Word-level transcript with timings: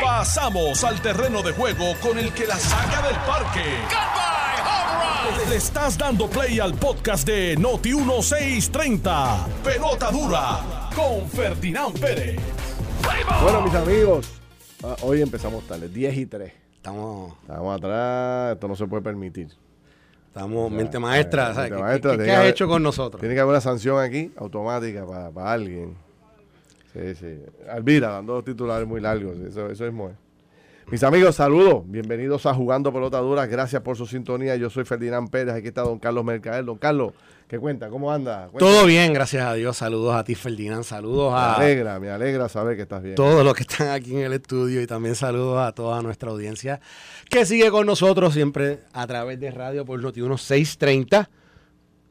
Pasamos 0.00 0.84
al 0.84 1.00
terreno 1.00 1.42
de 1.42 1.52
juego 1.52 1.94
con 2.00 2.18
el 2.18 2.32
que 2.32 2.46
la 2.46 2.56
saca 2.56 3.02
del 3.06 3.16
parque. 3.26 3.64
Le 5.48 5.56
estás 5.56 5.96
dando 5.98 6.28
play 6.28 6.60
al 6.60 6.74
podcast 6.74 7.26
de 7.26 7.56
Noti 7.56 7.94
1630. 7.94 9.46
Pelota 9.64 10.10
dura 10.10 10.60
con 10.94 11.28
Ferdinand 11.28 11.98
Pérez. 11.98 12.38
Bueno, 13.42 13.62
mis 13.62 13.74
amigos, 13.74 14.28
ah, 14.84 14.96
hoy 15.02 15.20
empezamos 15.22 15.66
tarde, 15.66 15.88
10 15.88 16.16
y 16.18 16.26
3. 16.26 16.52
Estamos, 16.76 17.32
Estamos 17.42 17.76
atrás, 17.76 18.52
esto 18.54 18.68
no 18.68 18.76
se 18.76 18.86
puede 18.86 19.02
permitir. 19.02 19.48
estamos 20.28 20.70
mente 20.70 20.98
maestra. 20.98 21.50
eh, 21.50 21.54
¿sabes? 21.54 21.70
mente 21.70 21.76
¿Qué, 21.76 21.82
maestra, 21.82 22.10
qué- 22.12 22.16
tiene 22.16 22.24
qué 22.24 22.26
que 22.28 22.32
has 22.32 22.38
haber- 22.40 22.50
hecho 22.50 22.68
con 22.68 22.82
nosotros? 22.82 23.20
Tiene 23.20 23.34
que 23.34 23.40
haber 23.40 23.50
una 23.52 23.60
sanción 23.60 24.00
aquí, 24.02 24.32
automática, 24.36 25.04
para, 25.06 25.30
para 25.30 25.52
alguien. 25.52 25.96
Sí, 26.92 27.14
sí. 27.14 27.38
Alvira, 27.70 28.10
dando 28.10 28.34
dos 28.34 28.44
titulares 28.44 28.86
muy 28.86 29.00
largos, 29.00 29.38
eso, 29.38 29.70
eso 29.70 29.86
es 29.86 29.92
muy. 29.92 30.10
Mis 30.90 31.02
amigos, 31.04 31.36
saludos. 31.36 31.84
Bienvenidos 31.86 32.44
a 32.44 32.52
Jugando 32.52 32.92
Pelota 32.92 33.18
Dura. 33.18 33.46
Gracias 33.46 33.80
por 33.82 33.96
su 33.96 34.04
sintonía. 34.06 34.56
Yo 34.56 34.68
soy 34.68 34.84
Ferdinand 34.84 35.30
Pérez. 35.30 35.54
Aquí 35.54 35.68
está 35.68 35.82
don 35.82 35.98
Carlos 35.98 36.24
Mercader. 36.24 36.64
Don 36.64 36.76
Carlos, 36.76 37.12
¿qué 37.48 37.58
cuenta? 37.58 37.88
¿Cómo 37.88 38.12
anda? 38.12 38.48
Cuenta. 38.50 38.58
Todo 38.58 38.84
bien, 38.84 39.14
gracias 39.14 39.44
a 39.46 39.54
Dios. 39.54 39.76
Saludos 39.76 40.14
a 40.16 40.24
ti, 40.24 40.34
Ferdinand. 40.34 40.82
Saludos 40.82 41.32
Me 41.32 41.38
a 41.38 41.54
alegra, 41.54 41.98
me 42.00 42.10
alegra 42.10 42.48
saber 42.48 42.76
que 42.76 42.82
estás 42.82 43.02
bien. 43.02 43.14
todos 43.14 43.42
los 43.42 43.54
que 43.54 43.62
están 43.62 43.88
aquí 43.88 44.12
en 44.16 44.24
el 44.24 44.32
estudio 44.34 44.82
y 44.82 44.86
también 44.86 45.14
saludos 45.14 45.60
a 45.60 45.72
toda 45.72 46.02
nuestra 46.02 46.30
audiencia 46.30 46.80
que 47.30 47.46
sigue 47.46 47.70
con 47.70 47.86
nosotros 47.86 48.34
siempre 48.34 48.80
a 48.92 49.06
través 49.06 49.38
de 49.40 49.50
radio 49.50 49.86
por 49.86 50.02
Noti1 50.02 50.36
630. 50.36 51.30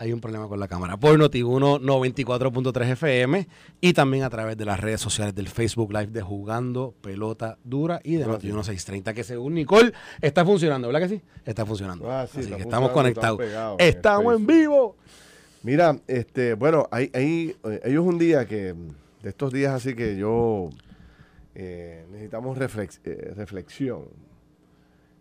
Hay 0.02 0.12
un 0.14 0.20
problema 0.20 0.48
con 0.48 0.60
la 0.60 0.68
cámara. 0.68 0.98
Por 0.98 1.16
Noti1 1.20 1.80
94.3 1.80 2.90
FM 2.94 3.48
y 3.82 3.94
también 3.94 4.24
a 4.24 4.32
través 4.32 4.58
de 4.58 4.66
las 4.66 4.80
redes 4.80 5.00
sociales 5.00 5.36
del 5.36 5.48
Facebook 5.48 5.92
Live 5.94 6.08
de 6.08 6.24
Jugando 6.24 6.96
Pelota 7.02 7.60
Dura 7.64 8.00
y 8.04 8.16
de 8.16 8.26
Noti1 8.26 8.64
630, 8.64 9.14
que 9.14 9.24
según 9.24 9.54
Nicole 9.54 9.94
está 10.20 10.44
funcionando, 10.44 10.88
¿verdad 10.88 11.02
que 11.08 11.10
sí? 11.18 11.22
Está 11.46 11.68
funcionando. 11.68 12.12
Ah, 12.12 12.26
sí, 12.26 12.40
Así 12.40 12.50
que 12.50 12.64
estamos 12.64 12.90
conectados. 12.90 13.40
estamos 13.78 14.36
en 14.38 14.48
vivo. 14.48 14.96
Mira, 15.62 15.96
este, 16.08 16.56
bueno, 16.56 16.88
hay, 16.90 17.12
hay, 17.14 17.56
eh, 17.66 17.82
hay 17.86 17.96
un 17.98 18.18
día 18.18 18.48
que, 18.48 18.74
de 19.22 19.30
estos 19.30 19.54
días 19.54 19.72
así 19.76 19.94
que 19.94 20.18
yo, 20.18 20.72
eh, 21.54 22.08
necesitamos 22.12 22.58
reflex- 22.58 23.00
eh, 23.04 23.34
reflexión. 23.36 24.06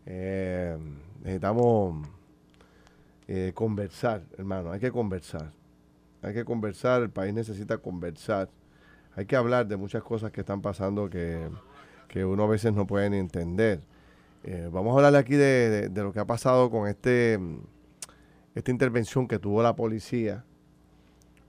Eh, 0.06 0.74
necesitamos 1.22 2.08
eh, 3.32 3.52
conversar, 3.54 4.24
hermano, 4.36 4.72
hay 4.72 4.80
que 4.80 4.90
conversar. 4.90 5.52
Hay 6.20 6.34
que 6.34 6.44
conversar, 6.44 7.00
el 7.00 7.10
país 7.10 7.32
necesita 7.32 7.78
conversar. 7.78 8.48
Hay 9.14 9.24
que 9.26 9.36
hablar 9.36 9.68
de 9.68 9.76
muchas 9.76 10.02
cosas 10.02 10.32
que 10.32 10.40
están 10.40 10.60
pasando 10.62 11.08
que, 11.08 11.48
que 12.08 12.24
uno 12.24 12.42
a 12.42 12.48
veces 12.48 12.72
no 12.74 12.88
puede 12.88 13.08
ni 13.08 13.18
entender. 13.18 13.82
Eh, 14.42 14.68
vamos 14.72 14.92
a 14.92 14.96
hablar 14.96 15.14
aquí 15.14 15.34
de, 15.36 15.70
de- 15.70 15.88
de 15.90 16.02
lo 16.02 16.12
que 16.12 16.18
ha 16.18 16.24
pasado 16.26 16.70
con 16.70 16.88
este, 16.88 17.38
esta 18.56 18.70
intervención 18.72 19.28
que 19.28 19.38
tuvo 19.38 19.62
la 19.62 19.76
policía 19.76 20.44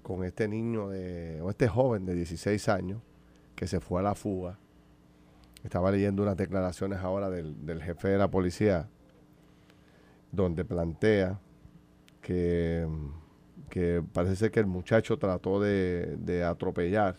con 0.04 0.24
este 0.24 0.48
niño 0.48 0.90
de, 0.90 1.42
o 1.42 1.50
este 1.50 1.68
joven 1.68 2.06
de 2.06 2.14
16 2.14 2.70
años 2.70 3.02
que 3.56 3.66
se 3.66 3.80
fue 3.80 4.02
a 4.02 4.04
la 4.04 4.14
fuga. 4.14 4.60
Estaba 5.64 5.90
leyendo 5.92 6.22
unas 6.22 6.38
declaraciones 6.38 7.00
ahora 7.00 7.32
del, 7.32 7.66
del 7.66 7.82
jefe 7.82 8.10
de 8.10 8.18
la 8.20 8.30
policía 8.30 8.88
donde 10.32 10.64
plantea 10.64 11.40
que, 12.22 12.88
que 13.70 14.04
parece 14.14 14.36
ser 14.36 14.52
que 14.52 14.60
el 14.60 14.68
muchacho 14.68 15.18
trató 15.18 15.60
de, 15.60 16.18
de 16.18 16.44
atropellar 16.44 17.18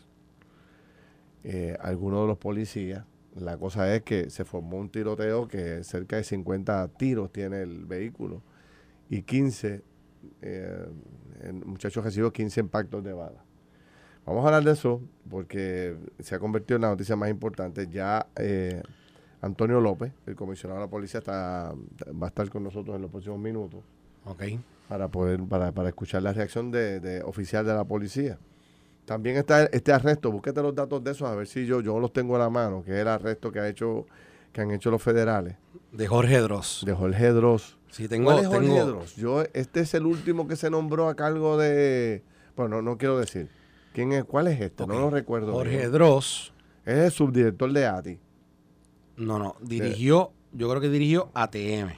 eh, 1.44 1.76
a 1.80 1.88
alguno 1.88 2.22
de 2.22 2.28
los 2.28 2.38
policías. 2.38 3.04
La 3.34 3.56
cosa 3.56 3.94
es 3.94 4.02
que 4.02 4.30
se 4.30 4.44
formó 4.44 4.78
un 4.78 4.90
tiroteo 4.90 5.48
que 5.48 5.82
cerca 5.84 6.16
de 6.16 6.24
50 6.24 6.88
tiros 6.98 7.32
tiene 7.32 7.62
el 7.62 7.86
vehículo 7.86 8.42
y 9.08 9.22
15, 9.22 9.82
eh, 10.42 10.86
el 11.42 11.54
muchacho 11.64 12.02
recibió 12.02 12.32
15 12.32 12.60
impactos 12.60 13.02
de 13.02 13.12
bala. 13.12 13.42
Vamos 14.24 14.44
a 14.44 14.48
hablar 14.48 14.62
de 14.62 14.72
eso 14.72 15.00
porque 15.28 15.96
se 16.20 16.34
ha 16.34 16.38
convertido 16.38 16.76
en 16.76 16.82
la 16.82 16.90
noticia 16.90 17.16
más 17.16 17.30
importante. 17.30 17.88
Ya 17.90 18.26
eh, 18.36 18.82
Antonio 19.40 19.80
López, 19.80 20.12
el 20.26 20.36
comisionado 20.36 20.80
de 20.80 20.86
la 20.86 20.90
policía, 20.90 21.18
está, 21.18 21.74
va 22.10 22.26
a 22.26 22.28
estar 22.28 22.48
con 22.50 22.62
nosotros 22.62 22.94
en 22.94 23.02
los 23.02 23.10
próximos 23.10 23.40
minutos 23.40 23.82
Ok. 24.24 24.42
Para 24.92 25.08
poder 25.08 25.40
para, 25.44 25.72
para 25.72 25.88
escuchar 25.88 26.22
la 26.22 26.34
reacción 26.34 26.70
de, 26.70 27.00
de 27.00 27.22
oficial 27.22 27.64
de 27.64 27.72
la 27.72 27.82
policía. 27.84 28.38
También 29.06 29.36
está 29.38 29.64
este 29.64 29.90
arresto, 29.90 30.30
búsquete 30.30 30.60
los 30.62 30.74
datos 30.74 31.02
de 31.02 31.12
esos 31.12 31.26
a 31.26 31.34
ver 31.34 31.46
si 31.46 31.64
yo 31.64 31.80
yo 31.80 31.98
los 31.98 32.12
tengo 32.12 32.36
a 32.36 32.38
la 32.38 32.50
mano, 32.50 32.84
que 32.84 32.90
es 32.92 32.98
el 32.98 33.08
arresto 33.08 33.50
que 33.50 33.58
ha 33.60 33.68
hecho 33.68 34.04
que 34.52 34.60
han 34.60 34.70
hecho 34.70 34.90
los 34.90 35.02
federales 35.02 35.56
De 35.92 36.06
Jorge 36.06 36.38
Dross. 36.40 36.82
de 36.84 36.92
Jorge 36.92 37.30
Dross. 37.32 37.78
Sí, 37.90 38.06
tengo, 38.06 38.26
¿Cuál 38.26 38.40
es 38.40 38.46
Jorge 38.48 38.68
tengo- 38.68 38.84
Dross? 38.84 39.16
Yo 39.16 39.42
este 39.54 39.80
es 39.80 39.94
el 39.94 40.04
último 40.04 40.46
que 40.46 40.56
se 40.56 40.68
nombró 40.68 41.08
a 41.08 41.14
cargo 41.14 41.56
de 41.56 42.22
bueno, 42.54 42.76
no, 42.76 42.82
no 42.82 42.98
quiero 42.98 43.18
decir. 43.18 43.48
¿Quién 43.94 44.12
es 44.12 44.24
cuál 44.24 44.48
es 44.48 44.60
este? 44.60 44.86
No 44.86 45.00
lo 45.00 45.08
recuerdo. 45.10 45.52
Jorge 45.54 45.78
bien. 45.78 45.92
Dross, 45.92 46.52
Es 46.84 46.98
el 46.98 47.10
subdirector 47.10 47.72
de 47.72 47.86
ATI, 47.86 48.18
no, 49.16 49.38
no, 49.38 49.56
dirigió, 49.62 50.32
yo 50.52 50.68
creo 50.68 50.80
que 50.82 50.90
dirigió 50.90 51.30
ATM. 51.32 51.92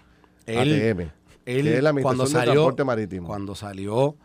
Él, 0.46 0.92
ATM, 0.92 1.10
él 1.46 1.62
que 1.64 1.76
es 1.76 1.82
la 1.82 1.90
cuando 1.92 2.08
Administración 2.24 2.26
de 2.26 2.28
salió, 2.46 2.52
Transporte 2.52 2.84
Marítimo. 2.84 3.26
cuando 3.26 3.54
salió 3.54 4.16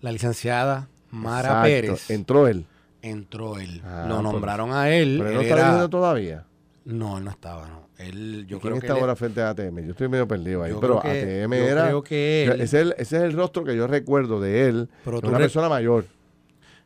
la 0.00 0.12
licenciada 0.12 0.88
Mara 1.10 1.48
Exacto, 1.48 1.62
Pérez, 1.64 2.10
Entró 2.10 2.46
él. 2.48 2.66
entró 3.02 3.58
él. 3.58 3.82
Ah, 3.84 4.06
Lo 4.08 4.22
nombraron 4.22 4.72
a 4.72 4.90
él. 4.90 5.16
Pero 5.18 5.28
él 5.30 5.34
no 5.36 5.40
está 5.42 5.54
era- 5.78 5.88
todavía. 5.88 6.44
No, 6.84 7.18
él 7.18 7.24
no 7.24 7.30
estaba, 7.30 7.66
no. 7.68 7.88
Él, 7.98 8.46
yo 8.48 8.58
¿Y 8.58 8.60
creo 8.60 8.72
¿Quién 8.72 8.80
que 8.80 8.86
está 8.86 8.94
él- 8.94 9.00
ahora 9.00 9.16
frente 9.16 9.40
a 9.42 9.50
ATM? 9.50 9.84
Yo 9.84 9.90
estoy 9.90 10.08
medio 10.08 10.28
perdido 10.28 10.62
ahí. 10.62 10.70
yo 10.70 10.80
pero 10.80 11.00
que- 11.00 11.08
ATM 11.08 11.56
yo 11.56 11.64
era. 11.64 11.84
creo 11.86 12.02
que 12.02 12.44
él- 12.44 12.60
ese, 12.60 12.64
es 12.64 12.74
el, 12.86 12.94
ese 12.98 13.16
es 13.16 13.22
el 13.24 13.32
rostro 13.32 13.64
que 13.64 13.74
yo 13.76 13.86
recuerdo 13.86 14.40
de 14.40 14.68
él. 14.68 14.88
Pero 15.04 15.20
tú 15.20 15.28
una 15.28 15.38
re- 15.38 15.44
persona 15.44 15.68
mayor, 15.68 16.04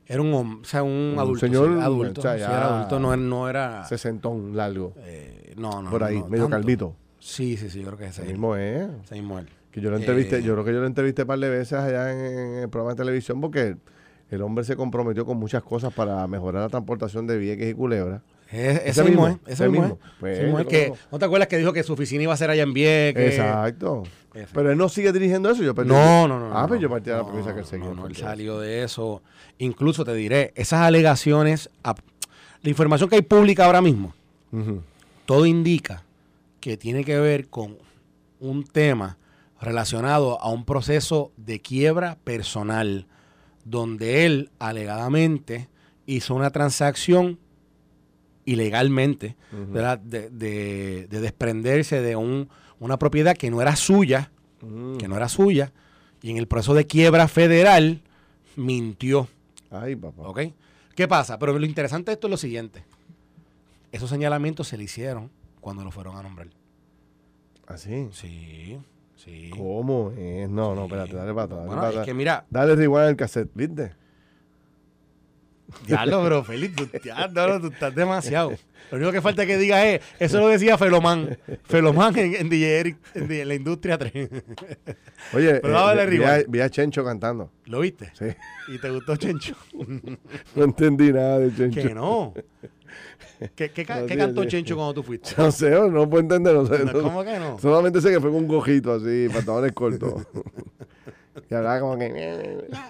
era 0.07 0.21
un 0.23 0.33
hombre, 0.35 0.63
o 0.63 0.65
sea, 0.65 0.83
un, 0.83 0.91
Un 1.15 1.19
adulto. 1.19 1.41
señor, 1.47 1.75
sí, 1.77 1.81
adulto. 1.81 2.21
o 2.21 2.23
sea, 2.23 2.35
sí, 2.37 2.41
era 2.43 2.77
adulto, 2.79 2.99
no, 2.99 3.17
no 3.17 3.49
era. 3.49 3.85
sesentón 3.85 4.57
largo. 4.57 4.95
eh, 4.99 5.53
no, 5.57 5.83
no. 5.83 5.91
por 5.91 6.03
ahí, 6.05 6.19
no, 6.19 6.29
medio 6.29 6.45
tanto. 6.45 6.57
calvito. 6.57 6.97
Sí, 7.19 7.57
sí, 7.57 7.69
sí, 7.71 7.81
yo 7.81 7.87
creo 7.89 7.99
que 7.99 8.05
es 8.07 8.11
Ese 8.13 8.23
ese. 8.23 8.33
mismo 8.33 8.57
es. 8.57 8.89
Ese 9.05 9.15
mismo 9.17 9.39
él. 9.39 9.49
Que 9.73 9.81
yo 9.81 9.91
lo 9.91 9.97
entrevisté, 9.97 10.37
Eh, 10.39 10.43
yo 10.43 10.53
creo 10.53 10.65
que 10.65 10.73
yo 10.73 10.81
lo 10.81 10.87
entrevisté 10.87 11.23
un 11.23 11.29
par 11.29 11.39
de 11.41 11.49
veces 11.51 11.73
allá 11.75 12.13
en, 12.13 12.19
en 12.21 12.55
el 12.63 12.69
programa 12.69 12.93
de 12.93 12.97
televisión 12.99 13.41
porque 13.41 13.77
el 14.31 14.43
hombre 14.43 14.65
se 14.65 14.77
comprometió 14.77 15.25
con 15.27 15.39
muchas 15.39 15.63
cosas 15.63 15.93
para 15.93 16.25
mejorar 16.29 16.63
la 16.63 16.69
transportación 16.69 17.27
de 17.27 17.39
Vieques 17.39 17.71
y 17.71 17.75
Culebra. 17.75 18.23
Es- 18.51 18.83
ese, 18.85 19.03
mismo, 19.05 19.27
mismo, 19.29 19.41
es, 19.47 19.53
ese 19.55 19.69
mismo, 19.69 19.83
mismo. 19.83 19.99
es. 20.05 20.11
Pues, 20.21 20.35
Ese 20.37 20.43
mismo 20.45 20.59
yo 20.59 20.63
es 20.63 20.69
que, 20.69 20.93
¿No 21.11 21.19
te 21.19 21.25
acuerdas 21.25 21.49
que 21.49 21.57
dijo 21.57 21.73
que 21.73 21.83
su 21.83 21.95
oficina 21.95 22.23
iba 22.25 22.35
a 22.35 22.37
ser 22.37 22.51
allá 22.51 22.63
en 22.65 22.75
Vieques? 22.75 23.35
Exacto. 23.35 24.03
Pero 24.53 24.71
él 24.71 24.77
no 24.79 24.89
sigue 24.91 25.11
dirigiendo 25.13 25.51
eso. 25.51 25.63
Yo 25.63 25.73
No, 25.73 26.29
no, 26.29 26.39
no. 26.39 26.57
Ah, 26.57 26.63
no, 26.63 26.69
pues 26.69 26.79
no. 26.79 26.83
yo 26.83 26.91
partía 26.91 27.15
de 27.17 27.23
la 27.23 27.27
premisa 27.29 27.55
que 27.55 27.61
él 27.61 27.67
seguía. 27.67 27.89
No, 27.89 27.95
no, 27.95 28.07
él 28.07 28.17
salió 28.17 28.61
de 28.61 28.83
eso. 28.83 29.23
Incluso 29.59 30.05
te 30.05 30.15
diré, 30.15 30.53
esas 30.55 30.81
alegaciones, 30.81 31.71
la 31.83 32.69
información 32.71 33.09
que 33.11 33.17
hay 33.17 33.23
pública 33.23 33.65
ahora 33.67 33.81
mismo, 33.83 34.15
todo 35.27 35.47
indica 35.47 36.03
que 36.61 36.77
tiene 36.77 37.05
que 37.05 37.19
ver 37.19 37.49
con 37.49 37.77
un 38.41 38.65
tema 38.65 39.17
relacionado 39.63 40.41
a 40.41 40.51
un 40.51 40.65
proceso 40.65 41.33
de 41.37 41.61
quiebra 41.61 42.19
personal, 42.25 43.07
donde 43.65 44.27
él 44.27 44.51
alegadamente 44.59 45.69
hizo 46.05 46.35
una 46.35 46.51
transacción 46.51 47.39
ilegalmente. 48.45 49.37
De, 49.53 50.31
de- 50.31 51.07
de 51.09 51.21
desprenderse 51.21 52.01
de 52.01 52.17
un- 52.17 52.49
una 52.81 52.99
propiedad 52.99 53.37
que 53.37 53.51
no 53.51 53.63
era 53.63 53.77
suya, 53.77 54.33
Mm. 54.63 54.97
que 54.97 55.07
no 55.09 55.17
era 55.17 55.29
suya, 55.29 55.73
y 56.23 56.31
en 56.31 56.37
el 56.39 56.49
proceso 56.49 56.75
de 56.75 56.87
quiebra 56.87 57.29
federal 57.29 58.03
mintió. 58.57 59.29
Ay, 59.71 59.95
papá. 59.97 60.23
¿Ok? 60.29 60.41
¿Qué 60.97 61.07
pasa? 61.09 61.39
Pero 61.39 61.59
lo 61.59 61.65
interesante 61.67 62.11
de 62.11 62.15
esto 62.15 62.27
es 62.27 62.31
lo 62.33 62.37
siguiente. 62.37 62.85
Esos 63.93 64.11
señalamientos 64.11 64.69
se 64.69 64.77
le 64.77 64.85
hicieron 64.85 65.31
cuando 65.61 65.85
lo 65.85 65.91
fueron 65.91 66.17
a 66.17 66.23
nombrar. 66.23 66.49
Así. 67.67 67.91
Sí, 67.91 68.09
sí. 68.13 68.79
¿Cómo 69.51 70.13
es? 70.17 70.49
No, 70.49 70.75
no, 70.75 70.85
espérate, 70.85 71.15
dale 71.15 71.33
para 71.35 71.45
atrás. 71.45 71.59
Dale, 71.59 71.67
Bueno, 71.67 71.81
para 71.81 71.89
es 71.89 71.95
atrás. 71.95 72.07
que 72.07 72.15
mira, 72.15 72.45
Dale 72.51 72.75
rewind 72.77 73.07
al 73.09 73.17
cassette, 73.17 73.51
¿viste? 73.55 73.93
diablo, 75.87 76.23
bro, 76.25 76.45
Félix, 76.45 76.77
tú, 76.77 76.89
ya, 77.05 77.29
no, 77.29 77.61
tú 77.61 77.69
estás 77.69 77.95
demasiado. 77.95 78.53
Lo 78.91 78.99
único 78.99 79.11
que 79.13 79.23
falta 79.23 79.47
que 79.47 79.57
diga 79.57 79.87
es, 79.87 80.03
eso 80.19 80.39
lo 80.39 80.49
decía 80.49 80.77
Felomán. 80.77 81.39
Felomán 81.65 82.17
en, 82.19 82.35
en, 82.35 82.49
DJ 82.51 82.79
Eric, 82.81 82.99
en, 83.15 83.29
DJ 83.29 83.43
en 83.43 83.49
la 83.49 83.55
industria 83.55 83.97
3. 83.97 84.13
Oye, 85.35 85.61
Pero 85.61 85.73
dale 85.73 86.07
vi, 86.07 86.23
a, 86.23 86.43
vi 86.47 86.61
a 86.61 86.69
Chencho 86.69 87.03
cantando. 87.05 87.51
¿Lo 87.67 87.81
viste? 87.81 88.13
Sí. 88.19 88.27
¿Y 88.69 88.79
te 88.79 88.91
gustó 88.91 89.17
Chencho? 89.17 89.57
No 90.55 90.65
entendí 90.65 91.11
nada 91.13 91.39
de 91.39 91.55
Chencho. 91.55 91.89
que 91.89 91.95
no. 91.95 92.35
¿Qué, 93.55 93.71
qué, 93.71 93.85
ca- 93.85 94.01
No, 94.01 94.07
qué 94.07 94.15
sí, 94.15 94.19
cantó 94.19 94.43
sí. 94.43 94.49
Chencho 94.49 94.75
cuando 94.77 94.95
tú 94.95 95.03
fuiste? 95.03 95.31
No 95.37 95.51
sé, 95.53 95.71
no 95.71 96.09
puedo 96.09 96.21
entender. 96.23 96.55
No 96.55 96.67
sé, 96.67 96.85
No, 96.85 96.93
¿Cómo 97.03 97.25
que 97.25 97.39
no? 97.39 97.59
Solamente 97.59 98.01
sé 98.01 98.11
que 98.11 98.21
fue 98.21 98.31
con 98.31 98.41
un 98.41 98.49
gojito 98.49 98.93
así, 98.95 99.29
pantalones 99.33 99.73
cortos. 99.73 100.23
Y 101.51 101.55
hablaba 101.55 101.81
como 101.81 101.99
que... 101.99 102.07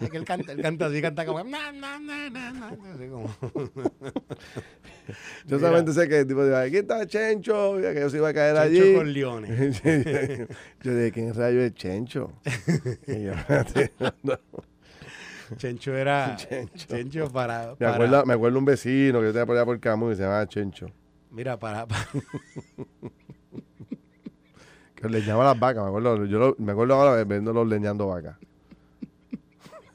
Es 0.00 0.10
que 0.10 0.16
él 0.16 0.24
canta, 0.24 0.50
él 0.52 0.60
canta 0.60 0.86
así, 0.86 1.00
canta 1.00 1.24
como... 1.24 1.42
"Na, 1.44 1.70
na, 1.72 1.98
na, 2.00 2.28
na, 2.28 2.52
na", 2.52 2.68
así 2.92 3.06
como- 3.08 3.28
Yo 5.46 5.58
solamente 5.58 5.92
sé 5.92 6.08
que 6.08 6.20
el 6.20 6.26
tipo 6.26 6.44
dijo, 6.44 6.56
aquí 6.56 6.76
está 6.78 7.06
Chencho, 7.06 7.76
que 7.80 8.00
yo 8.00 8.10
se 8.10 8.16
iba 8.18 8.28
a 8.28 8.34
caer 8.34 8.56
Chencho 8.56 8.82
allí. 8.84 8.94
con 8.94 9.12
leones. 9.12 9.82
yo 10.82 10.94
dije, 10.94 11.12
¿quién 11.12 11.34
rayo 11.34 11.60
es 11.60 11.74
Chencho? 11.74 12.32
Y 13.06 13.24
yo, 13.24 13.32
no. 14.22 14.38
Chencho 15.56 15.94
era... 15.96 16.36
Chencho. 16.36 16.86
Chencho 16.88 17.30
para... 17.30 17.74
me, 17.78 17.86
acuerdo, 17.86 18.26
me 18.26 18.34
acuerdo 18.34 18.58
un 18.58 18.64
vecino 18.64 19.20
que 19.20 19.26
yo 19.26 19.32
tenía 19.32 19.46
por 19.46 19.56
allá 19.56 19.64
por 19.66 19.78
Camus 19.80 20.10
que 20.10 20.16
se 20.16 20.22
llamaba 20.22 20.46
Chencho. 20.46 20.86
Mira, 21.30 21.58
para... 21.58 21.86
para- 21.86 22.02
Que 24.94 25.08
leñaba 25.08 25.44
las 25.44 25.58
vacas, 25.58 25.82
me 25.82 25.88
acuerdo. 25.88 26.24
Yo 26.26 26.38
lo- 26.38 26.54
me 26.58 26.72
acuerdo 26.72 26.94
ahora 26.94 27.24
viéndolos 27.24 27.66
leñando 27.66 28.06
vacas. 28.06 28.36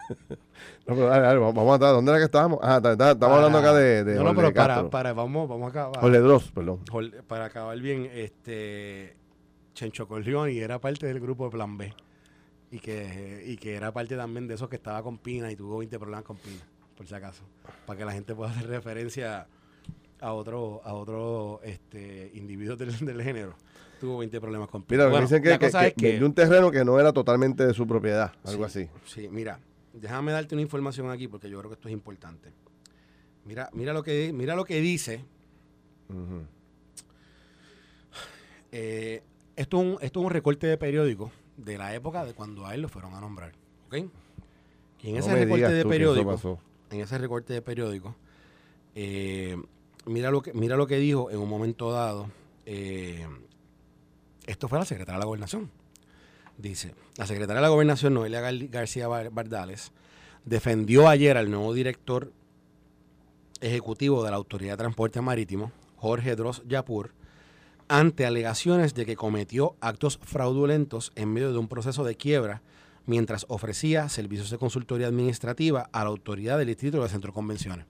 no, 0.10 0.96
pero 0.96 1.08
dale, 1.08 1.22
dale, 1.26 1.40
vamos 1.40 1.82
a. 1.82 1.88
¿Dónde 1.92 2.12
era 2.12 2.20
que 2.20 2.26
estábamos? 2.26 2.60
Ah, 2.62 2.78
está- 2.78 2.92
está- 2.92 3.12
estamos 3.12 3.38
hablando 3.38 3.58
acá 3.60 3.74
de, 3.74 4.04
de 4.04 4.16
No, 4.16 4.24
no, 4.26 4.36
pero 4.36 4.54
para, 4.54 4.90
para... 4.90 5.14
Vamos, 5.14 5.48
vamos 5.48 5.68
a 5.68 5.70
acabar. 5.70 6.12
Dross, 6.12 6.52
perdón. 6.52 6.80
Para 7.28 7.46
acabar 7.46 7.80
bien, 7.80 8.10
este 8.14 9.16
Chencho 9.74 10.08
Corleone 10.10 10.58
era 10.58 10.78
parte 10.80 11.06
del 11.06 11.22
grupo 11.22 11.46
de 11.46 11.52
Plan 11.52 11.78
B. 11.78 11.94
Y 12.72 12.80
que, 12.80 13.44
y 13.48 13.56
que 13.58 13.76
era 13.76 13.92
parte 13.94 14.16
también 14.18 14.48
de 14.48 14.56
esos 14.56 14.68
que 14.70 14.76
estaba 14.76 15.02
con 15.02 15.18
Pina 15.18 15.50
y 15.52 15.56
tuvo 15.56 15.78
20 15.78 15.98
problemas 16.00 16.26
con 16.26 16.36
Pina, 16.38 16.64
por 16.98 17.08
si 17.08 17.16
acaso. 17.16 17.44
Para 17.86 17.98
que 17.98 18.06
la 18.06 18.12
gente 18.12 18.36
pueda 18.36 18.52
hacer 18.52 18.68
referencia 18.68 19.48
a 20.20 20.34
otro, 20.34 20.82
a 20.84 20.94
otro 20.94 21.62
este, 21.64 22.32
individuo 22.34 22.76
del, 22.76 22.98
del 23.06 23.22
género. 23.24 23.56
Tuvo 24.02 24.18
20 24.20 24.40
problemas 24.42 24.68
con 24.70 24.84
Pina. 24.84 24.98
Mira, 24.98 25.06
me 25.06 25.12
Bueno, 25.12 25.26
dicen 25.28 25.42
que, 25.42 25.50
la 25.50 25.60
que- 25.60 25.66
cosa 25.68 25.82
que 25.82 25.88
es 25.88 25.94
que- 25.94 26.08
vendió 26.10 26.26
un 26.28 26.34
terreno 26.34 26.70
que 26.72 26.84
no 26.84 27.00
era 27.00 27.14
totalmente 27.14 27.66
de 27.66 27.74
su 27.74 27.88
propiedad, 27.88 28.34
algo 28.44 28.68
Sí, 28.68 28.82
así. 28.84 28.90
Sí, 29.06 29.30
mira, 29.30 29.60
déjame 29.94 30.34
darte 30.34 30.54
una 30.54 30.62
información 30.62 31.10
aquí 31.10 31.28
porque 31.30 31.50
yo 31.50 31.58
creo 31.60 31.70
que 31.70 31.76
esto 31.76 31.88
es 31.88 31.94
importante. 31.94 32.52
Mira, 33.46 33.70
mira 33.72 33.94
lo 33.94 34.04
que 34.04 34.34
mira 34.34 34.56
lo 34.56 34.66
que 34.66 34.82
dice. 34.82 35.24
Eh, 38.72 39.24
esto, 39.56 39.78
es 39.80 39.84
un, 39.86 39.98
esto 40.02 40.20
es 40.20 40.26
un 40.26 40.32
recorte 40.32 40.68
de 40.68 40.78
periódico 40.78 41.32
de 41.58 41.78
la 41.78 41.94
época 41.94 42.24
de 42.26 42.34
cuando 42.34 42.66
a 42.66 42.74
él 42.76 42.82
lo 42.82 42.90
fueron 42.90 43.14
a 43.14 43.20
nombrar. 43.22 43.52
¿Ok? 43.88 43.96
Y 45.02 45.08
en 45.10 45.14
No 45.16 45.20
ese 45.20 45.34
recorte 45.36 45.74
de 45.74 45.86
periódico, 45.86 46.60
en 46.90 47.00
ese 47.02 47.18
recorte 47.18 47.54
de 47.54 47.62
periódico, 47.62 48.16
eh, 48.96 49.58
mira, 50.06 50.32
lo 50.32 50.42
que, 50.42 50.54
mira 50.54 50.76
lo 50.78 50.88
que 50.88 50.98
dijo 50.98 51.30
en 51.30 51.38
un 51.40 51.50
momento 51.50 51.92
dado. 51.92 52.30
eh, 52.66 53.28
esto 54.46 54.68
fue 54.70 54.80
la 54.80 54.86
secretaria 54.86 55.16
de 55.16 55.20
la 55.20 55.26
gobernación. 55.26 55.70
Dice, 56.58 56.96
la 57.18 57.28
secretaria 57.28 57.56
de 57.58 57.62
la 57.62 57.68
gobernación, 57.70 58.14
Noelia 58.14 58.42
Gar- 58.42 58.70
García 58.70 59.08
Bar- 59.08 59.30
Bardales, 59.30 59.92
defendió 60.46 61.08
ayer 61.10 61.38
al 61.38 61.52
nuevo 61.52 61.74
director 61.74 62.32
ejecutivo 63.62 64.24
de 64.24 64.32
la 64.32 64.38
Autoridad 64.38 64.74
de 64.74 64.78
Transporte 64.78 65.20
Marítimo, 65.22 65.72
Jorge 65.98 66.36
Dross 66.36 66.64
Yapur, 66.68 67.12
ante 67.88 68.26
alegaciones 68.26 68.94
de 68.94 69.06
que 69.06 69.16
cometió 69.16 69.76
actos 69.80 70.20
fraudulentos 70.24 71.12
en 71.16 71.32
medio 71.32 71.52
de 71.52 71.58
un 71.58 71.68
proceso 71.68 72.04
de 72.04 72.16
quiebra 72.16 72.62
mientras 73.06 73.46
ofrecía 73.48 74.10
servicios 74.10 74.50
de 74.50 74.58
consultoría 74.58 75.08
administrativa 75.08 75.90
a 75.92 76.04
la 76.04 76.10
autoridad 76.10 76.58
del 76.58 76.68
distrito 76.68 77.02
de 77.02 77.10
Centro 77.10 77.34
Convenciones. 77.34 77.86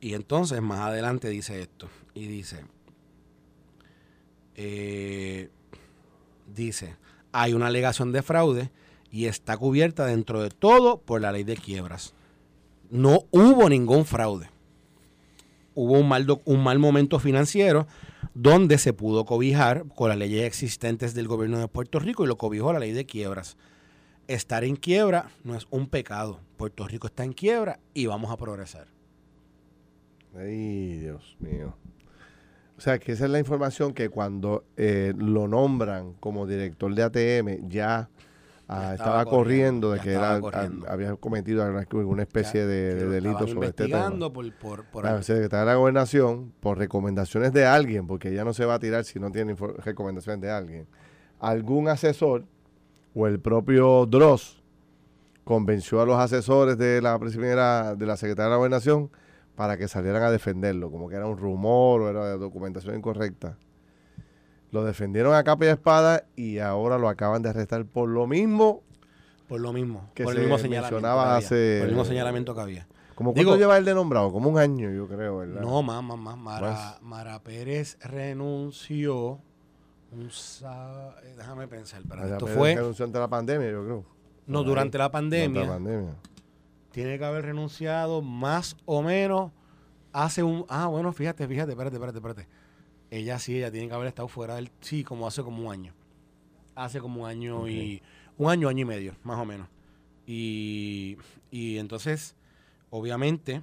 Y 0.00 0.14
entonces 0.14 0.60
más 0.60 0.80
adelante 0.80 1.28
dice 1.30 1.62
esto, 1.62 1.88
y 2.14 2.26
dice, 2.26 2.64
eh, 4.54 5.48
dice, 6.54 6.96
hay 7.32 7.54
una 7.54 7.68
alegación 7.68 8.12
de 8.12 8.22
fraude 8.22 8.70
y 9.10 9.24
está 9.24 9.56
cubierta 9.56 10.04
dentro 10.04 10.42
de 10.42 10.50
todo 10.50 10.98
por 11.00 11.22
la 11.22 11.32
ley 11.32 11.44
de 11.44 11.56
quiebras. 11.56 12.14
No 12.90 13.24
hubo 13.30 13.68
ningún 13.68 14.04
fraude 14.04 14.50
hubo 15.76 15.92
un 15.92 16.08
mal, 16.08 16.26
un 16.44 16.64
mal 16.64 16.80
momento 16.80 17.20
financiero 17.20 17.86
donde 18.34 18.78
se 18.78 18.92
pudo 18.92 19.24
cobijar 19.24 19.84
con 19.94 20.08
las 20.08 20.18
leyes 20.18 20.44
existentes 20.44 21.14
del 21.14 21.28
gobierno 21.28 21.58
de 21.58 21.68
Puerto 21.68 22.00
Rico 22.00 22.24
y 22.24 22.26
lo 22.26 22.36
cobijó 22.36 22.72
la 22.72 22.80
ley 22.80 22.92
de 22.92 23.06
quiebras. 23.06 23.56
Estar 24.26 24.64
en 24.64 24.74
quiebra 24.74 25.30
no 25.44 25.54
es 25.54 25.68
un 25.70 25.86
pecado. 25.86 26.40
Puerto 26.56 26.88
Rico 26.88 27.06
está 27.06 27.22
en 27.22 27.32
quiebra 27.32 27.78
y 27.94 28.06
vamos 28.06 28.32
a 28.32 28.36
progresar. 28.36 28.88
Ay, 30.34 30.98
Dios 30.98 31.36
mío. 31.38 31.76
O 32.76 32.80
sea, 32.80 32.98
que 32.98 33.12
esa 33.12 33.26
es 33.26 33.30
la 33.30 33.38
información 33.38 33.94
que 33.94 34.08
cuando 34.08 34.64
eh, 34.76 35.14
lo 35.16 35.46
nombran 35.46 36.14
como 36.14 36.46
director 36.46 36.94
de 36.94 37.02
ATM 37.02 37.68
ya 37.68 38.08
ah, 38.68 38.94
estaba 38.94 39.20
estaba, 39.20 39.24
corriendo, 39.24 39.92
de 39.92 40.00
que 40.00 40.12
era, 40.12 40.40
corriendo. 40.40 40.86
ah, 40.88 40.92
había 40.92 41.16
cometido 41.16 41.62
alguna, 41.62 42.22
especie 42.22 42.60
Ya, 42.62 42.66
de, 42.66 43.06
delito 43.08 43.46
sobre 43.46 43.68
este 43.68 43.86
tema. 43.88 44.32
por, 44.32 44.52
por, 44.54 44.84
por 44.86 45.04
La 45.04 45.22
secretaria 45.22 45.60
de 45.60 45.66
la 45.66 45.74
gobernación, 45.76 46.52
por 46.60 46.78
recomendaciones 46.78 47.52
de 47.52 47.66
alguien, 47.66 48.06
porque 48.06 48.30
ella 48.30 48.44
no 48.44 48.52
se 48.52 48.64
va 48.64 48.74
a 48.74 48.78
tirar 48.78 49.04
si 49.04 49.20
no 49.20 49.30
tiene 49.30 49.54
recomendaciones 49.84 50.40
de 50.40 50.50
alguien, 50.50 50.86
algún 51.38 51.88
asesor 51.88 52.44
o 53.14 53.26
el 53.26 53.40
propio 53.40 54.06
Dross 54.06 54.62
convenció 55.44 56.00
a 56.00 56.06
los 56.06 56.18
asesores 56.18 56.76
de 56.76 57.00
la 57.00 57.18
primera, 57.18 57.94
de 57.94 58.04
la 58.06 58.16
secretaria 58.16 58.46
de 58.46 58.50
la 58.50 58.56
gobernación 58.56 59.10
para 59.54 59.76
que 59.78 59.88
salieran 59.88 60.22
a 60.22 60.30
defenderlo, 60.30 60.90
como 60.90 61.08
que 61.08 61.14
era 61.16 61.26
un 61.26 61.38
rumor 61.38 62.02
o 62.02 62.10
era 62.10 62.36
documentación 62.36 62.96
incorrecta. 62.96 63.56
Lo 64.72 64.84
defendieron 64.84 65.34
a 65.34 65.44
capa 65.44 65.64
y 65.64 65.68
espada 65.68 66.24
y 66.34 66.58
ahora 66.58 66.98
lo 66.98 67.08
acaban 67.08 67.42
de 67.42 67.50
arrestar 67.50 67.84
por 67.86 68.08
lo 68.08 68.26
mismo. 68.26 68.82
por 69.48 69.60
lo 69.60 69.72
mismo. 69.72 70.10
que 70.14 70.24
por 70.24 70.32
se 70.34 70.40
el 70.40 70.46
mismo 70.46 70.58
señalamiento. 70.58 71.06
hace- 71.08 71.76
por 71.78 71.88
el 71.88 71.94
mismo 71.94 72.04
señalamiento 72.04 72.54
que 72.54 72.60
había. 72.60 72.86
Digo- 73.16 73.32
cuánto 73.32 73.56
lleva 73.56 73.78
él 73.78 73.84
de 73.84 73.94
nombrado, 73.94 74.30
como 74.32 74.50
un 74.50 74.58
año, 74.58 74.90
yo 74.90 75.06
creo, 75.06 75.38
¿verdad? 75.38 75.60
No, 75.62 75.82
más, 75.82 76.02
más, 76.02 76.36
más. 76.36 77.00
Mara, 77.00 77.38
Pérez 77.42 77.96
renunció. 78.00 79.40
Un 80.12 80.30
sá- 80.30 81.14
eh, 81.24 81.34
déjame 81.36 81.66
pensar. 81.68 82.02
Allá 82.10 82.32
esto 82.34 82.46
fue. 82.46 82.74
renunció 82.74 83.04
ante 83.04 83.18
la 83.18 83.28
pandemia, 83.28 83.70
yo 83.70 83.84
creo. 83.84 84.04
No, 84.46 84.58
Por 84.58 84.58
ahí. 84.58 84.64
durante 84.68 84.98
la 84.98 85.04
Durante 85.08 85.12
pandemia. 85.38 85.60
la 85.62 85.68
pandemia. 85.68 86.14
tiene 86.92 87.18
que 87.18 87.24
haber 87.26 87.44
renunciado 87.44 88.22
más 88.22 88.74
o 88.86 89.02
menos 89.02 89.52
hace 90.12 90.42
un... 90.42 90.64
Ah, 90.68 90.86
bueno, 90.86 91.12
fíjate, 91.12 91.46
fíjate, 91.46 91.72
espérate, 91.72 91.96
espérate, 91.96 92.18
espérate. 92.18 92.48
Ella 93.16 93.38
sí, 93.38 93.56
ella 93.56 93.70
tiene 93.70 93.88
que 93.88 93.94
haber 93.94 94.08
estado 94.08 94.28
fuera 94.28 94.56
del... 94.56 94.70
Sí, 94.80 95.04
como 95.04 95.26
hace 95.26 95.42
como 95.42 95.66
un 95.66 95.72
año. 95.72 95.94
Hace 96.74 97.00
como 97.00 97.22
un 97.22 97.28
año 97.28 97.68
y... 97.68 98.02
Un 98.38 98.50
año, 98.50 98.68
año 98.68 98.82
y 98.82 98.84
medio, 98.84 99.16
más 99.22 99.38
o 99.38 99.46
menos. 99.46 99.68
Y, 100.26 101.16
y 101.50 101.78
entonces, 101.78 102.34
obviamente, 102.90 103.62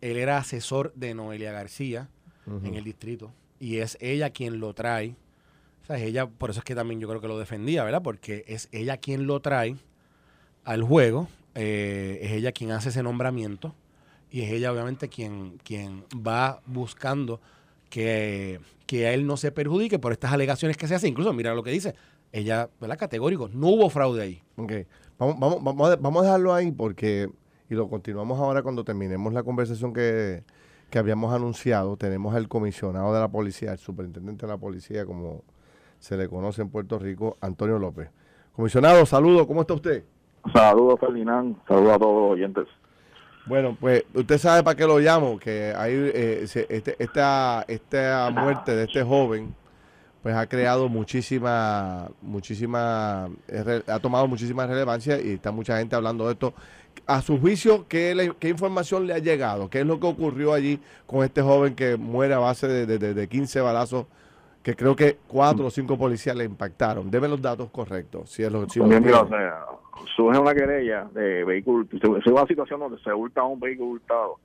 él 0.00 0.16
era 0.16 0.38
asesor 0.38 0.92
de 0.94 1.14
Noelia 1.14 1.52
García 1.52 2.08
en 2.64 2.74
el 2.74 2.82
distrito. 2.82 3.32
Y 3.60 3.76
es 3.78 3.96
ella 4.00 4.30
quien 4.30 4.58
lo 4.58 4.74
trae. 4.74 5.14
O 5.82 5.86
sea, 5.86 5.96
es 5.96 6.02
ella, 6.02 6.26
por 6.26 6.50
eso 6.50 6.60
es 6.60 6.64
que 6.64 6.74
también 6.74 6.98
yo 6.98 7.08
creo 7.08 7.20
que 7.20 7.28
lo 7.28 7.38
defendía, 7.38 7.84
¿verdad? 7.84 8.02
Porque 8.02 8.44
es 8.48 8.68
ella 8.72 8.96
quien 8.96 9.26
lo 9.26 9.40
trae 9.40 9.76
al 10.64 10.82
juego. 10.82 11.28
eh, 11.54 12.18
es 12.22 12.32
ella 12.32 12.52
quien 12.52 12.72
hace 12.72 12.88
ese 12.88 13.02
nombramiento. 13.02 13.74
Y 14.30 14.42
es 14.42 14.52
ella, 14.52 14.72
obviamente, 14.72 15.08
quien, 15.08 15.58
quien 15.64 16.04
va 16.14 16.60
buscando 16.66 17.40
que, 17.88 18.60
que 18.88 19.06
a 19.06 19.12
él 19.12 19.26
no 19.26 19.36
se 19.36 19.52
perjudique 19.52 19.98
por 19.98 20.12
estas 20.12 20.32
alegaciones 20.32 20.78
que 20.78 20.88
se 20.88 20.94
hacen. 20.94 21.10
Incluso, 21.10 21.34
mira 21.34 21.54
lo 21.54 21.62
que 21.62 21.70
dice. 21.70 21.94
Ella, 22.32 22.70
¿verdad? 22.80 22.96
Categórico. 22.96 23.50
No 23.52 23.68
hubo 23.68 23.90
fraude 23.90 24.22
ahí. 24.22 24.42
Ok. 24.56 24.72
Vamos, 25.18 25.38
vamos, 25.38 25.62
vamos, 25.62 25.90
a, 25.90 25.96
vamos 25.96 26.22
a 26.22 26.24
dejarlo 26.24 26.54
ahí 26.54 26.72
porque, 26.72 27.28
y 27.68 27.74
lo 27.74 27.90
continuamos 27.90 28.40
ahora 28.40 28.62
cuando 28.62 28.84
terminemos 28.84 29.34
la 29.34 29.42
conversación 29.42 29.92
que, 29.92 30.42
que 30.88 30.98
habíamos 30.98 31.34
anunciado. 31.34 31.98
Tenemos 31.98 32.34
al 32.34 32.48
comisionado 32.48 33.12
de 33.12 33.20
la 33.20 33.28
policía, 33.28 33.72
el 33.72 33.78
superintendente 33.78 34.46
de 34.46 34.52
la 34.52 34.58
policía, 34.58 35.04
como 35.04 35.44
se 35.98 36.16
le 36.16 36.26
conoce 36.26 36.62
en 36.62 36.70
Puerto 36.70 36.98
Rico, 36.98 37.36
Antonio 37.42 37.78
López. 37.78 38.08
Comisionado, 38.52 39.04
saludos, 39.04 39.46
¿cómo 39.46 39.60
está 39.60 39.74
usted? 39.74 40.02
Saludos, 40.54 40.98
Ferdinand. 40.98 41.56
Saludos 41.68 41.92
a 41.92 41.98
todos 41.98 42.22
los 42.22 42.30
oyentes. 42.32 42.66
Bueno, 43.48 43.76
pues 43.80 44.04
usted 44.14 44.38
sabe 44.38 44.62
para 44.62 44.76
qué 44.76 44.86
lo 44.86 44.98
llamo, 44.98 45.38
que 45.38 45.72
hay 45.76 45.92
eh, 45.94 46.40
este, 46.42 46.96
esta, 47.02 47.64
esta 47.66 48.30
muerte 48.30 48.76
de 48.76 48.84
este 48.84 49.02
joven, 49.02 49.54
pues 50.22 50.34
ha 50.34 50.46
creado 50.46 50.88
muchísima, 50.88 52.08
muchísima, 52.20 53.28
eh, 53.48 53.82
ha 53.86 53.98
tomado 54.00 54.26
muchísima 54.26 54.66
relevancia 54.66 55.20
y 55.20 55.32
está 55.32 55.50
mucha 55.52 55.78
gente 55.78 55.96
hablando 55.96 56.26
de 56.26 56.32
esto. 56.32 56.52
A 57.06 57.22
su 57.22 57.38
juicio, 57.40 57.86
¿qué, 57.88 58.34
información 58.42 59.06
le 59.06 59.14
ha 59.14 59.18
llegado? 59.18 59.70
¿Qué 59.70 59.80
es 59.80 59.86
lo 59.86 59.98
que 60.00 60.06
ocurrió 60.08 60.52
allí 60.52 60.80
con 61.06 61.24
este 61.24 61.40
joven 61.40 61.74
que 61.74 61.96
muere 61.96 62.34
a 62.34 62.38
base 62.38 62.66
de- 62.68 62.86
de- 62.98 63.14
de 63.14 63.28
15 63.28 63.60
balazos? 63.60 64.06
Que 64.68 64.76
creo 64.76 64.94
que 64.94 65.16
cuatro 65.26 65.64
o 65.64 65.70
cinco 65.70 65.96
policías 65.96 66.36
le 66.36 66.44
impactaron. 66.44 67.10
Deme 67.10 67.26
los 67.26 67.40
datos 67.40 67.70
correctos. 67.70 68.28
Si 68.28 68.42
es 68.42 68.52
lo, 68.52 68.68
si 68.68 68.80
Bien, 68.80 69.02
o 69.14 69.26
sea, 69.26 69.64
surge 70.14 70.38
una 70.38 70.52
querella 70.52 71.04
de 71.04 71.42
vehículo, 71.42 71.86
se 71.90 72.30
una 72.30 72.44
situación 72.44 72.78
donde 72.78 72.98
se 72.98 73.10
hurta 73.10 73.44
un 73.44 73.58
vehículo 73.58 73.92
hurtado 73.92 74.36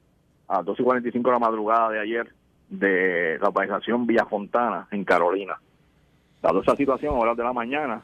a 0.48 0.64
2 0.64 0.80
y 0.80 0.84
45 0.84 1.30
de 1.30 1.34
la 1.34 1.40
madrugada 1.40 1.90
de 1.90 2.00
ayer 2.00 2.34
de 2.70 3.38
la 3.38 3.50
organización 3.50 4.08
Villa 4.08 4.24
Fontana 4.24 4.88
en 4.92 5.04
Carolina. 5.04 5.60
Dado 6.42 6.62
esa 6.62 6.78
situación, 6.78 7.16
a 7.16 7.20
horas 7.20 7.36
de 7.36 7.44
la 7.44 7.52
mañana, 7.52 8.02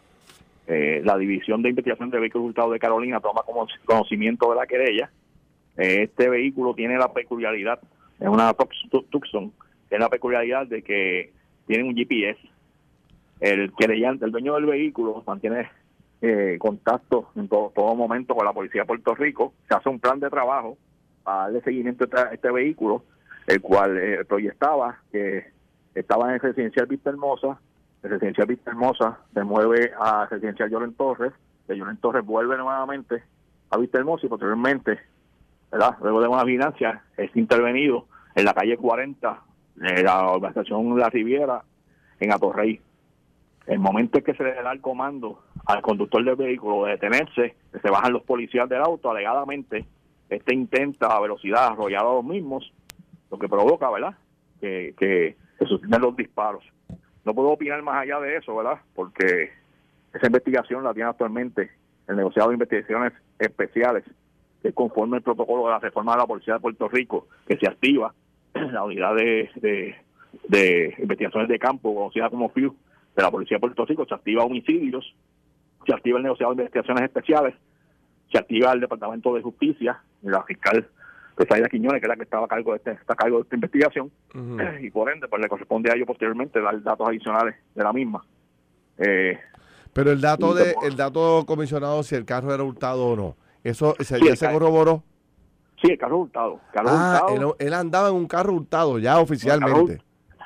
eh, 0.68 1.02
la 1.06 1.18
División 1.18 1.62
de 1.62 1.70
Investigación 1.70 2.10
de 2.10 2.20
Vehículos 2.20 2.48
Hurtados 2.50 2.74
de 2.74 2.80
Carolina 2.80 3.22
toma 3.22 3.44
como 3.44 3.66
conocimiento 3.86 4.50
de 4.50 4.58
la 4.58 4.68
querella. 4.68 5.10
Eh, 5.78 6.04
este 6.04 6.28
vehículo 6.28 6.74
tiene 6.74 6.98
la 6.98 7.14
peculiaridad, 7.14 7.80
es 8.20 8.28
una 8.28 8.54
Tucson, 9.10 9.54
tiene 9.88 10.04
la 10.04 10.10
peculiaridad 10.10 10.68
de 10.68 10.82
que 10.82 11.39
tiene 11.70 11.88
un 11.88 11.96
GPS. 11.96 12.40
El 13.40 13.72
querellante, 13.74 14.26
el 14.26 14.32
dueño 14.32 14.56
del 14.56 14.66
vehículo, 14.66 15.24
mantiene 15.28 15.70
eh, 16.20 16.58
contacto 16.60 17.30
en 17.36 17.48
todo, 17.48 17.72
momento 17.96 18.34
con 18.34 18.44
la 18.44 18.54
Policía 18.54 18.82
de 18.82 18.88
Puerto 18.88 19.14
Rico. 19.14 19.54
Se 19.68 19.76
hace 19.76 19.88
un 19.88 20.00
plan 20.00 20.20
de 20.20 20.32
trabajo 20.32 20.80
para 21.24 21.44
darle 21.44 21.62
seguimiento 21.62 22.08
a 22.12 22.34
este, 22.34 22.52
vehículo, 22.52 23.04
el 23.46 23.62
cual 23.62 24.00
eh, 24.00 24.26
proyectaba 24.26 24.98
que 25.12 25.46
estaba 25.94 26.30
en 26.30 26.34
el 26.34 26.40
residencial 26.40 26.88
Vista 26.88 27.12
Hermosa, 27.12 27.60
el 28.02 28.10
residencial 28.10 28.48
Vista 28.48 28.72
Hermosa 28.72 29.20
se 29.32 29.44
mueve 29.44 29.92
a 30.00 30.26
residencial 30.26 30.72
Lloren 30.72 30.96
Torres, 30.96 31.34
de 31.68 31.78
Lloren 31.78 31.98
Torres 31.98 32.26
vuelve 32.26 32.58
nuevamente 32.58 33.22
a 33.70 33.78
Vista 33.78 34.00
Hermosa 34.00 34.26
y 34.26 34.30
posteriormente, 34.30 34.98
¿verdad? 35.72 35.98
luego 36.02 36.20
de 36.20 36.30
una 36.30 36.44
vigilancia, 36.44 37.04
es 37.16 37.30
intervenido 37.36 38.08
en 38.34 38.46
la 38.46 38.56
calle 38.56 38.76
40 38.76 39.49
de 39.80 40.04
la 40.04 40.28
organización 40.28 40.98
La 41.00 41.10
Riviera 41.10 41.64
en 42.20 42.34
Atorrey. 42.34 42.82
El 43.66 43.80
momento 43.80 44.18
en 44.18 44.24
que 44.24 44.34
se 44.34 44.44
le 44.44 44.54
da 44.56 44.72
el 44.72 44.82
comando 44.82 45.44
al 45.66 45.82
conductor 45.82 46.24
del 46.24 46.36
vehículo 46.36 46.86
de 46.86 46.92
detenerse, 46.92 47.56
se 47.82 47.90
bajan 47.90 48.14
los 48.14 48.24
policías 48.24 48.68
del 48.68 48.82
auto, 48.82 49.10
alegadamente, 49.10 49.86
este 50.30 50.54
intenta 50.54 51.08
a 51.08 51.20
velocidad 51.20 51.68
arrollar 51.68 52.02
a 52.02 52.14
los 52.16 52.26
mismos, 52.26 52.72
lo 53.32 53.40
que 53.40 53.48
provoca, 53.48 53.90
¿verdad?, 53.90 54.16
que, 54.60 54.94
que 54.98 55.38
se 55.58 55.66
suceden 55.66 56.02
los 56.02 56.16
disparos. 56.16 56.64
No 57.24 57.34
puedo 57.34 57.50
opinar 57.50 57.82
más 57.82 58.02
allá 58.02 58.20
de 58.20 58.38
eso, 58.38 58.56
¿verdad?, 58.56 58.80
porque 58.96 59.52
esa 60.14 60.26
investigación 60.26 60.84
la 60.84 60.94
tiene 60.94 61.10
actualmente 61.10 61.72
el 62.08 62.18
negociado 62.18 62.50
de 62.50 62.56
investigaciones 62.56 63.14
especiales, 63.38 64.04
que 64.62 64.74
conforme 64.74 65.18
el 65.18 65.24
protocolo 65.24 65.66
de 65.66 65.72
la 65.72 65.80
reforma 65.80 66.14
de 66.14 66.18
la 66.18 66.28
Policía 66.28 66.56
de 66.56 66.60
Puerto 66.60 66.90
Rico, 66.90 67.28
que 67.48 67.58
se 67.58 67.68
activa 67.68 68.14
la 68.72 68.84
unidad 68.84 69.16
de, 69.16 69.50
de, 69.56 69.96
de 70.48 70.96
investigaciones 71.00 71.50
de 71.50 71.60
campo, 71.60 71.94
conocida 71.94 72.30
como 72.30 72.50
FIU, 72.50 72.76
de 73.16 73.24
la 73.24 73.32
Policía 73.32 73.58
de 73.58 73.62
Puerto 73.62 73.86
Rico, 73.86 74.06
se 74.06 74.16
activa 74.16 74.44
homicidios, 74.44 75.14
se 75.86 75.94
activa 75.94 76.18
el 76.18 76.24
negociado 76.24 76.54
de 76.54 76.62
investigaciones 76.62 77.04
especiales, 77.04 77.56
se 78.32 78.38
activa 78.38 78.72
el 78.74 78.82
Departamento 78.82 79.34
de 79.34 79.42
Justicia, 79.42 80.02
la 80.22 80.44
fiscal 80.44 80.88
Pesaida 81.36 81.70
Quiñones, 81.70 82.02
que 82.02 82.06
es 82.06 82.10
la 82.10 82.16
que 82.16 82.24
estaba 82.24 82.46
a 82.46 82.50
cargo 82.50 82.72
de 82.72 82.78
este, 82.78 82.92
está 82.92 83.14
a 83.14 83.16
cargo 83.16 83.38
de 83.38 83.44
esta 83.44 83.56
investigación, 83.56 84.12
y 84.82 84.90
por 84.90 85.12
ende, 85.12 85.28
pues 85.28 85.42
le 85.42 85.48
corresponde 85.48 85.92
a 85.92 85.96
ellos 85.96 86.08
posteriormente 86.08 86.62
dar 86.62 86.82
datos 86.84 87.08
adicionales 87.08 87.56
de 87.74 87.84
la 87.84 87.94
misma. 87.94 88.24
Eh, 88.98 89.40
Pero 89.94 90.12
el 90.12 90.20
dato 90.20 90.54
de 90.54 90.76
el 90.84 90.98
dato 90.98 91.46
comisionado 91.46 92.04
si 92.04 92.16
el 92.16 92.26
carro 92.26 92.54
era 92.54 92.64
hurtado 92.64 93.08
o 93.08 93.16
no, 93.16 93.38
eso 93.64 93.96
se, 94.00 94.20
ya 94.20 94.36
se 94.36 94.52
corroboró. 94.52 95.04
Sí, 95.82 95.92
el 95.92 95.98
carro 95.98 96.20
hurtado. 96.20 96.60
ah, 96.76 97.28
Él, 97.58 97.74
andaba 97.74 98.10
en 98.10 98.16
un 98.16 98.28
carro 98.28 98.54
hurtado 98.54 99.00
ya 99.00 99.20
oficialmente. 99.20 100.02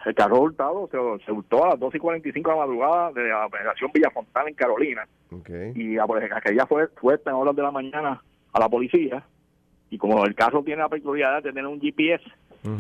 El 0.06 0.14
carro, 0.16 0.42
hurtado 0.42 0.90
se, 1.26 1.32
hurtó 1.32 1.64
a 1.64 1.70
las 1.70 1.80
2 1.80 1.96
y 1.96 2.00
45 2.00 2.50
de 2.50 2.56
la 2.56 2.66
madrugada 2.66 3.12
de 3.14 3.30
la 3.30 3.46
operación 3.46 3.90
Villafontana 3.94 4.50
en 4.50 4.56
Carolina. 4.56 5.08
Y 5.76 5.98
a, 5.98 6.06
pues, 6.06 6.30
aquella 6.32 6.66
fue, 6.66 6.88
fue 7.00 7.20
en 7.26 7.34
horas 7.34 7.56
de 7.56 7.62
la 7.62 7.72
mañana 7.72 8.22
a 8.52 8.60
la 8.60 8.70
policía. 8.70 9.24
Y 9.90 9.98
como 9.98 10.26
el 10.26 10.36
carro 10.36 10.62
tiene 10.64 10.82
la 10.82 10.90
peculiaridad 10.90 11.42
de 11.42 11.50
tener 11.50 11.66
un 11.66 11.80
GPS, 11.80 12.24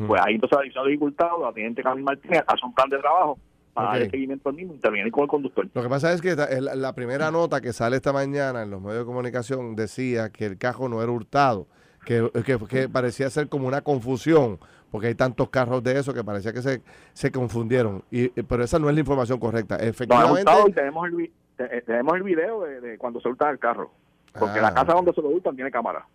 pues 0.08 0.22
ahí 0.26 0.36
entonces 0.36 0.58
la 0.76 0.84
de 0.84 0.90
dificultad, 0.90 1.28
la 1.42 1.54
teniente 1.54 1.82
Camil 1.84 2.04
Martínez 2.04 2.44
hace 2.48 2.66
un 2.66 2.74
plan 2.74 2.90
de 2.90 2.98
trabajo 2.98 3.38
para 3.74 3.90
dar 3.90 4.02
el 4.02 4.12
seguimiento 4.12 4.50
al 4.50 4.56
mismo, 4.56 4.74
interviene 4.74 5.12
con 5.12 5.24
el 5.24 5.30
conductor. 5.30 5.68
Lo 5.74 5.82
que 5.82 5.90
pasa 5.90 6.14
es 6.14 6.22
que 6.22 6.36
la 6.36 6.94
primera 6.94 7.32
nota 7.32 7.62
que 7.62 7.74
sale 7.74 7.96
esta 7.96 8.14
mañana 8.14 8.64
en 8.64 8.72
los 8.72 8.82
medios 8.82 9.00
de 9.00 9.06
comunicación 9.06 9.76
decía 9.76 10.30
que 10.30 10.46
el 10.46 10.58
carro 10.58 10.90
no 10.90 11.02
era 11.02 11.12
hurtado 11.12 11.68
que, 12.06 12.30
que, 12.70 12.90
parecía 12.90 13.30
ser 13.30 13.50
como 13.50 13.68
una 13.68 13.82
confusión, 13.82 14.60
porque 14.92 15.08
hay 15.08 15.16
tantos 15.16 15.50
carros 15.50 15.84
de 15.84 16.00
eso 16.00 16.14
que 16.14 16.24
parecía 16.24 16.54
que 16.54 16.62
se, 16.62 16.82
se 17.14 17.32
confundieron. 17.32 18.04
Y, 18.12 18.30
pero 18.30 18.64
esa 18.64 18.80
no 18.80 18.90
es 18.90 18.96
la 18.96 19.02
información 19.02 19.40
correcta. 19.40 19.78
Efectivamente. 19.78 20.52
tenemos, 20.74 21.08
el, 21.08 21.32
eh, 21.60 21.84
tenemos 21.86 22.16
el 22.16 22.24
video 22.24 22.62
de, 22.62 22.98
cuando 22.98 23.20
se 23.22 23.30
hurta 23.30 23.50
el 23.50 23.60
carro. 23.60 23.92
Porque 24.38 24.62
la 24.62 24.70
ah. 24.70 24.74
casa 24.74 24.94
donde 24.94 25.14
se 25.14 25.22
lo 25.22 25.30
hurtan 25.30 25.56
tiene 25.56 25.72
cámara. 25.72 26.06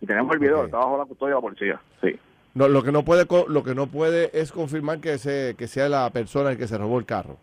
Y 0.00 0.06
tenemos 0.06 0.32
el 0.34 0.38
video, 0.38 0.64
está 0.64 0.78
bajo 0.78 0.98
la 0.98 1.04
custodia 1.04 1.34
de 1.34 1.36
la 1.36 1.40
policía. 1.40 1.80
Sí. 2.00 2.18
No, 2.54 2.68
lo 2.68 2.82
que 2.82 2.92
no 2.92 3.04
puede 3.04 3.26
lo 3.48 3.64
que 3.64 3.74
no 3.74 3.86
puede 3.88 4.30
es 4.38 4.52
confirmar 4.52 5.00
que, 5.00 5.18
se, 5.18 5.54
que 5.58 5.66
sea 5.66 5.88
la 5.88 6.08
persona 6.10 6.50
el 6.50 6.58
que 6.58 6.68
se 6.68 6.78
robó 6.78 6.98
el 6.98 7.06
carro. 7.06 7.36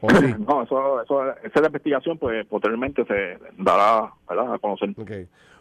No, 0.46 0.62
eso, 0.62 1.02
eso, 1.02 1.34
esa 1.42 1.66
investigación, 1.66 2.18
pues 2.18 2.46
posteriormente 2.46 3.04
se 3.04 3.38
dará 3.56 4.12
a 4.28 4.58
conocer. 4.60 4.94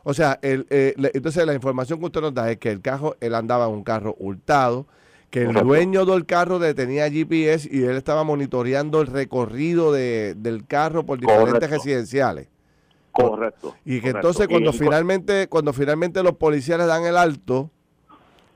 O 0.03 0.13
sea, 0.13 0.39
el, 0.41 0.65
eh, 0.69 0.93
entonces 1.13 1.45
la 1.45 1.53
información 1.53 1.99
que 1.99 2.05
usted 2.05 2.21
nos 2.21 2.33
da 2.33 2.49
es 2.51 2.57
que 2.57 2.71
el 2.71 2.81
carro, 2.81 3.15
él 3.19 3.35
andaba 3.35 3.65
en 3.65 3.71
un 3.71 3.83
carro 3.83 4.15
hurtado, 4.19 4.85
que 5.29 5.43
el 5.43 5.53
dueño 5.53 6.05
del 6.05 6.25
carro 6.25 6.59
tenía 6.73 7.09
GPS 7.09 7.67
y 7.69 7.83
él 7.83 7.97
estaba 7.97 8.23
monitoreando 8.23 9.01
el 9.01 9.07
recorrido 9.07 9.91
de, 9.91 10.35
del 10.37 10.65
carro 10.65 11.05
por 11.05 11.19
diferentes 11.19 11.69
residenciales. 11.69 12.47
Correcto. 13.11 13.75
Y 13.83 13.99
que 13.99 14.09
entonces 14.09 14.47
cuando 14.47 14.71
finalmente, 14.71 15.47
cuando 15.47 15.73
finalmente 15.73 16.23
los 16.23 16.33
policías 16.33 16.77
le 16.77 16.85
dan 16.85 17.03
el 17.03 17.17
alto, 17.17 17.69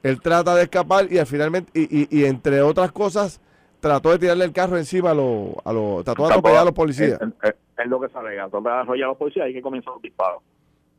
él 0.03 0.21
trata 0.21 0.55
de 0.55 0.63
escapar 0.63 1.11
y 1.11 1.23
finalmente, 1.25 1.71
y, 1.73 2.07
y 2.17 2.25
entre 2.25 2.61
otras 2.61 2.91
cosas, 2.91 3.41
trató 3.81 4.11
de 4.11 4.19
tirarle 4.19 4.45
el 4.45 4.53
carro 4.53 4.77
encima 4.77 5.11
a 5.11 5.13
los, 5.13 5.55
a 5.65 5.73
los 5.73 6.05
trató 6.05 6.27
de 6.27 6.29
atropellar 6.29 6.61
a 6.61 6.65
los 6.65 6.73
policías. 6.73 7.19
Es, 7.43 7.87
lo 7.87 7.99
que 7.99 8.07
sale, 8.09 8.35
trató 8.35 8.61
de 8.61 8.69
arrollar 8.69 9.05
a 9.05 9.09
los 9.09 9.17
policías 9.17 9.49
y 9.49 9.53
que 9.53 9.61
comenzó 9.61 9.91
los 9.91 10.01
disparos. 10.01 10.41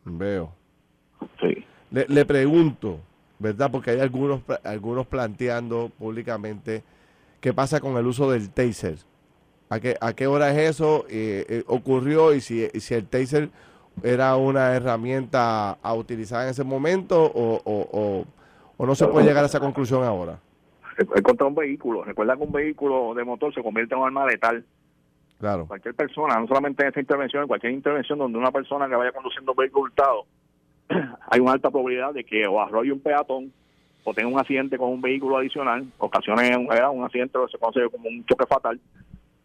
Veo. 0.04 0.52
Sí. 1.40 1.64
Le, 1.90 2.06
le, 2.08 2.24
pregunto, 2.24 3.00
¿verdad? 3.38 3.70
Porque 3.70 3.90
hay 3.90 4.00
algunos, 4.00 4.40
algunos 4.64 5.06
planteando 5.06 5.90
públicamente 5.98 6.82
qué 7.40 7.52
pasa 7.52 7.80
con 7.80 7.96
el 7.96 8.06
uso 8.06 8.30
del 8.30 8.50
taser. 8.50 8.96
¿A 9.68 9.80
qué, 9.80 9.96
a 10.00 10.12
qué 10.12 10.26
hora 10.26 10.50
es 10.50 10.70
eso? 10.70 11.06
Eh, 11.08 11.46
eh, 11.48 11.64
ocurrió 11.66 12.34
y 12.34 12.40
si, 12.40 12.68
si 12.80 12.94
el 12.94 13.06
taser 13.06 13.50
era 14.02 14.36
una 14.36 14.74
herramienta 14.74 15.72
a 15.72 15.94
utilizar 15.94 16.44
en 16.44 16.50
ese 16.50 16.64
momento 16.64 17.22
o, 17.24 17.60
o, 17.64 18.24
o 18.76 18.86
no 18.86 18.94
se 18.94 19.06
puede 19.06 19.26
llegar 19.26 19.44
a 19.44 19.46
esa 19.46 19.60
conclusión 19.60 20.02
ahora 20.02 20.38
contra 21.22 21.46
un 21.46 21.54
vehículo. 21.54 22.04
Recuerda 22.04 22.36
que 22.36 22.42
un 22.42 22.52
vehículo 22.52 23.14
de 23.14 23.24
motor 23.24 23.54
se 23.54 23.62
convierte 23.62 23.94
en 23.94 24.00
un 24.00 24.06
arma 24.06 24.26
letal. 24.26 24.64
Claro. 25.42 25.66
Cualquier 25.66 25.96
persona, 25.96 26.38
no 26.38 26.46
solamente 26.46 26.84
en 26.84 26.90
esta 26.90 27.00
intervención, 27.00 27.42
en 27.42 27.48
cualquier 27.48 27.72
intervención 27.72 28.16
donde 28.16 28.38
una 28.38 28.52
persona 28.52 28.88
que 28.88 28.94
vaya 28.94 29.10
conduciendo 29.10 29.50
un 29.50 29.56
vehículo 29.56 29.86
hurtado, 29.86 30.24
hay 31.30 31.40
una 31.40 31.50
alta 31.50 31.68
probabilidad 31.68 32.14
de 32.14 32.22
que 32.22 32.46
o 32.46 32.60
arrolle 32.60 32.92
un 32.92 33.00
peatón 33.00 33.52
o 34.04 34.14
tenga 34.14 34.28
un 34.28 34.38
accidente 34.38 34.78
con 34.78 34.90
un 34.90 35.00
vehículo 35.00 35.38
adicional, 35.38 35.84
ocasione 35.98 36.56
un, 36.56 36.70
accidente 37.02 37.40
que 37.44 37.50
se 37.50 37.58
conoce 37.58 37.90
como 37.90 38.08
un 38.08 38.24
choque 38.24 38.46
fatal. 38.46 38.78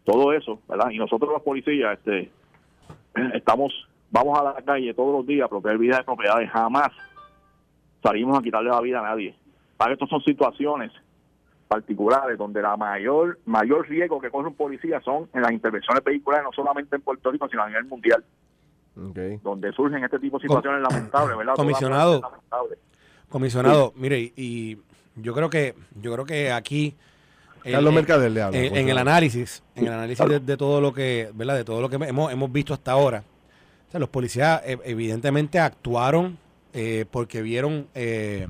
Todo 0.04 0.32
eso, 0.32 0.60
¿verdad? 0.68 0.88
Y 0.90 0.98
nosotros 0.98 1.32
los 1.32 1.42
policías 1.42 1.98
este, 1.98 2.30
estamos, 3.34 3.72
vamos 4.12 4.38
a 4.38 4.44
la 4.44 4.54
calle 4.62 4.94
todos 4.94 5.12
los 5.12 5.26
días 5.26 5.46
a 5.46 5.48
proteger 5.48 5.78
vidas 5.78 5.98
de 5.98 6.04
propiedades. 6.04 6.48
Jamás 6.48 6.92
salimos 8.04 8.38
a 8.38 8.42
quitarle 8.42 8.70
la 8.70 8.80
vida 8.80 9.00
a 9.00 9.02
nadie. 9.02 9.34
Para 9.76 9.94
estas 9.94 10.08
son 10.08 10.22
situaciones 10.22 10.92
particulares 11.68 12.38
donde 12.38 12.62
la 12.62 12.76
mayor 12.76 13.38
mayor 13.44 13.88
riesgo 13.88 14.20
que 14.20 14.30
corre 14.30 14.48
un 14.48 14.54
policía 14.54 15.00
son 15.02 15.28
en 15.34 15.42
las 15.42 15.52
intervenciones 15.52 16.02
vehiculares, 16.02 16.44
no 16.44 16.52
solamente 16.52 16.96
en 16.96 17.02
Puerto 17.02 17.30
Rico, 17.30 17.48
sino 17.48 17.62
a 17.62 17.68
nivel 17.68 17.84
mundial. 17.84 18.24
Donde 19.42 19.72
surgen 19.72 20.02
este 20.02 20.18
tipo 20.18 20.38
de 20.38 20.48
situaciones 20.48 20.82
lamentables, 20.82 21.36
¿verdad? 21.36 21.54
Comisionado, 21.54 22.20
comisionado, 23.28 23.92
mire, 23.94 24.32
y 24.34 24.78
yo 25.14 25.34
creo 25.34 25.48
que 25.48 25.74
yo 26.00 26.12
creo 26.12 26.24
que 26.24 26.50
aquí 26.50 26.96
Carlos 27.62 27.94
Mercader 27.94 28.30
le 28.30 28.42
habla, 28.42 28.58
en, 28.58 28.88
el 28.88 28.98
análisis, 28.98 29.62
en 29.74 29.86
el 29.86 29.92
análisis 29.92 30.26
de, 30.44 30.56
todo 30.56 30.80
lo 30.80 30.92
que, 30.92 31.30
¿verdad? 31.34 31.56
De 31.56 31.64
todo 31.64 31.80
lo 31.80 31.88
que 31.88 31.96
hemos, 31.96 32.32
hemos 32.32 32.50
visto 32.50 32.74
hasta 32.74 32.92
ahora. 32.92 33.22
los 33.92 34.08
policías 34.08 34.62
eh, 34.64 34.78
evidentemente 34.84 35.58
actuaron 35.58 36.38
eh, 36.72 37.04
porque 37.10 37.42
vieron 37.42 37.88
eh, 37.94 38.46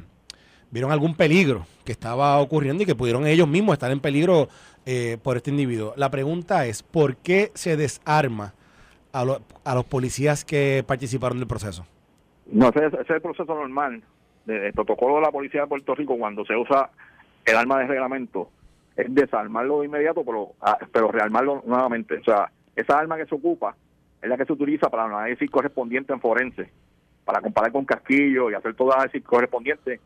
vieron 0.70 0.92
algún 0.92 1.14
peligro 1.14 1.66
que 1.84 1.92
estaba 1.92 2.38
ocurriendo 2.38 2.82
y 2.82 2.86
que 2.86 2.94
pudieron 2.94 3.26
ellos 3.26 3.48
mismos 3.48 3.74
estar 3.74 3.90
en 3.90 4.00
peligro 4.00 4.48
eh, 4.86 5.18
por 5.22 5.36
este 5.36 5.50
individuo. 5.50 5.94
La 5.96 6.10
pregunta 6.10 6.66
es, 6.66 6.82
¿por 6.82 7.16
qué 7.16 7.50
se 7.54 7.76
desarma 7.76 8.54
a, 9.12 9.24
a 9.64 9.74
los 9.74 9.84
policías 9.84 10.44
que 10.44 10.84
participaron 10.86 11.38
del 11.38 11.48
proceso? 11.48 11.86
No, 12.50 12.68
ese, 12.68 12.86
es 12.86 13.10
el 13.10 13.20
proceso 13.20 13.54
normal 13.54 14.02
del 14.46 14.72
protocolo 14.72 15.16
de 15.16 15.22
la 15.22 15.30
Policía 15.30 15.62
de 15.62 15.66
Puerto 15.66 15.94
Rico 15.94 16.16
cuando 16.18 16.44
se 16.46 16.56
usa 16.56 16.90
el 17.44 17.56
arma 17.56 17.80
de 17.80 17.86
reglamento. 17.86 18.50
Es 18.96 19.14
desarmarlo 19.14 19.80
de 19.80 19.86
inmediato, 19.86 20.24
pero, 20.24 20.52
ah, 20.60 20.78
pero 20.90 21.12
rearmarlo 21.12 21.62
nuevamente. 21.66 22.16
O 22.16 22.24
sea, 22.24 22.50
esa 22.74 22.98
arma 22.98 23.16
que 23.16 23.26
se 23.26 23.34
ocupa 23.34 23.76
es 24.20 24.28
la 24.28 24.36
que 24.36 24.46
se 24.46 24.52
utiliza 24.52 24.88
para 24.88 25.06
el 25.06 25.12
análisis 25.12 25.50
correspondiente 25.50 26.12
en 26.12 26.20
forense, 26.20 26.70
para 27.24 27.40
comparar 27.40 27.70
con 27.70 27.84
casquillo 27.84 28.50
y 28.50 28.54
hacer 28.54 28.74
todo 28.74 28.88
el 28.88 28.94
análisis 28.94 29.22
correspondiente 29.22 30.00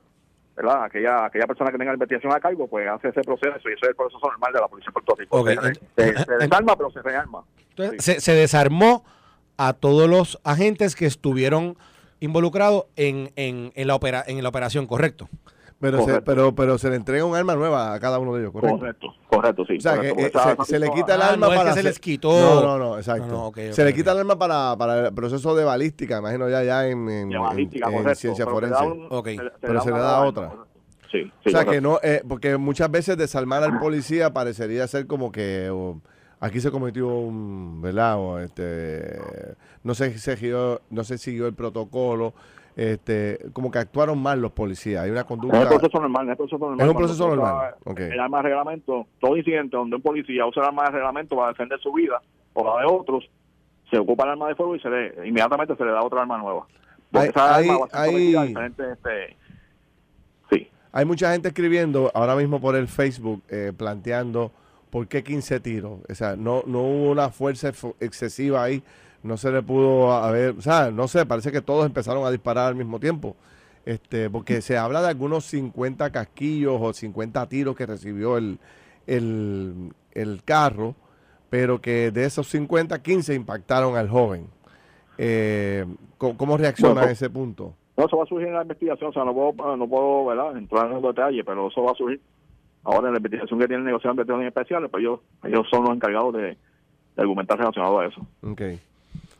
¿verdad? 0.57 0.85
Aquella, 0.85 1.27
aquella 1.27 1.47
persona 1.47 1.71
que 1.71 1.79
tenga 1.79 1.93
la 1.93 1.97
investigación 1.97 2.33
a 2.33 2.41
cargo, 2.41 2.67
pues 2.67 2.89
hace 2.89 3.09
ese 3.09 3.23
proceso 3.23 3.69
y 3.69 3.73
eso 3.73 3.83
es 3.83 3.89
el 3.89 3.97
proceso 3.97 4.21
normal 4.23 4.53
de 4.53 4.61
la 4.61 4.69
Policía 4.69 4.89
de 4.89 4.93
Puerto 4.93 5.15
Rico. 5.15 5.45
Se, 5.97 6.37
desarma, 6.39 6.77
pero 6.77 6.91
se 6.91 7.03
rearma. 7.03 7.45
Entonces, 7.71 8.23
se, 8.23 8.33
desarmó 8.35 9.05
a 9.57 9.73
todos 9.73 10.09
los 10.09 10.41
agentes 10.45 10.95
que 10.95 11.07
estuvieron 11.07 11.77
involucrados 12.21 12.87
en, 12.97 13.33
en, 13.37 13.73
en 13.75 13.87
la, 13.87 13.95
opera, 13.95 14.23
en 14.27 14.43
la 14.43 14.49
operación, 14.49 14.87
¿correcto? 14.87 15.29
Pero 15.83 16.05
se, 16.05 16.23
pero, 16.23 16.55
pero 16.55 16.79
se 16.79 16.89
le 16.91 16.97
entrega 16.97 17.25
un 17.25 17.35
arma 17.35 17.57
nueva 17.57 17.93
a 17.93 17.99
cada 17.99 18.21
uno 18.21 18.33
de 18.35 18.41
ellos, 18.43 18.53
¿correcto? 18.53 18.79
Correcto, 18.79 19.07
correcto, 19.29 19.65
sí. 19.67 19.77
O 19.79 19.81
sea, 19.81 19.97
correcto, 19.97 20.17
que, 20.17 20.23
eh, 20.27 20.33
se, 20.33 20.65
se 20.65 20.79
le 20.79 20.91
quita 20.93 21.17
el 21.17 21.23
Ah, 21.23 21.31
arma 21.31 21.47
no 21.49 21.53
es 21.53 21.59
que 21.59 21.65
para... 21.65 21.75
se 21.75 21.83
les 21.83 21.99
quitó. 21.99 22.31
No, 22.31 22.63
no, 22.63 22.79
no, 22.79 22.97
exacto. 22.99 23.27
No, 23.27 23.33
no, 23.33 23.47
ok, 23.49 23.59
se 23.73 23.85
le 23.85 23.93
quita 23.93 24.13
el 24.13 24.19
arma 24.19 24.39
para, 24.39 24.77
para 24.79 25.09
el 25.09 25.13
proceso 25.13 25.55
de 25.57 25.65
balística, 25.65 26.19
imagino 26.19 26.49
ya, 26.49 26.63
ya 26.63 26.87
en, 26.87 27.31
balística, 27.31 28.15
ciencia 28.15 28.45
pero 28.45 28.55
forense. 28.57 28.85
un- 28.87 29.09
Pero 29.61 29.81
se 29.83 29.91
le 29.91 29.99
da 29.99 30.21
otra. 30.25 30.53
Sí, 31.11 31.25
sí, 31.25 31.31
o 31.47 31.51
sea, 31.51 31.65
correcto. 31.65 31.71
que 31.73 31.81
no, 31.81 31.99
eh, 32.03 32.23
porque 32.27 32.57
muchas 32.57 32.91
veces 32.91 33.19
desarmar 33.19 33.63
al 33.65 33.79
policía 33.79 34.33
parecería 34.33 34.87
ser 34.87 35.07
como 35.09 35.31
que 35.33 35.69
aquí 36.41 36.61
se 36.61 36.71
cometió 36.71 37.09
un, 37.09 37.83
¿verdad? 37.83 38.17
O, 38.19 38.39
este, 38.39 39.19
no 39.83 39.95
se 39.95 40.17
siguió, 40.19 40.81
no 40.91 41.03
se 41.05 41.19
siguió 41.19 41.49
el 41.49 41.55
protocolo, 41.55 42.33
este, 42.77 43.39
como 43.53 43.71
que 43.71 43.79
actuaron 43.79 44.21
mal 44.23 44.41
los 44.41 44.53
policías. 44.53 45.05
Hay 45.05 45.11
una 45.11 45.21
Es 45.21 45.27
conducta. 45.27 45.61
un 45.61 45.69
proceso 45.69 46.01
normal, 46.01 46.27
es 46.27 46.31
un 46.31 46.37
proceso 46.37 46.59
normal. 46.59 46.81
Es 46.87 46.91
un 46.91 46.97
proceso 46.97 47.29
normal. 47.29 47.75
El 47.97 48.21
arma 48.21 48.39
de 48.39 48.43
reglamento, 48.45 49.07
todo 49.21 49.37
incidente 49.37 49.77
donde 49.77 49.97
un 49.97 50.03
policía 50.03 50.47
usa 50.47 50.63
el 50.63 50.69
arma 50.69 50.85
de 50.85 50.91
reglamento 50.93 51.37
para 51.37 51.49
defender 51.49 51.79
su 51.81 51.93
vida 51.93 52.21
o 52.55 52.65
la 52.65 52.81
de 52.85 52.87
otros, 52.93 53.29
se 53.91 53.99
ocupa 53.99 54.25
el 54.25 54.31
arma 54.31 54.49
de 54.49 54.55
fuego 54.55 54.75
y 54.77 54.81
se 54.81 54.89
le, 54.89 55.29
inmediatamente 55.29 55.77
se 55.77 55.85
le 55.85 55.91
da 55.91 56.03
otra 56.03 56.23
arma 56.23 56.39
nueva. 56.39 56.67
Porque 57.11 57.27
Hay- 57.27 57.29
esa 57.31 57.57
arma 57.57 58.67
este, 58.67 59.37
sí. 60.51 60.69
Hay 60.93 61.05
mucha 61.05 61.33
gente 61.33 61.49
escribiendo 61.49 62.11
ahora 62.15 62.35
mismo 62.37 62.61
por 62.61 62.75
el 62.77 62.89
Facebook 62.89 63.43
eh, 63.49 63.73
planteando 63.77 64.51
por 64.91 65.09
qué 65.09 65.23
15 65.23 65.61
tiros. 65.61 66.01
O 66.09 66.15
sea, 66.15 66.37
no, 66.37 66.63
no 66.67 66.81
hubo 66.81 67.11
una 67.11 67.31
fuerza 67.31 67.69
ex- 67.69 67.87
excesiva 68.01 68.63
ahí. 68.63 68.83
No 69.23 69.37
se 69.37 69.53
le 69.53 69.63
pudo 69.63 70.13
haber, 70.13 70.57
o 70.59 70.61
sea, 70.61 70.91
no 70.91 71.07
sé, 71.09 71.25
parece 71.27 71.53
que 71.53 71.63
todos 71.63 71.87
empezaron 71.87 72.25
a 72.25 72.31
disparar 72.31 72.69
al 72.69 72.75
mismo 72.75 72.99
tiempo. 72.99 73.37
Este, 73.85 74.31
porque 74.31 74.61
se 74.61 74.79
habla 74.79 75.03
de 75.03 75.09
algunos 75.09 75.45
50 75.47 76.11
casquillos 76.11 76.79
o 76.81 76.93
50 76.93 77.49
tiros 77.49 77.77
que 77.77 77.87
recibió 77.87 78.37
el, 78.37 78.59
el, 79.07 79.93
el 80.13 80.43
carro, 80.45 80.95
pero 81.51 81.81
que 81.81 82.11
de 82.11 82.25
esos 82.25 82.49
50, 82.49 83.03
15 83.03 83.35
impactaron 83.35 83.97
al 83.97 84.09
joven. 84.09 84.47
Eh, 85.19 85.85
¿cómo, 86.17 86.37
cómo 86.37 86.57
reacciona 86.57 86.95
Bueno, 86.95 87.09
a 87.09 87.13
ese 87.13 87.29
punto? 87.29 87.75
No, 87.97 88.07
eso 88.07 88.17
va 88.17 88.25
a 88.25 88.27
surgir 88.27 88.49
en 88.49 88.55
la 88.55 88.63
investigación, 88.63 89.11
o 89.11 89.13
sea, 89.13 89.25
no 89.25 89.35
puedo, 89.35 89.77
no 89.77 89.87
puedo 89.87 90.27
¿verdad? 90.27 90.57
entrar 90.57 90.87
en 90.87 90.95
los 90.95 91.03
detalles, 91.03 91.45
pero 91.45 91.69
eso 91.69 91.83
va 91.83 91.93
a 91.93 91.95
surgir. 91.95 92.21
Ahora 92.85 93.09
en 93.09 93.15
la 93.15 93.19
investigación 93.19 93.61
que 93.61 93.67
tienen 93.69 93.85
negociación 93.85 94.17
de 94.17 94.47
especiales, 94.47 94.91
pues 94.91 95.03
ellos, 95.03 95.21
ellos 95.45 95.67
son 95.71 95.85
los 95.85 95.95
encargados 95.95 96.33
de, 96.35 96.43
de 96.43 96.57
argumentar 97.17 97.59
relacionado 97.59 98.01
a 98.01 98.07
eso. 98.07 98.27
Okay. 98.43 98.81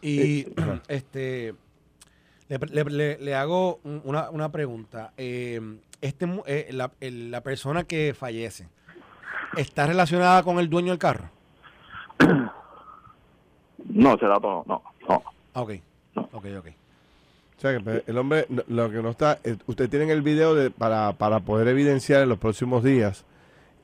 Y 0.03 0.47
este 0.89 1.55
le, 2.49 2.59
le- 2.59 2.85
le- 2.85 3.19
le 3.19 3.35
hago 3.35 3.81
un- 3.85 4.03
una, 4.05 4.29
una 4.31 4.51
pregunta. 4.51 5.13
Eh, 5.17 5.61
este, 6.01 6.27
mu- 6.27 6.43
eh, 6.47 6.69
la, 6.73 6.91
el- 7.01 7.31
la 7.31 7.41
persona 7.43 7.85
que 7.85 8.15
fallece, 8.19 8.67
¿está 9.57 9.87
relacionada 9.87 10.43
con 10.43 10.59
el 10.59 10.69
dueño 10.69 10.91
del 10.91 10.99
carro? 10.99 11.31
No, 13.85 14.15
ese 14.15 14.27
dato 14.27 14.65
no, 14.67 14.83
no. 15.09 15.23
Ah, 15.55 15.61
ok. 15.63 15.73
No. 16.15 16.23
Ok, 16.33 16.47
ok. 16.59 16.67
O 16.69 17.61
sea, 17.61 17.77
que 17.77 17.81
pues, 17.81 18.03
el 18.07 18.19
hombre, 18.19 18.47
no- 18.49 18.63
lo 18.69 18.91
que 18.91 19.03
no 19.03 19.11
está, 19.11 19.39
eh, 19.45 19.57
usted 19.67 19.89
tienen 19.91 20.11
el 20.11 20.23
video 20.23 20.55
de, 20.55 20.71
para, 20.71 21.13
para 21.15 21.41
poder 21.41 21.69
evidenciar 21.69 22.23
en 22.23 22.29
los 22.29 22.39
próximos 22.39 22.83
días 22.83 23.25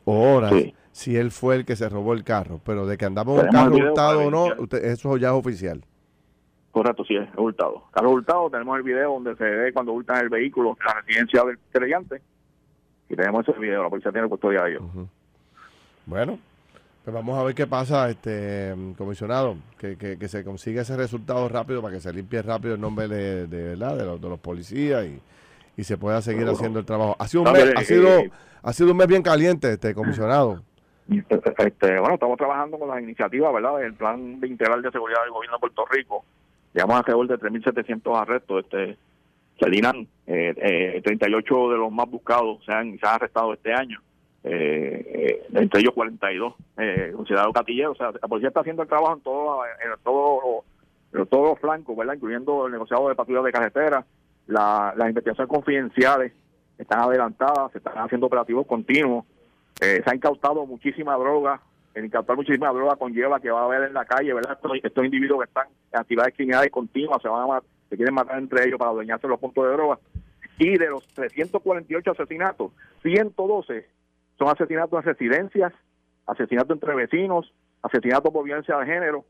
o 0.04 0.34
horas 0.34 0.52
Sí. 0.52 0.75
si 0.92 1.16
él 1.16 1.30
fue 1.30 1.56
el 1.56 1.64
que 1.64 1.76
se 1.76 1.88
robó 1.88 2.12
el 2.14 2.25
carro, 2.25 2.60
pero 2.64 2.87
de 2.87 2.96
que 2.96 3.04
andaba 3.04 3.32
en 3.32 3.38
un 3.38 3.46
Tenemos 3.46 3.56
el 3.56 3.62
carro 3.64 3.75
video 3.76 3.90
hurtado 3.90 4.18
o 4.20 4.30
no, 4.30 4.38
evidenciar. 4.46 4.60
usted- 4.60 4.84
eso 4.84 5.16
ya 5.16 5.28
es 5.28 5.34
oficial. 5.34 5.84
Correcto, 6.78 7.04
sí, 7.04 7.16
es 7.16 7.28
hurtado. 7.37 7.82
Carlos 7.90 8.12
Hurtado, 8.12 8.49
tenemos 8.50 8.76
el 8.76 8.85
video 8.85 9.14
donde 9.14 9.35
se 9.35 9.42
ve 9.42 9.73
cuando 9.73 9.90
hurtan 9.94 10.18
el 10.18 10.28
vehículo 10.28 10.76
en 10.78 10.87
la 10.87 10.94
residencia 11.00 11.42
del 11.42 11.58
creyente. 11.73 12.23
Y 13.08 13.16
tenemos 13.16 13.49
ese 13.49 13.58
video, 13.58 13.82
la 13.82 13.90
policía 13.90 14.12
tiene 14.12 14.28
custodia 14.28 14.62
de 14.62 14.70
ellos. 14.70 14.82
Bueno, 16.06 16.38
pues 17.04 17.12
vamos 17.12 17.37
a 17.37 17.42
ver 17.42 17.56
qué 17.56 17.66
pasa, 17.66 18.09
este 18.09 18.76
comisionado, 18.96 19.57
que, 19.76 19.96
que, 19.96 20.16
que 20.20 20.29
se 20.29 20.44
consiga 20.44 20.83
ese 20.83 20.96
resultado 20.96 21.48
rápido 21.48 21.83
para 21.83 21.94
que 21.94 22.00
se 22.00 22.12
limpie 22.12 22.42
rápido 22.42 22.74
el 22.76 22.81
nombre 22.81 23.09
de, 23.09 23.48
de 23.48 23.70
verdad 23.70 23.96
de 23.96 24.05
los, 24.05 24.20
de 24.20 24.29
los 24.29 24.38
policías 24.38 25.05
y, 25.05 25.20
y 25.76 25.83
se 25.83 25.98
pueda 25.98 26.22
seguir 26.22 26.42
Seguro. 26.42 26.59
haciendo 26.59 26.79
el 26.79 26.87
trabajo. 26.87 27.16
Ha 27.18 27.26
sido 27.26 27.42
un 27.42 27.50
mes, 27.55 27.74
ha 27.76 27.83
sido, 27.83 28.07
eh, 28.20 28.31
ha 28.62 28.72
sido 28.72 28.92
un 28.92 28.98
mes 28.98 29.09
bien 29.09 29.22
caliente, 29.22 29.72
este 29.72 29.96
comisionado. 29.96 30.62
Este, 31.09 31.98
bueno, 31.98 32.14
estamos 32.14 32.37
trabajando 32.38 32.79
con 32.79 32.88
las 32.88 33.03
iniciativas, 33.03 33.53
¿verdad? 33.53 33.83
El 33.83 33.94
plan 33.94 34.38
de 34.38 34.46
integral 34.46 34.81
de 34.81 34.92
seguridad 34.92 35.22
del 35.22 35.33
gobierno 35.33 35.57
de 35.57 35.61
Puerto 35.61 35.85
Rico. 35.90 36.24
Llevamos 36.74 36.96
alrededor 36.96 37.28
de 37.28 37.38
3.700 37.38 38.20
arrestos. 38.20 38.64
Este, 38.64 38.96
Salinan, 39.61 40.07
eh, 40.26 40.54
eh, 40.57 41.00
38 41.02 41.70
de 41.70 41.78
los 41.78 41.90
más 41.90 42.09
buscados 42.09 42.64
se 42.64 42.72
han, 42.72 42.96
arrestado 43.02 43.52
este 43.54 43.72
año. 43.72 44.00
Eh, 44.44 45.40
eh, 45.42 45.46
entre 45.54 45.81
ellos 45.81 45.92
42 45.94 46.54
eh, 46.76 47.12
considerados 47.14 47.52
gatilleros. 47.52 47.92
O 47.92 47.98
sea, 47.98 48.12
la 48.12 48.28
policía 48.28 48.48
está 48.48 48.61
haciendo 48.61 48.83
el 48.83 48.88
trabajo 48.88 49.14
en 49.14 49.20
todo, 49.22 49.64
en 49.64 50.02
todo, 50.04 50.64
en 51.12 51.26
todos 51.26 51.48
los 51.50 51.59
flancos, 51.59 51.96
¿verdad? 51.96 52.14
Incluyendo 52.14 52.66
el 52.66 52.72
negociado 52.72 53.09
de 53.09 53.16
patrullas 53.16 53.44
de 53.44 53.52
carretera, 53.52 54.07
la- 54.46 54.94
las 54.96 55.09
investigaciones 55.09 55.50
confidenciales 55.52 56.33
están 56.78 57.00
adelantadas, 57.00 57.72
se 57.72 57.78
están 57.78 57.94
haciendo 57.98 58.28
operativos 58.28 58.64
continuos. 58.66 59.24
Eh, 59.81 60.00
se 60.04 60.11
ha 60.11 60.14
incautado 60.14 60.64
muchísima 60.66 61.16
droga. 61.16 61.61
El 61.98 62.04
incautar 62.06 62.37
muchísima 62.37 62.68
droga 62.72 62.96
conlleva 62.96 63.40
que 63.40 63.50
va 63.50 63.62
a 63.62 63.64
haber 63.64 63.84
en 63.84 63.94
la 63.94 64.04
calle, 64.04 64.32
¿verdad? 64.32 64.52
Estos, 64.52 64.72
estos 64.82 65.04
individuos 65.04 65.40
que 65.40 65.46
están 65.48 65.66
en 65.92 65.98
actividades 66.00 66.34
criminales 66.34 66.70
continuas 66.70 67.20
se 67.22 67.28
van 67.28 67.42
a 67.42 67.46
ma- 67.46 67.62
se 67.88 67.96
quieren 67.96 68.14
matar 68.14 68.38
entre 68.38 68.64
ellos 68.66 68.78
para 68.78 68.90
adueñarse 68.90 69.26
los 69.26 69.40
puntos 69.40 69.64
de 69.64 69.72
droga. 69.72 69.98
Y 70.58 70.76
de 70.78 70.88
los 70.90 71.06
348 71.08 72.11
asesinatos, 72.12 72.72
112 73.02 73.87
son 74.38 74.48
asesinatos 74.48 74.98
en 75.00 75.04
residencias, 75.04 75.72
asesinatos 76.26 76.70
entre 76.70 76.94
vecinos, 76.94 77.52
asesinatos 77.82 78.32
por 78.32 78.44
violencia 78.44 78.76
de 78.78 78.87
género. 78.87 79.24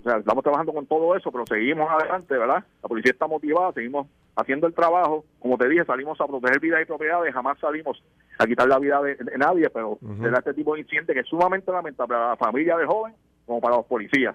O 0.00 0.02
sea, 0.02 0.18
estamos 0.18 0.42
trabajando 0.42 0.72
con 0.72 0.86
todo 0.86 1.16
eso, 1.16 1.30
pero 1.32 1.44
seguimos 1.46 1.90
adelante, 1.90 2.36
¿verdad? 2.36 2.64
La 2.82 2.88
policía 2.88 3.12
está 3.12 3.26
motivada, 3.26 3.72
seguimos 3.72 4.06
haciendo 4.36 4.66
el 4.66 4.74
trabajo. 4.74 5.24
Como 5.38 5.56
te 5.58 5.68
dije, 5.68 5.84
salimos 5.84 6.20
a 6.20 6.26
proteger 6.26 6.60
vidas 6.60 6.82
y 6.82 6.84
propiedades, 6.84 7.32
jamás 7.32 7.58
salimos 7.58 8.02
a 8.38 8.46
quitar 8.46 8.68
la 8.68 8.78
vida 8.78 9.00
de, 9.02 9.14
de 9.16 9.38
nadie, 9.38 9.70
pero 9.70 9.98
se 10.20 10.30
da 10.30 10.38
este 10.38 10.54
tipo 10.54 10.74
de 10.74 10.80
incidente 10.80 11.14
que 11.14 11.20
es 11.20 11.26
sumamente 11.28 11.70
lamentable 11.72 12.14
para 12.14 12.30
la 12.30 12.36
familia 12.36 12.76
del 12.76 12.86
joven 12.86 13.14
como 13.46 13.60
para 13.60 13.76
los 13.76 13.86
policías. 13.86 14.34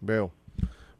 Veo. 0.00 0.30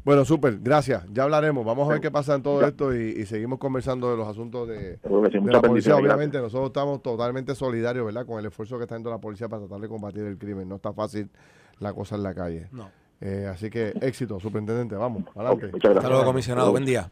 Bueno, 0.05 0.25
súper, 0.27 0.59
gracias. 0.61 1.07
Ya 1.13 1.23
hablaremos. 1.23 1.65
Vamos 1.65 1.89
a 1.89 1.93
ver 1.93 2.01
qué 2.03 2.11
pasa 2.11 2.35
en 2.35 2.43
todo 2.43 2.61
Ya. 2.61 2.69
esto 2.69 2.95
y, 2.95 3.11
y 3.17 3.25
seguimos 3.25 3.59
conversando 3.59 4.11
de 4.11 4.19
los 4.19 4.29
asuntos 4.29 4.69
de, 4.69 4.97
sí, 4.97 5.09
de 5.09 5.41
muchas 5.41 5.45
la 5.47 5.63
policía. 5.63 5.97
Obviamente, 5.97 6.39
nosotros 6.39 6.67
estamos 6.67 7.03
totalmente 7.03 7.55
solidarios, 7.55 8.05
¿verdad? 8.05 8.27
Con 8.27 8.39
el 8.39 8.45
esfuerzo 8.45 8.77
que 8.77 8.83
está 8.85 8.97
haciendo 8.97 9.11
la 9.11 9.19
policía 9.19 9.49
para 9.49 9.63
tratar 9.63 9.81
de 9.81 9.89
combatir 9.89 10.25
el 10.25 10.37
crimen. 10.37 10.69
No 10.69 10.77
está 10.77 10.93
fácil 10.93 11.31
la 11.79 11.95
cosa 11.95 12.17
en 12.17 12.23
la 12.23 12.35
calle. 12.35 12.69
No. 12.73 12.91
Eh, 13.23 13.47
así 13.51 13.71
que 13.71 13.95
éxito, 14.03 14.39
superintendente. 14.41 14.95
Vamos, 14.95 15.25
adelante. 15.35 15.69
gracias. 15.69 15.97
Hasta 15.97 16.09
luego, 16.11 16.25
comisionado. 16.27 16.71
Buen 16.71 16.85
día. 16.85 17.11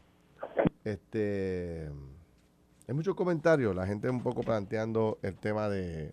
Este, 0.85 1.89
hay 2.89 2.95
muchos 2.95 3.15
comentarios, 3.15 3.75
la 3.75 3.87
gente 3.87 4.09
un 4.11 4.23
poco 4.23 4.43
planteando 4.43 5.19
el 5.23 5.35
tema 5.37 5.69
de, 5.69 6.11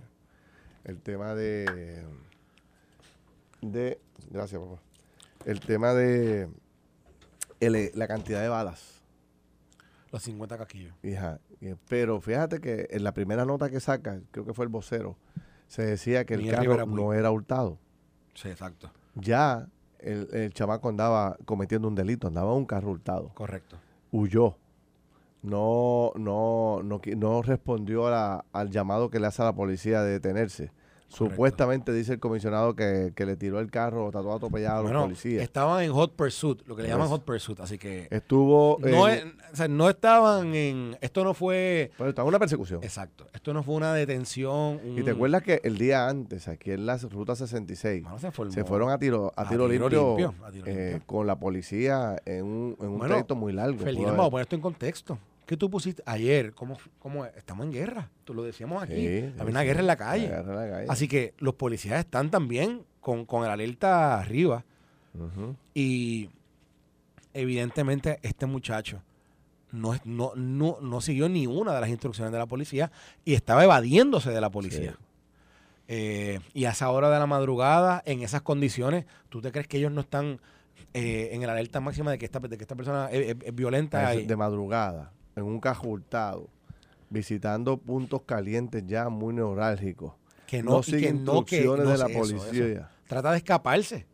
el 0.85 0.99
tema 1.01 1.33
de, 1.35 2.03
de, 3.61 3.99
gracias 4.29 4.61
papá, 4.61 4.81
el 5.45 5.59
tema 5.59 5.93
de 5.93 6.49
el- 7.59 7.91
la 7.95 8.07
cantidad 8.07 8.41
de 8.41 8.47
balas, 8.49 9.01
Los 10.11 10.23
50 10.23 10.57
casquillos. 10.57 10.93
hija. 11.03 11.39
Y- 11.61 11.73
Pero 11.87 12.21
fíjate 12.21 12.59
que 12.61 12.87
en 12.91 13.03
la 13.03 13.13
primera 13.13 13.45
nota 13.45 13.69
que 13.69 13.79
saca, 13.79 14.21
creo 14.31 14.45
que 14.45 14.53
fue 14.53 14.65
el 14.65 14.69
vocero, 14.69 15.17
se 15.67 15.83
decía 15.83 16.25
que 16.25 16.35
el 16.35 16.41
Miguel 16.41 16.55
carro 16.55 16.85
no 16.85 17.13
era 17.13 17.29
hurtado. 17.31 17.77
Sí, 18.33 18.47
exacto. 18.49 18.89
Ya 19.15 19.67
el, 19.99 20.27
el 20.33 20.53
chamaco 20.53 20.87
andaba 20.89 21.37
cometiendo 21.45 21.87
un 21.87 21.95
delito, 21.95 22.27
andaba 22.27 22.51
en 22.53 22.57
un 22.59 22.65
carro 22.65 22.89
hurtado. 22.91 23.29
Correcto. 23.35 23.77
huyó. 24.11 24.55
No, 25.41 26.11
no, 26.15 26.81
no, 26.83 26.99
no 27.17 27.41
respondió 27.41 28.07
a 28.07 28.11
la- 28.11 28.45
al 28.51 28.69
llamado 28.71 29.09
que 29.09 29.19
le 29.19 29.27
hace 29.27 29.41
a 29.41 29.45
la 29.45 29.53
policía 29.55 30.01
de 30.03 30.11
detenerse. 30.11 30.71
Supuestamente 31.09 31.91
dice 31.91 32.13
el 32.13 32.19
comisionado 32.19 32.75
que, 32.75 33.11
que 33.15 33.25
le 33.25 33.35
tiró 33.35 33.59
el 33.59 33.69
carro 33.71 34.05
o 34.05 34.11
trató 34.11 34.29
de 34.29 34.35
atropellar 34.35 34.71
a 34.71 34.75
los 34.75 34.83
Bueno, 34.83 35.01
policías. 35.03 35.41
estaban 35.43 35.83
en 35.83 35.91
hot 35.91 36.13
pursuit, 36.15 36.61
lo 36.67 36.75
que 36.75 36.83
le 36.83 36.89
llaman 36.89 37.07
hot 37.07 37.23
pursuit, 37.25 37.59
así 37.59 37.77
que 37.77 38.07
Estuvo. 38.11 38.77
no, 38.79 39.07
es- 39.07 39.25
o 39.51 39.55
sea, 39.55 39.67
no 39.67 39.89
estaban 39.89 40.53
en, 40.55 40.95
esto 41.01 41.23
no 41.23 41.33
fue, 41.33 41.91
bueno, 41.97 42.09
estaba 42.09 42.27
una 42.27 42.37
persecución. 42.39 42.83
exacto, 42.83 43.25
esto 43.33 43.53
no 43.53 43.63
fue 43.63 43.75
una 43.75 43.93
detención. 43.93 44.79
Y 44.97 45.01
te 45.03 45.11
acuerdas 45.11 45.41
que 45.43 45.59
el 45.63 45.77
día 45.77 46.07
antes, 46.07 46.47
aquí 46.47 46.71
en 46.71 46.85
la 46.85 46.97
ruta 46.97 47.35
66, 47.35 48.03
Mano, 48.03 48.19
se, 48.19 48.31
se 48.51 48.63
fueron 48.63 48.89
a 48.91 48.97
tiro, 48.99 49.33
a 49.35 49.41
a 49.41 49.49
tiro, 49.49 49.67
tiro 49.67 49.89
limpio, 49.89 50.17
limpio, 50.17 50.45
a 50.45 50.51
tiro 50.51 50.65
eh, 50.67 50.89
limpio. 50.91 51.07
con 51.07 51.25
la 51.27 51.37
policía 51.39 52.21
en 52.25 52.45
un, 52.45 52.77
en 52.79 52.87
un 52.87 52.97
Bueno, 52.97 53.07
trayecto 53.07 53.35
muy 53.35 53.51
largo. 53.53 53.77
Pudo 53.83 54.03
vamos 54.03 54.27
a 54.27 54.29
poner 54.29 54.43
esto 54.43 54.55
en 54.55 54.61
contexto. 54.61 55.17
¿Qué 55.49 55.57
tú 55.57 55.67
pusiste 55.67 56.03
ayer? 56.05 56.53
¿Cómo, 56.53 56.77
cómo 56.99 57.25
es? 57.25 57.35
estamos 57.35 57.65
en 57.65 57.71
guerra? 57.71 58.11
Tú 58.23 58.35
lo 58.35 58.43
decíamos 58.43 58.83
aquí. 58.83 58.93
Sí, 58.93 59.33
Había 59.39 59.49
una 59.49 59.61
sí, 59.61 59.65
guerra 59.65 59.79
en 59.79 59.87
la 59.87 59.95
calle. 59.95 60.27
guerra 60.27 60.53
en 60.53 60.69
la 60.69 60.75
calle. 60.75 60.85
Así 60.89 61.07
que 61.07 61.33
los 61.39 61.55
policías 61.55 61.97
están 61.97 62.29
también 62.29 62.83
con, 62.99 63.25
con 63.25 63.43
el 63.43 63.49
alerta 63.49 64.19
arriba. 64.19 64.63
Y 65.73 66.29
evidentemente 67.33 68.19
este 68.21 68.45
muchacho 68.45 69.01
no, 69.71 69.95
no, 70.03 70.33
no, 70.35 70.77
no 70.81 71.01
siguió 71.01 71.27
ni 71.29 71.47
una 71.47 71.73
de 71.73 71.81
las 71.81 71.89
instrucciones 71.89 72.31
de 72.31 72.37
la 72.37 72.45
policía 72.45 72.91
y 73.25 73.33
estaba 73.33 73.63
evadiéndose 73.63 74.29
de 74.29 74.41
la 74.41 74.51
policía. 74.51 74.99
Eh, 75.87 76.41
y 76.53 76.65
a 76.65 76.69
esa 76.69 76.91
hora 76.91 77.09
de 77.09 77.17
la 77.17 77.25
madrugada, 77.25 78.03
en 78.05 78.21
esas 78.21 78.43
condiciones, 78.43 79.07
¿tú 79.29 79.41
te 79.41 79.51
crees 79.51 79.67
que 79.67 79.79
ellos 79.79 79.91
no 79.91 80.01
están 80.01 80.39
eh, 80.93 81.29
en 81.31 81.41
el 81.41 81.49
alerta 81.49 81.79
máxima 81.79 82.11
de 82.11 82.19
que 82.19 82.25
esta, 82.25 82.37
de 82.37 82.55
que 82.55 82.63
esta 82.63 82.75
persona 82.75 83.09
es, 83.11 83.35
violenta? 83.55 84.13
de 84.13 84.35
madrugada, 84.35 85.11
en 85.39 85.45
un 85.45 85.59
cajo 85.59 85.99
visitando 87.09 87.77
puntos 87.77 88.21
calientes 88.23 88.85
ya 88.85 89.09
muy 89.09 89.33
neurálgicos. 89.33 90.13
Que 90.45 90.63
no, 90.63 90.81
sigue 90.83 91.09
instrucciones 91.09 91.87
de 91.87 91.97
la 91.97 92.07
policía. 92.07 92.89
Trata 93.07 93.31
de 93.31 93.37
escaparse. 93.37 94.05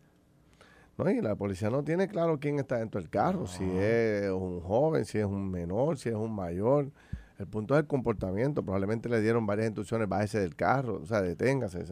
No, 0.98 1.10
y 1.10 1.22
la 1.22 1.36
policía 1.36 1.70
no 1.70 1.84
tiene 1.84 2.08
claro 2.08 2.40
quién 2.40 2.58
está 2.60 2.78
dentro 2.78 3.02
del 3.02 3.10
carro, 3.10 3.48
si 3.48 3.66
es 3.66 4.30
un 4.30 4.62
joven, 4.62 5.04
si 5.04 5.18
es 5.18 5.26
un 5.26 5.52
menor, 5.52 5.98
si 5.98 6.10
es 6.10 6.16
un 6.16 6.34
mayor. 6.34 6.90
El 7.38 7.48
punto 7.48 7.74
es 7.74 7.82
el 7.82 7.88
comportamiento. 7.88 8.64
Probablemente 8.64 9.10
le 9.10 9.20
dieron 9.20 9.46
varias 9.46 9.68
instrucciones, 9.68 10.08
bájese 10.08 10.40
del 10.40 10.56
carro, 10.56 11.02
o 11.04 11.06
sea, 11.06 11.22
deténgase. 11.22 11.84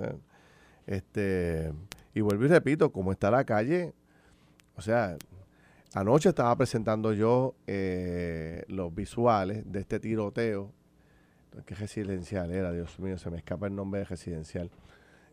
Este, 0.87 1.73
y 2.13 2.21
vuelvo 2.21 2.45
y 2.45 2.47
repito, 2.47 2.93
como 2.93 3.11
está 3.11 3.29
la 3.29 3.43
calle, 3.43 3.93
o 4.75 4.81
sea, 4.81 5.17
anoche 5.93 6.29
estaba 6.29 6.55
presentando 6.55 7.13
yo 7.13 7.55
eh, 7.67 8.63
los 8.67 8.93
visuales 8.93 9.71
de 9.71 9.79
este 9.79 9.99
tiroteo. 9.99 10.71
¿Qué 11.65 11.75
residencial 11.75 12.51
era? 12.51 12.71
Dios 12.71 12.99
mío, 12.99 13.17
se 13.17 13.29
me 13.29 13.37
escapa 13.37 13.67
el 13.67 13.75
nombre 13.75 13.99
de 13.99 14.05
residencial. 14.05 14.71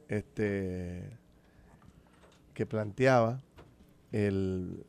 Este, 0.09 1.19
que 2.53 2.67
planteaba 2.67 3.41
el, 4.13 4.85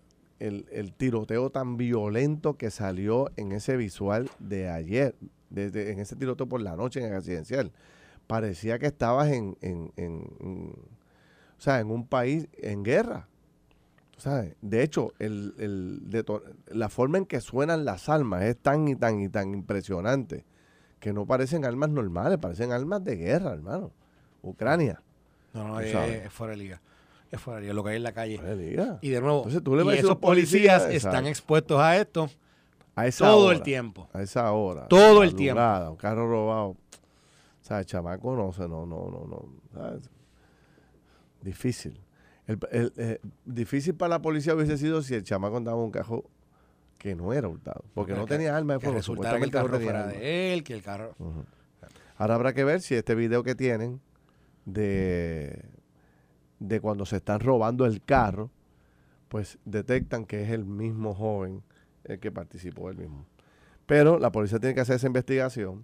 tiroteo 0.97 1.51
tan 1.51 1.77
violento 1.77 2.57
que 2.57 2.69
salió 2.69 3.31
en 3.38 3.53
ese 3.53 3.77
visual 3.77 4.29
de 4.39 4.69
ayer, 4.69 5.15
desde, 5.49 5.91
en 5.91 5.99
ese 5.99 6.15
tiroteo 6.15 6.47
por 6.47 6.62
la 6.62 6.75
noche 6.75 6.99
en 6.99 7.05
el 7.05 7.13
residencial. 7.13 7.71
Parecía 8.27 8.77
que 8.77 8.88
estabas 8.88 9.31
en, 9.31 9.57
en, 9.62 9.93
o 11.57 11.62
sea, 11.62 11.79
en 11.79 11.91
un 11.91 12.07
país 12.07 12.49
en 12.53 12.84
guerra. 12.84 13.29
¿Sabes? 14.21 14.55
De 14.62 14.84
hecho, 14.84 15.13
el, 15.17 16.01
la 16.67 16.89
forma 16.89 17.17
en 17.17 17.25
que 17.25 17.41
suenan 17.41 17.86
las 17.86 18.07
armas 18.07 18.43
es 18.43 18.57
tan 18.57 18.88
y 18.88 18.95
tan 18.95 19.19
y 19.19 19.29
tan 19.29 19.53
impresionante 19.53 20.45
que 20.99 21.12
no 21.12 21.25
parecen 21.25 21.65
armas 21.65 21.89
normales, 21.89 22.38
parecen 22.38 22.71
armas 22.71 23.03
de 23.03 23.15
guerra, 23.15 23.51
hermano. 23.53 23.91
Ucrania. 24.43 25.01
No, 25.53 25.67
no, 25.67 25.79
es, 25.79 26.31
fuera 26.31 26.51
de 26.51 26.57
liga 26.57 26.81
es 27.31 27.39
fuera 27.39 27.62
de 27.62 27.73
lo 27.73 27.84
que 27.84 27.91
hay 27.91 27.95
en 27.95 28.03
la 28.03 28.12
calle. 28.12 28.39
Y 29.01 29.10
de 29.10 29.21
nuevo, 29.21 29.47
y 29.47 29.97
esos 29.97 30.17
policías 30.17 30.84
están 30.89 31.25
expuestos 31.25 31.79
a 31.79 31.97
esto 31.97 32.29
a 32.95 33.10
todo 33.10 33.51
el 33.51 33.63
tiempo. 33.63 34.07
A 34.13 34.21
esa 34.21 34.51
hora. 34.51 34.88
Todo 34.88 35.23
el 35.23 35.34
tiempo. 35.34 35.62
Un 35.89 35.95
carro 35.95 36.29
robado. 36.29 36.69
O 36.69 36.77
sea, 37.63 37.79
el 37.79 37.86
chamaco 37.86 38.36
no 38.36 38.51
no, 38.67 38.86
no, 38.86 39.10
no, 39.10 39.25
no. 39.27 39.99
Difícil. 41.41 41.99
El, 42.71 42.93
eh, 42.97 43.19
difícil 43.45 43.95
para 43.95 44.09
la 44.09 44.21
policía 44.21 44.55
hubiese 44.55 44.77
sido 44.77 45.01
si 45.01 45.15
el 45.15 45.23
chamaco 45.23 45.57
andaba 45.57 45.77
un 45.77 45.91
carro 45.91 46.23
que 46.97 47.15
no 47.15 47.33
era 47.33 47.47
hurtado. 47.47 47.83
Porque 47.93 48.13
no 48.13 48.25
tenía 48.25 48.55
arma 48.55 48.73
de 48.73 48.79
fuego. 48.79 49.01
Supuestamente 49.01 49.51
que 49.51 49.57
el 49.57 49.63
carro 49.63 49.79
fuera 49.79 50.07
de 50.07 50.53
él, 50.53 50.63
que 50.63 50.73
el 50.73 50.81
carro... 50.81 51.15
Ahora 52.17 52.35
habrá 52.35 52.53
que 52.53 52.63
ver 52.63 52.81
si 52.81 52.93
este 52.93 53.15
video 53.15 53.43
que 53.43 53.55
tienen 53.55 53.99
de 54.65 55.65
de 56.61 56.79
cuando 56.79 57.07
se 57.07 57.17
están 57.17 57.39
robando 57.39 57.87
el 57.87 58.03
carro, 58.03 58.51
pues 59.29 59.57
detectan 59.65 60.25
que 60.25 60.43
es 60.43 60.51
el 60.51 60.63
mismo 60.63 61.15
joven 61.15 61.63
el 62.03 62.19
que 62.19 62.31
participó 62.31 62.87
del 62.87 62.97
mismo. 62.97 63.25
Pero 63.87 64.19
la 64.19 64.31
policía 64.31 64.59
tiene 64.59 64.75
que 64.75 64.81
hacer 64.81 64.97
esa 64.97 65.07
investigación, 65.07 65.83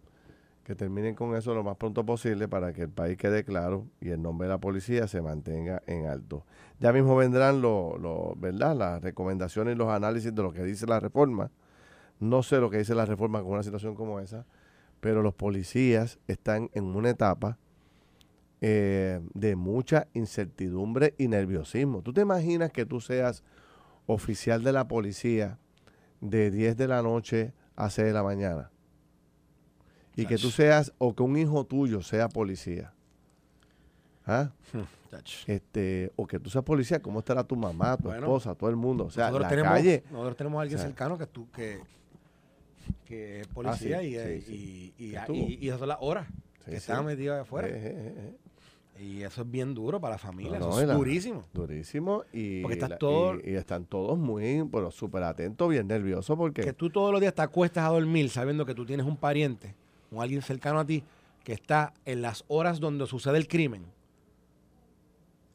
que 0.67 0.75
terminen 0.75 1.15
con 1.15 1.33
eso 1.33 1.55
lo 1.55 1.63
más 1.63 1.77
pronto 1.77 2.05
posible 2.05 2.49
para 2.49 2.73
que 2.73 2.81
el 2.81 2.89
país 2.89 3.17
quede 3.17 3.45
claro 3.45 3.87
y 4.01 4.09
el 4.09 4.21
nombre 4.21 4.49
de 4.49 4.53
la 4.53 4.57
policía 4.57 5.07
se 5.07 5.21
mantenga 5.21 5.81
en 5.87 6.07
alto. 6.07 6.43
Ya 6.81 6.91
mismo 6.91 7.15
vendrán 7.15 7.61
lo, 7.61 8.35
¿verdad? 8.35 8.75
las 8.75 9.01
recomendaciones 9.01 9.75
y 9.75 9.77
los 9.77 9.87
análisis 9.87 10.35
de 10.35 10.43
lo 10.43 10.51
que 10.51 10.63
dice 10.63 10.85
la 10.85 10.99
reforma. 10.99 11.51
No 12.19 12.43
sé 12.43 12.57
lo 12.57 12.69
que 12.69 12.79
dice 12.79 12.95
la 12.95 13.05
reforma 13.05 13.41
con 13.41 13.53
una 13.53 13.63
situación 13.63 13.95
como 13.95 14.19
esa, 14.19 14.45
pero 14.99 15.21
los 15.21 15.33
policías 15.33 16.19
están 16.27 16.69
en 16.73 16.83
una 16.83 17.11
etapa 17.11 17.57
eh, 18.59 19.21
de 19.33 19.55
mucha 19.55 20.09
incertidumbre 20.13 21.15
y 21.17 21.29
nerviosismo. 21.29 22.01
¿Tú 22.01 22.11
te 22.11 22.19
imaginas 22.19 22.73
que 22.73 22.85
tú 22.85 22.99
seas 22.99 23.41
oficial 24.05 24.65
de 24.65 24.73
la 24.73 24.89
policía 24.89 25.59
de 26.19 26.51
10 26.51 26.75
de 26.75 26.87
la 26.89 27.01
noche 27.01 27.53
a 27.77 27.89
6 27.89 28.07
de 28.07 28.13
la 28.13 28.23
mañana? 28.23 28.69
Y 30.17 30.25
que 30.25 30.37
tú 30.37 30.49
seas, 30.49 30.91
o 30.97 31.15
que 31.15 31.21
un 31.21 31.37
hijo 31.37 31.63
tuyo 31.63 32.01
sea 32.01 32.27
policía. 32.27 32.91
¿Ah? 34.25 34.51
Este, 35.45 36.11
o 36.15 36.27
que 36.27 36.39
tú 36.39 36.49
seas 36.49 36.63
policía, 36.63 37.01
¿cómo 37.01 37.19
estará 37.19 37.43
tu 37.43 37.55
mamá, 37.55 37.95
tu 37.95 38.11
esposa, 38.11 38.55
todo 38.55 38.69
el 38.69 38.75
mundo? 38.75 39.05
O 39.05 39.09
sea, 39.09 39.27
nosotros 39.27 39.43
la 39.43 39.49
tenemos, 39.49 39.71
calle. 39.71 40.03
Nosotros 40.11 40.35
tenemos 40.35 40.59
a 40.59 40.61
alguien 40.63 40.79
cercano 40.79 41.17
que 41.17 41.27
tú, 41.27 41.47
que, 41.51 41.79
que 43.05 43.41
es 43.41 43.47
policía 43.47 43.99
ah, 43.99 44.03
y, 44.03 44.15
y, 44.15 44.93
y, 44.97 45.57
y, 45.61 45.67
esas 45.67 45.79
son 45.79 45.87
las 45.87 45.97
horas 46.01 46.27
que 46.65 46.75
están 46.75 47.05
metidos 47.05 47.39
afuera. 47.39 47.67
Eh, 47.69 47.73
eh, 47.75 48.33
eh, 48.97 49.03
y 49.03 49.21
eso 49.21 49.43
es 49.43 49.51
bien 49.51 49.75
duro 49.75 50.01
para 50.01 50.15
la 50.15 50.17
familia, 50.17 50.57
eso 50.57 50.81
es 50.81 50.87
durísimo. 50.87 51.45
Durísimo 51.53 52.23
y, 52.33 52.63
y, 52.67 53.53
están 53.53 53.85
todos 53.85 54.17
muy, 54.17 54.61
bueno, 54.61 54.89
súper 54.89 55.21
atentos, 55.21 55.69
bien 55.69 55.87
nerviosos 55.87 56.35
porque... 56.35 56.63
Que 56.63 56.73
tú 56.73 56.89
todos 56.89 57.11
los 57.11 57.21
días 57.21 57.35
te 57.35 57.43
acuestas 57.43 57.85
a 57.85 57.89
dormir 57.89 58.31
sabiendo 58.31 58.65
que 58.65 58.73
tú 58.73 58.87
tienes 58.87 59.05
un 59.05 59.15
pariente 59.15 59.75
o 60.11 60.21
alguien 60.21 60.41
cercano 60.41 60.79
a 60.79 60.85
ti 60.85 61.03
que 61.43 61.53
está 61.53 61.93
en 62.05 62.21
las 62.21 62.43
horas 62.47 62.79
donde 62.79 63.07
sucede 63.07 63.37
el 63.37 63.47
crimen 63.47 63.85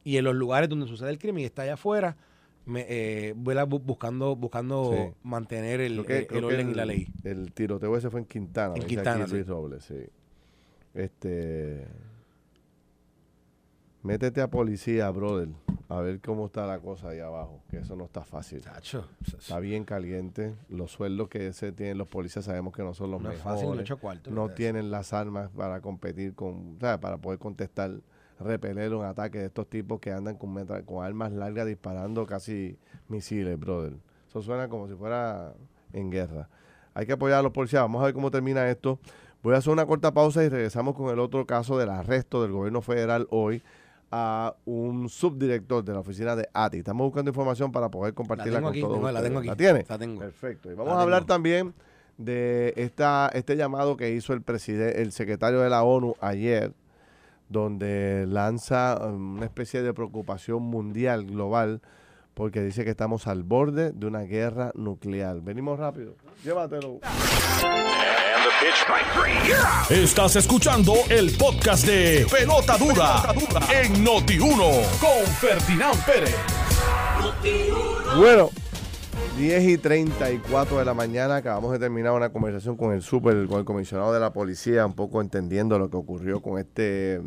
y 0.03 0.17
en 0.17 0.25
los 0.25 0.35
lugares 0.35 0.69
donde 0.69 0.87
sucede 0.87 1.09
el 1.09 1.19
crimen 1.19 1.43
y 1.43 1.45
está 1.45 1.63
allá 1.63 1.75
afuera 1.75 2.17
me, 2.65 2.85
eh, 2.87 3.33
buscando 3.35 4.35
buscando 4.35 5.15
mantener 5.23 5.81
el, 5.81 5.99
orden 5.99 6.69
y 6.69 6.73
la 6.73 6.85
ley. 6.85 7.07
El 7.23 7.51
tiroteo 7.51 7.97
ese 7.97 8.09
fue 8.09 8.21
en 8.21 8.25
Quintana. 8.25 8.75
En 8.75 8.83
Quintana, 8.83 9.27
sí. 9.27 9.43
sí. 9.79 9.95
Este 10.93 11.87
Métete 14.03 14.41
a 14.41 14.49
policía, 14.49 15.09
brother, 15.11 15.47
a 15.87 16.01
ver 16.01 16.19
cómo 16.19 16.47
está 16.47 16.67
la 16.67 16.79
cosa 16.79 17.09
ahí 17.09 17.19
abajo, 17.21 17.61
que 17.69 17.77
eso 17.77 17.95
no 17.95 18.03
está 18.03 18.25
fácil. 18.25 18.61
Está 19.25 19.59
bien 19.59 19.85
caliente. 19.85 20.55
Los 20.67 20.91
sueldos 20.91 21.29
que 21.29 21.53
se 21.53 21.71
tienen 21.71 21.97
los 21.97 22.09
policías 22.09 22.43
sabemos 22.43 22.75
que 22.75 22.83
no 22.83 22.93
son 22.93 23.11
los 23.11 23.21
no 23.21 23.29
mejores. 23.29 23.63
Es 23.63 23.97
fácil, 24.01 24.33
no 24.33 24.49
tienen 24.49 24.91
las 24.91 25.13
armas 25.13 25.51
para 25.55 25.79
competir 25.79 26.35
con, 26.35 26.75
o 26.75 26.79
sea, 26.81 26.99
para 26.99 27.15
poder 27.17 27.39
contestar, 27.39 27.91
repeler 28.41 28.93
un 28.93 29.05
ataque 29.05 29.39
de 29.39 29.45
estos 29.45 29.69
tipos 29.69 30.01
que 30.01 30.11
andan 30.11 30.35
con, 30.35 30.53
con 30.83 31.05
armas 31.05 31.31
largas 31.31 31.65
disparando 31.65 32.25
casi 32.25 32.77
misiles, 33.07 33.57
brother. 33.57 33.93
Eso 34.27 34.41
suena 34.41 34.67
como 34.67 34.89
si 34.89 34.95
fuera 34.95 35.53
en 35.93 36.11
guerra. 36.11 36.49
Hay 36.93 37.05
que 37.05 37.13
apoyar 37.13 37.39
a 37.39 37.41
los 37.41 37.53
policías. 37.53 37.81
Vamos 37.83 38.01
a 38.01 38.05
ver 38.05 38.13
cómo 38.13 38.31
termina 38.31 38.69
esto. 38.69 38.99
Voy 39.41 39.55
a 39.55 39.59
hacer 39.59 39.71
una 39.71 39.85
corta 39.85 40.13
pausa 40.13 40.43
y 40.43 40.49
regresamos 40.49 40.93
con 40.93 41.09
el 41.09 41.19
otro 41.19 41.45
caso 41.45 41.77
del 41.77 41.89
arresto 41.89 42.41
del 42.41 42.51
gobierno 42.51 42.81
federal 42.81 43.27
hoy 43.29 43.63
a 44.15 44.55
un 44.65 45.09
subdirector 45.09 45.83
de 45.83 45.91
la 45.91 46.01
oficina 46.01 46.35
de 46.35 46.47
ATI. 46.53 46.77
Estamos 46.77 47.05
buscando 47.05 47.31
información 47.31 47.71
para 47.71 47.89
poder 47.89 48.13
compartirla 48.13 48.61
con 48.61 48.79
todos. 48.79 49.11
la 49.11 49.23
tengo 49.23 49.39
aquí. 49.39 49.47
¿La 49.47 49.55
tiene? 49.55 49.83
La 49.89 49.97
tengo. 49.97 50.19
Perfecto. 50.19 50.71
Y 50.71 50.75
vamos 50.75 50.93
a 50.93 51.01
hablar 51.01 51.25
también 51.25 51.73
de 52.19 52.73
esta, 52.77 53.31
este 53.33 53.57
llamado 53.57 53.97
que 53.97 54.11
hizo 54.11 54.33
el 54.33 54.43
presidente, 54.43 55.01
el 55.01 55.11
secretario 55.11 55.61
de 55.61 55.69
la 55.71 55.81
ONU 55.81 56.15
ayer, 56.21 56.73
donde 57.49 58.27
lanza 58.27 58.99
um, 59.03 59.37
una 59.37 59.45
especie 59.45 59.81
de 59.81 59.91
preocupación 59.95 60.61
mundial, 60.61 61.25
global, 61.25 61.81
porque 62.35 62.61
dice 62.61 62.83
que 62.83 62.91
estamos 62.91 63.25
al 63.25 63.41
borde 63.41 63.93
de 63.93 64.05
una 64.05 64.21
guerra 64.21 64.71
nuclear. 64.75 65.41
Venimos 65.41 65.79
rápido. 65.79 66.13
Llévatelo. 66.43 66.99
Estás 69.89 70.37
escuchando 70.37 70.93
el 71.09 71.35
podcast 71.35 71.85
de 71.85 72.25
Pelota 72.31 72.77
Dura, 72.77 73.33
en 73.69 74.05
Noti1 74.05 74.99
con 74.99 75.25
Ferdinand 75.35 76.05
Pérez. 76.05 76.35
Bueno, 78.17 78.49
10 79.37 79.63
y 79.63 79.77
34 79.77 80.79
de 80.79 80.85
la 80.85 80.93
mañana 80.93 81.35
acabamos 81.37 81.73
de 81.73 81.79
terminar 81.79 82.13
una 82.13 82.29
conversación 82.29 82.77
con 82.77 82.93
el 82.93 83.01
super, 83.01 83.47
con 83.47 83.59
el 83.59 83.65
comisionado 83.65 84.13
de 84.13 84.21
la 84.21 84.31
policía, 84.31 84.85
un 84.85 84.93
poco 84.93 85.19
entendiendo 85.19 85.77
lo 85.77 85.89
que 85.89 85.97
ocurrió 85.97 86.41
con 86.41 86.57
este 86.57 87.21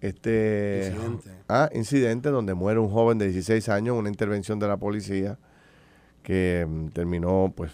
este 0.00 0.92
incidente. 0.96 1.30
Ah, 1.48 1.70
incidente 1.74 2.30
donde 2.30 2.54
muere 2.54 2.80
un 2.80 2.90
joven 2.90 3.18
de 3.18 3.26
16 3.26 3.68
años, 3.68 3.96
una 3.96 4.08
intervención 4.08 4.58
de 4.58 4.66
la 4.66 4.78
policía 4.78 5.38
que 6.22 6.66
mm, 6.68 6.88
terminó 6.88 7.52
pues 7.56 7.72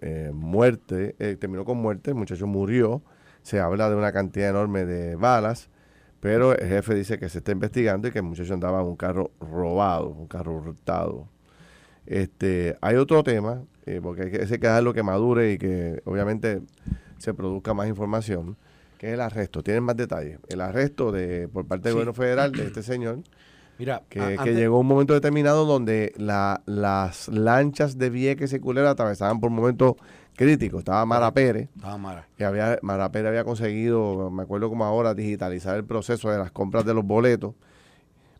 eh, 0.00 0.30
muerte, 0.32 1.14
eh, 1.18 1.36
terminó 1.38 1.64
con 1.64 1.78
muerte, 1.78 2.10
el 2.10 2.16
muchacho 2.16 2.46
murió, 2.46 3.02
se 3.42 3.60
habla 3.60 3.88
de 3.88 3.96
una 3.96 4.12
cantidad 4.12 4.50
enorme 4.50 4.84
de 4.84 5.16
balas, 5.16 5.68
Pero 6.20 6.56
el 6.58 6.66
jefe 6.68 6.94
dice 6.94 7.18
que 7.18 7.28
se 7.28 7.38
está 7.38 7.52
investigando 7.52 8.08
y 8.08 8.10
que 8.10 8.18
el 8.18 8.24
muchacho 8.24 8.54
andaba 8.54 8.80
en 8.80 8.86
un 8.88 8.96
carro 8.96 9.30
robado, 9.40 10.08
un 10.08 10.26
carro 10.26 10.56
hurtado. 10.56 11.28
Este, 12.06 12.76
hay 12.80 12.96
otro 12.96 13.22
tema, 13.22 13.62
eh, 13.84 14.00
porque 14.02 14.22
hay 14.22 14.30
que, 14.30 14.40
hay 14.42 14.46
que 14.48 14.58
dejarlo 14.58 14.92
que 14.94 15.02
madure 15.02 15.52
y 15.52 15.58
que 15.58 16.00
obviamente 16.04 16.62
se 17.18 17.34
produzca 17.34 17.74
más 17.74 17.86
información, 17.88 18.56
que 18.98 19.08
es 19.08 19.14
el 19.14 19.20
arresto. 19.20 19.62
Tienen 19.62 19.84
más 19.84 19.96
detalles. 19.96 20.38
El 20.48 20.60
arresto 20.62 21.12
de 21.12 21.48
por 21.48 21.66
parte 21.66 21.84
del 21.84 21.92
Sí. 21.92 21.94
gobierno 21.96 22.14
federal 22.14 22.50
de 22.52 22.64
este 22.64 22.82
señor, 22.82 23.18
Mira, 23.78 24.02
que, 24.08 24.20
a- 24.20 24.28
que 24.28 24.38
antes- 24.38 24.56
llegó 24.56 24.78
un 24.80 24.86
momento 24.86 25.12
determinado 25.14 25.64
donde 25.66 26.12
la- 26.16 26.62
las 26.66 27.28
lanchas 27.28 27.98
de 27.98 28.10
Vieques 28.10 28.52
y 28.52 28.58
Culebra 28.60 28.90
atravesaban 28.90 29.38
por 29.40 29.50
momentos 29.50 29.94
críticos. 30.34 30.80
Estaba 30.80 31.04
Mara 31.06 31.30
Pérez, 31.32 31.68
Estaba 31.76 31.96
Mara. 31.98 32.26
que 32.36 32.44
había, 32.44 32.78
Mara 32.82 33.10
Pérez 33.10 33.28
había 33.28 33.44
conseguido, 33.44 34.30
me 34.30 34.42
acuerdo 34.42 34.68
como 34.68 34.84
ahora, 34.84 35.14
digitalizar 35.14 35.76
el 35.76 35.84
proceso 35.84 36.30
de 36.30 36.38
las 36.38 36.50
compras 36.52 36.84
de 36.84 36.94
los 36.94 37.04
boletos, 37.04 37.54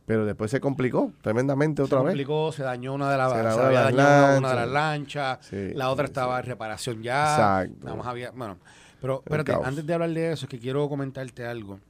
pero 0.07 0.25
después 0.25 0.51
se 0.51 0.61
complicó 0.61 1.12
tremendamente 1.20 1.83
otra 1.83 1.99
se 1.99 2.05
vez. 2.05 2.12
complicó, 2.12 2.53
se 2.53 2.62
dañó 2.62 2.94
una 2.94 3.11
de 3.11 3.16
las 3.18 3.31
Se 3.33 3.38
se 3.38 3.42
dañó 3.44 3.61
había 3.62 4.38
una 4.38 4.49
de 4.51 4.55
las 4.57 4.68
lanchas, 4.68 5.38
Sí, 5.42 5.70
la 5.75 5.90
otra 5.90 6.05
estaba 6.07 6.38
en 6.38 6.46
reparación 6.46 7.03
ya. 7.03 7.31
Exacto. 7.35 7.85
Nada 7.85 7.96
más 7.96 8.07
había, 8.07 8.31
bueno, 8.31 8.57
pero 9.01 9.22
espérate, 9.25 9.53
antes 9.64 9.85
de 9.87 9.94
hablar 9.94 10.11
de 10.11 10.33
eso, 10.33 10.46
es 10.46 10.51
que 10.51 10.59
quiero 10.59 10.88
comentarte 10.88 11.44
algo. 11.46 11.81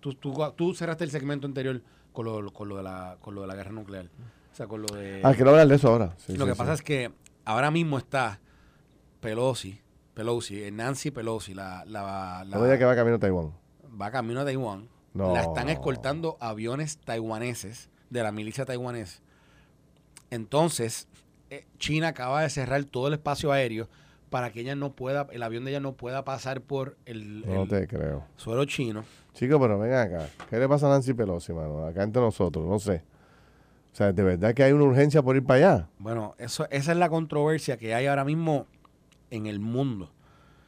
Tú, 0.00 0.12
tú, 0.14 0.34
tú 0.54 0.74
cerraste 0.74 1.04
el 1.04 1.10
segmento 1.10 1.46
anterior 1.46 1.80
con 2.16 2.24
lo, 2.24 2.50
con 2.52 2.66
lo 2.68 2.78
de 2.78 2.82
la 2.82 3.18
con 3.20 3.34
lo 3.34 3.42
de 3.42 3.46
la 3.46 3.54
guerra 3.54 3.72
nuclear. 3.72 4.06
O 4.52 4.54
sea, 4.56 4.66
con 4.66 4.80
lo 4.80 4.88
de 4.88 5.20
Ah, 5.22 5.34
quiero 5.34 5.50
hablar 5.50 5.68
de 5.68 5.74
eso 5.74 5.88
ahora. 5.88 6.14
Sí, 6.16 6.32
Lo 6.36 6.44
sí, 6.44 6.48
que 6.50 6.54
sí. 6.54 6.58
pasa 6.58 6.72
es 6.72 6.80
que 6.82 7.12
ahora 7.44 7.70
mismo 7.70 7.98
está 7.98 8.40
Pelosi, 9.20 9.80
Pelosi, 10.14 10.62
eh, 10.62 10.70
Nancy 10.70 11.10
Pelosi, 11.10 11.52
la, 11.52 11.84
la, 11.86 12.42
la- 12.46 12.56
No 12.58 12.78
que 12.78 12.84
va 12.86 12.96
camino 12.96 13.16
a 13.16 13.18
Taiwán. 13.18 13.52
va 14.00 14.10
camino 14.10 14.40
a 14.40 14.44
Taiwán. 14.46 14.88
No. 15.12 15.34
La 15.34 15.42
están 15.42 15.68
escoltando 15.68 16.38
aviones 16.40 16.96
taiwaneses 16.98 17.90
de 18.08 18.22
la 18.22 18.32
milicia 18.32 18.64
taiwanesa. 18.64 19.20
Entonces, 20.30 21.06
eh, 21.50 21.66
China 21.78 22.08
acaba 22.08 22.42
de 22.42 22.50
cerrar 22.50 22.82
todo 22.84 23.08
el 23.08 23.14
espacio 23.14 23.52
aéreo 23.52 23.88
para 24.30 24.50
que 24.50 24.60
ella 24.60 24.74
no 24.74 24.92
pueda, 24.92 25.26
el 25.32 25.42
avión 25.42 25.64
de 25.64 25.70
ella 25.70 25.80
no 25.80 25.92
pueda 25.92 26.24
pasar 26.24 26.60
por 26.60 26.96
el, 27.06 27.46
No 27.46 27.62
el 27.62 27.68
te 27.68 27.86
creo. 27.86 28.24
suelo 28.36 28.64
chino. 28.64 29.04
Chicos, 29.34 29.58
pero 29.60 29.78
ven 29.78 29.92
acá. 29.94 30.28
¿Qué 30.50 30.58
le 30.58 30.68
pasa 30.68 30.86
a 30.86 30.90
Nancy 30.90 31.14
Pelosi, 31.14 31.52
mano? 31.52 31.84
Acá 31.86 32.02
entre 32.02 32.22
nosotros, 32.22 32.66
no 32.66 32.78
sé. 32.78 33.02
O 33.92 33.96
sea, 33.96 34.12
de 34.12 34.22
verdad 34.22 34.52
que 34.54 34.62
hay 34.62 34.72
una 34.72 34.84
urgencia 34.84 35.22
por 35.22 35.36
ir 35.36 35.44
para 35.44 35.56
allá. 35.76 35.88
Bueno, 35.98 36.34
eso, 36.38 36.66
esa 36.70 36.92
es 36.92 36.98
la 36.98 37.08
controversia 37.08 37.76
que 37.76 37.94
hay 37.94 38.06
ahora 38.06 38.24
mismo 38.24 38.66
en 39.30 39.46
el 39.46 39.58
mundo. 39.60 40.10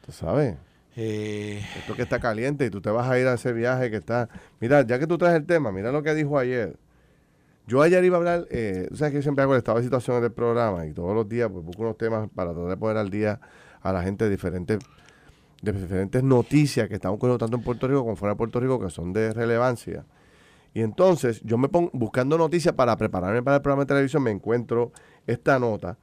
¿Tú 0.05 0.13
sabes? 0.13 0.57
Eh, 0.97 1.63
Esto 1.79 1.95
que 1.95 2.03
está 2.03 2.19
caliente 2.19 2.65
y 2.67 2.71
tú 2.71 2.81
te 2.81 2.91
vas 2.91 3.09
a 3.09 3.19
ir 3.19 3.27
a 3.27 3.35
ese 3.35 3.53
viaje 3.53 3.91
que 3.91 3.97
está... 3.99 4.29
Mira, 4.61 4.83
ya 4.83 4.99
que 4.99 5.07
tú 5.07 5.17
traes 5.19 5.37
el 5.37 5.47
tema, 5.47 5.71
mira 5.71 5.93
lo 5.93 6.03
que 6.03 6.15
dijo 6.15 6.39
ayer. 6.39 6.77
Yo 7.69 7.83
ayer 7.83 8.03
iba 8.03 8.17
a 8.17 8.19
hablar, 8.21 8.47
eh, 8.51 8.89
sabes 8.95 9.13
que 9.13 9.19
yo 9.19 9.23
siempre 9.23 9.43
hago 9.43 9.53
el 9.53 9.59
estado 9.59 9.77
de 9.77 9.85
situación 9.85 10.23
del 10.23 10.33
programa 10.33 10.87
y 10.87 10.95
todos 10.95 11.15
los 11.15 11.29
días 11.29 11.51
pues, 11.53 11.63
busco 11.63 11.83
unos 11.83 11.99
temas 11.99 12.27
para 12.35 12.53
tratar 12.55 12.71
de 12.71 12.77
poner 12.79 12.97
al 12.97 13.11
día 13.11 13.39
a 13.83 13.93
la 13.93 14.03
gente 14.03 14.25
de 14.25 14.31
diferentes, 14.31 14.79
de 15.61 15.73
diferentes 15.73 16.23
noticias 16.23 16.89
que 16.89 16.95
están 16.95 17.13
ocurriendo 17.13 17.37
tanto 17.37 17.59
en 17.59 17.63
Puerto 17.63 17.87
Rico 17.87 18.01
como 18.05 18.17
fuera 18.17 18.33
de 18.33 18.39
Puerto 18.39 18.59
Rico 18.59 18.81
que 18.81 18.89
son 18.89 19.13
de 19.13 19.35
relevancia. 19.35 20.07
Y 20.73 20.81
entonces 20.81 21.43
yo 21.45 21.59
me 21.59 21.69
pongo 21.69 21.91
buscando 21.93 22.39
noticias 22.39 22.75
para 22.75 22.97
prepararme 22.97 23.43
para 23.43 23.57
el 23.57 23.63
programa 23.63 23.83
de 23.83 23.89
televisión, 23.89 24.23
me 24.23 24.31
encuentro 24.31 24.91
esta 25.27 25.59
nota 25.59 25.99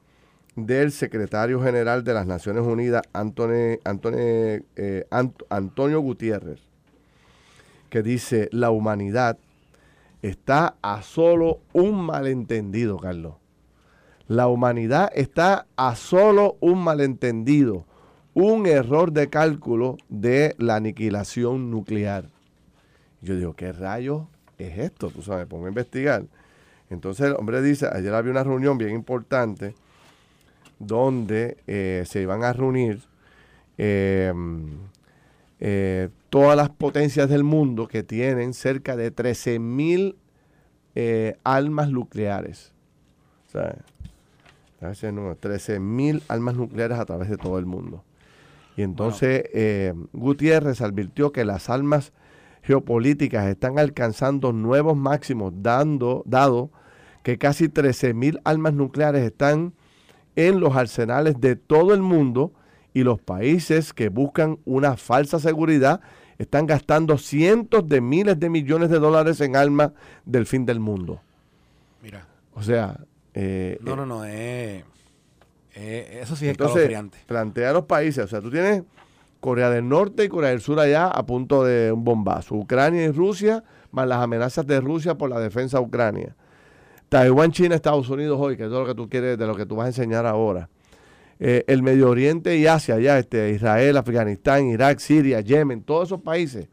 del 0.55 0.91
secretario 0.91 1.59
general 1.63 2.03
de 2.03 2.13
las 2.13 2.27
Naciones 2.27 2.63
Unidas, 2.63 3.01
Antone- 3.11 3.79
Antone- 3.85 4.63
eh, 4.75 5.07
Ant- 5.09 5.43
Antonio 5.49 5.99
Gutiérrez, 5.99 6.59
que 7.89 8.03
dice, 8.03 8.49
la 8.51 8.69
humanidad 8.69 9.39
está 10.29 10.75
a 10.81 11.03
solo 11.03 11.61
un 11.73 12.03
malentendido, 12.03 12.97
Carlos. 12.97 13.35
La 14.27 14.47
humanidad 14.47 15.11
está 15.13 15.67
a 15.75 15.95
solo 15.95 16.57
un 16.61 16.83
malentendido, 16.83 17.85
un 18.33 18.65
error 18.65 19.11
de 19.11 19.29
cálculo 19.29 19.97
de 20.09 20.55
la 20.57 20.77
aniquilación 20.77 21.69
nuclear. 21.69 22.29
Yo 23.21 23.35
digo, 23.35 23.53
¿qué 23.53 23.71
rayos 23.71 24.23
es 24.57 24.79
esto? 24.79 25.11
Tú 25.11 25.21
sabes, 25.21 25.45
pongo 25.45 25.67
a 25.67 25.69
investigar. 25.69 26.25
Entonces 26.89 27.27
el 27.27 27.35
hombre 27.35 27.61
dice, 27.61 27.87
ayer 27.91 28.13
había 28.13 28.31
una 28.31 28.43
reunión 28.43 28.79
bien 28.79 28.95
importante 28.95 29.75
donde 30.79 31.57
eh, 31.67 32.03
se 32.07 32.21
iban 32.21 32.43
a 32.43 32.51
reunir 32.51 32.99
eh, 33.77 34.33
eh, 35.59 36.09
todas 36.35 36.57
las 36.57 36.69
potencias 36.69 37.29
del 37.29 37.45
mundo 37.45 37.87
que 37.87 38.03
tienen 38.03 38.53
cerca 38.53 38.97
de 38.97 39.09
13 39.09 39.57
mil 39.57 40.17
eh, 40.93 41.37
armas 41.45 41.89
nucleares. 41.89 42.73
O 43.47 43.51
sea, 43.51 43.77
ese 44.91 45.13
número, 45.13 45.37
13 45.37 45.79
mil 45.79 46.21
armas 46.27 46.55
nucleares 46.55 46.99
a 46.99 47.05
través 47.05 47.29
de 47.29 47.37
todo 47.37 47.57
el 47.57 47.65
mundo. 47.65 48.03
Y 48.75 48.81
entonces 48.81 49.45
eh, 49.53 49.93
Gutiérrez 50.11 50.81
advirtió 50.81 51.31
que 51.31 51.45
las 51.45 51.69
armas 51.69 52.11
geopolíticas 52.63 53.47
están 53.47 53.79
alcanzando 53.79 54.51
nuevos 54.51 54.97
máximos, 54.97 55.53
dando, 55.55 56.21
dado 56.25 56.69
que 57.23 57.37
casi 57.37 57.69
13 57.69 58.13
mil 58.13 58.41
armas 58.43 58.73
nucleares 58.73 59.23
están 59.23 59.73
en 60.35 60.59
los 60.59 60.75
arsenales 60.75 61.39
de 61.39 61.55
todo 61.55 61.93
el 61.93 62.01
mundo 62.01 62.51
y 62.93 63.03
los 63.03 63.21
países 63.21 63.93
que 63.93 64.09
buscan 64.09 64.59
una 64.65 64.97
falsa 64.97 65.39
seguridad 65.39 66.01
están 66.37 66.65
gastando 66.65 67.17
cientos 67.17 67.87
de 67.87 68.01
miles 68.01 68.39
de 68.39 68.49
millones 68.49 68.89
de 68.89 68.99
dólares 68.99 69.39
en 69.41 69.55
armas 69.55 69.91
del 70.25 70.45
fin 70.45 70.65
del 70.65 70.79
mundo. 70.79 71.21
mira, 72.01 72.27
O 72.53 72.63
sea, 72.63 72.99
eh, 73.33 73.77
no, 73.81 73.93
eh, 73.93 73.95
no, 73.95 74.05
no, 74.05 74.25
eh, 74.25 74.83
eh, 75.75 76.19
eso 76.21 76.35
sí 76.35 76.45
es 76.45 76.51
entonces 76.51 76.89
plantea 77.25 77.69
a 77.71 77.73
los 77.73 77.85
países, 77.85 78.23
o 78.23 78.27
sea, 78.27 78.41
tú 78.41 78.49
tienes 78.49 78.83
Corea 79.39 79.69
del 79.69 79.87
Norte 79.87 80.23
y 80.23 80.29
Corea 80.29 80.49
del 80.49 80.61
Sur 80.61 80.79
allá 80.79 81.07
a 81.07 81.25
punto 81.25 81.63
de 81.63 81.91
un 81.91 82.03
bombazo, 82.03 82.55
Ucrania 82.55 83.03
y 83.03 83.11
Rusia, 83.11 83.63
más 83.91 84.07
las 84.07 84.19
amenazas 84.19 84.65
de 84.65 84.79
Rusia 84.79 85.15
por 85.15 85.29
la 85.29 85.39
defensa 85.39 85.77
de 85.77 85.83
Ucrania. 85.83 86.35
Taiwán, 87.09 87.51
China, 87.51 87.75
Estados 87.75 88.09
Unidos 88.09 88.39
hoy, 88.41 88.57
que 88.57 88.63
es 88.63 88.71
de 88.71 88.75
lo 88.75 88.85
que 88.85 88.95
tú 88.95 89.07
quieres, 89.07 89.37
de 89.37 89.45
lo 89.45 89.55
que 89.55 89.65
tú 89.65 89.75
vas 89.75 89.85
a 89.85 89.87
enseñar 89.89 90.25
ahora. 90.25 90.69
Eh, 91.39 91.63
el 91.67 91.83
Medio 91.83 92.09
Oriente 92.09 92.55
y 92.57 92.65
Asia, 92.65 92.97
ya, 92.99 93.19
este, 93.19 93.49
Israel, 93.51 93.97
Afganistán, 93.97 94.67
Irak, 94.67 94.99
Siria, 94.99 95.41
Yemen, 95.41 95.83
todos 95.83 96.07
esos 96.09 96.21
países. 96.21 96.67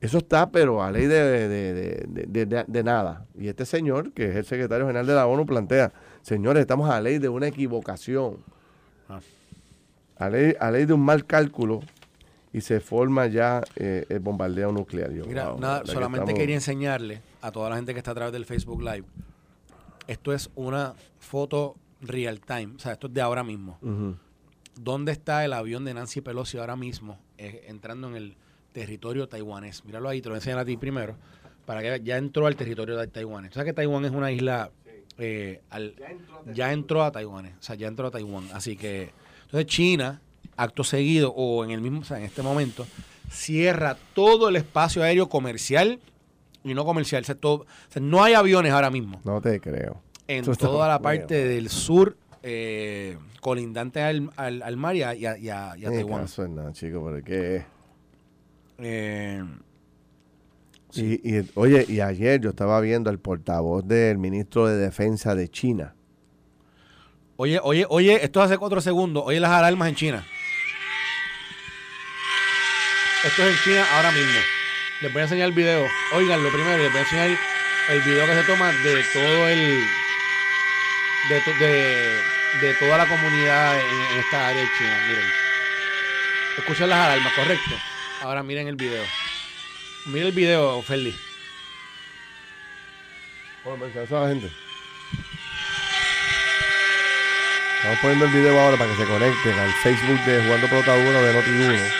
Eso 0.00 0.18
está, 0.18 0.50
pero 0.50 0.82
a 0.82 0.90
ley 0.90 1.06
de, 1.06 1.48
de- 1.48 2.06
de- 2.46 2.64
de- 2.66 2.82
nada. 2.82 3.26
Y 3.38 3.48
este 3.48 3.64
señor, 3.64 4.12
que 4.12 4.30
es 4.30 4.36
el 4.36 4.44
secretario 4.44 4.84
general 4.86 5.06
de 5.06 5.14
la 5.14 5.26
ONU, 5.26 5.46
plantea, 5.46 5.92
señores, 6.22 6.60
estamos 6.60 6.88
a 6.90 7.00
ley 7.00 7.18
de 7.18 7.28
una 7.28 7.46
equivocación. 7.48 8.38
Ah. 9.08 9.20
A 10.18 10.28
ley, 10.28 10.54
a 10.58 10.70
ley 10.70 10.84
de 10.86 10.92
un 10.92 11.00
mal 11.04 11.24
cálculo 11.24 11.80
y 12.52 12.60
se 12.60 12.80
forma 12.80 13.26
ya 13.26 13.62
eh, 13.76 14.04
el 14.08 14.20
bombardeo 14.20 14.70
nuclear. 14.72 15.10
Yo, 15.12 15.24
Mira, 15.24 15.50
wow, 15.50 15.60
nada, 15.60 15.82
que 15.82 15.92
solamente 15.92 16.24
estamos- 16.24 16.38
quería 16.38 16.54
enseñarle 16.56 17.22
a 17.40 17.50
toda 17.50 17.70
la 17.70 17.76
gente 17.76 17.92
que 17.92 17.98
está 17.98 18.10
a 18.10 18.14
través 18.14 18.32
del 18.32 18.44
Facebook 18.44 18.82
Live. 18.82 19.04
Esto 20.06 20.32
es 20.32 20.50
una 20.56 20.94
foto 21.18 21.76
real 22.02 22.40
time, 22.40 22.74
o 22.76 22.78
sea, 22.78 22.92
esto 22.92 23.06
es 23.06 23.14
de 23.14 23.20
ahora 23.22 23.42
mismo. 23.44 23.78
¿Dónde 24.74 25.12
está 25.12 25.44
el 25.44 25.52
avión 25.52 25.84
de 25.84 25.94
Nancy 25.94 26.20
Pelosi 26.20 26.58
ahora 26.58 26.76
mismo 26.76 27.18
eh, 27.38 27.64
entrando 27.68 28.08
en 28.08 28.16
el 28.16 28.36
territorio 28.72 29.28
taiwanés? 29.28 29.84
Míralo 29.84 30.08
ahí, 30.08 30.20
te 30.20 30.28
lo 30.28 30.32
voy 30.32 30.36
a 30.36 30.40
enseñar 30.40 30.58
a 30.58 30.64
ti 30.64 30.76
primero, 30.76 31.14
para 31.66 31.80
que 31.82 32.00
ya 32.02 32.16
entró 32.16 32.46
al 32.46 32.56
territorio 32.56 32.96
de 32.96 33.06
taiwanés. 33.06 33.50
O 33.52 33.54
sea 33.54 33.64
que 33.64 33.72
Taiwán 33.72 34.04
es 34.04 34.10
una 34.12 34.32
isla, 34.32 34.70
eh, 35.18 35.60
al- 35.70 35.94
ya 36.54 36.72
entró 36.72 37.02
a 37.04 37.12
Taiwán, 37.12 37.46
o 37.46 37.62
sea, 37.62 37.74
ya 37.76 37.86
entró 37.86 38.06
a 38.06 38.10
Taiwán. 38.10 38.48
Así 38.52 38.76
que, 38.76 39.10
entonces 39.44 39.66
China, 39.66 40.20
acto 40.56 40.84
seguido, 40.84 41.32
o 41.34 41.64
en 41.64 41.70
el 41.70 41.80
mismo, 41.80 42.00
o 42.00 42.04
sea, 42.04 42.18
en 42.18 42.24
este 42.24 42.42
momento, 42.42 42.86
cierra 43.30 43.96
todo 44.14 44.48
el 44.48 44.56
espacio 44.56 45.02
aéreo 45.02 45.28
comercial 45.28 46.00
y 46.64 46.74
no 46.74 46.84
comercial. 46.84 47.22
O 47.22 47.26
sea, 47.26 47.34
todo- 47.34 47.60
o 47.62 47.66
sea, 47.92 48.00
no 48.02 48.22
hay 48.24 48.34
aviones 48.34 48.72
ahora 48.72 48.90
mismo 48.90 49.20
No 49.24 49.40
te 49.40 49.60
creo. 49.60 50.00
En 50.36 50.42
Eso 50.42 50.54
toda 50.56 50.88
la 50.88 50.98
bueno. 50.98 51.02
parte 51.20 51.44
del 51.44 51.68
sur 51.68 52.16
eh, 52.42 53.16
colindante 53.40 54.00
al, 54.02 54.30
al, 54.36 54.62
al 54.62 54.76
mar 54.76 54.96
y 54.96 55.02
a, 55.02 55.14
y 55.14 55.26
a- 55.26 55.38
y 55.38 55.48
a- 55.48 55.74
y 55.76 55.84
a 55.84 55.90
Taiwán. 55.90 56.22
caso 56.22 56.46
nada, 56.48 56.72
chico, 56.72 57.04
pero 57.04 57.24
¿qué 57.24 57.56
es? 57.56 57.64
Eh, 58.78 59.44
Y, 60.94 61.36
y, 61.36 61.50
oye, 61.54 61.86
y 61.88 62.00
ayer 62.00 62.40
yo 62.40 62.50
estaba 62.50 62.78
viendo 62.80 63.08
al 63.10 63.18
portavoz 63.18 63.86
del 63.86 64.18
ministro 64.18 64.66
de 64.66 64.76
Defensa 64.76 65.34
de 65.34 65.48
China. 65.48 65.94
oye, 67.36 67.58
oye, 67.62 67.86
oye, 67.88 68.22
esto 68.24 68.42
hace 68.42 68.58
cuatro 68.58 68.80
segundos. 68.80 69.22
Oye 69.26 69.40
las 69.40 69.50
alarmas 69.50 69.88
en 69.88 69.94
China. 69.94 70.26
Esto 73.24 73.42
es 73.42 73.48
en 73.50 73.56
China 73.64 73.86
ahora 73.94 74.10
mismo. 74.10 74.40
Les 75.00 75.12
voy 75.12 75.20
a 75.20 75.24
enseñar 75.24 75.48
el 75.48 75.54
video. 75.54 75.86
Oigan, 76.14 76.42
lo 76.42 76.50
primero, 76.50 76.78
les 76.82 76.90
voy 76.90 76.98
a 76.98 77.02
enseñar 77.02 77.30
el 77.90 78.00
video 78.02 78.26
que 78.26 78.34
se 78.34 78.42
toma 78.44 78.68
de 78.72 79.02
todo 79.12 79.48
el. 79.48 79.84
De, 81.28 81.40
to- 81.40 81.54
de, 81.54 82.20
de 82.60 82.74
toda 82.74 82.98
la 82.98 83.06
comunidad 83.06 83.78
en, 83.78 84.18
esta 84.18 84.48
área 84.48 84.60
de 84.62 84.68
China. 84.78 85.04
Miren. 85.08 85.32
Escuchen 86.58 86.88
las 86.88 86.98
alarmas, 87.06 87.32
correcto. 87.34 87.74
Ahora 88.22 88.42
miren 88.42 88.68
el 88.68 88.76
video. 88.76 89.04
Mira 90.06 90.26
el 90.26 90.32
video, 90.32 90.82
Feli. 90.82 91.16
Bueno, 93.64 93.84
mensaje 93.84 94.14
a 94.16 94.20
la 94.20 94.28
gente. 94.28 94.50
Estamos 97.76 97.98
poniendo 98.00 98.24
el 98.26 98.30
video 98.32 98.60
ahora 98.60 98.76
para 98.76 98.90
que 98.90 98.96
se 98.96 99.06
conecten 99.08 99.58
al 99.58 99.72
Facebook 99.82 100.20
de 100.24 100.42
Jugando 100.44 100.68
Pelota 100.68 100.92
1 100.94 101.22
de 101.22 101.34
Noti1 101.34 101.92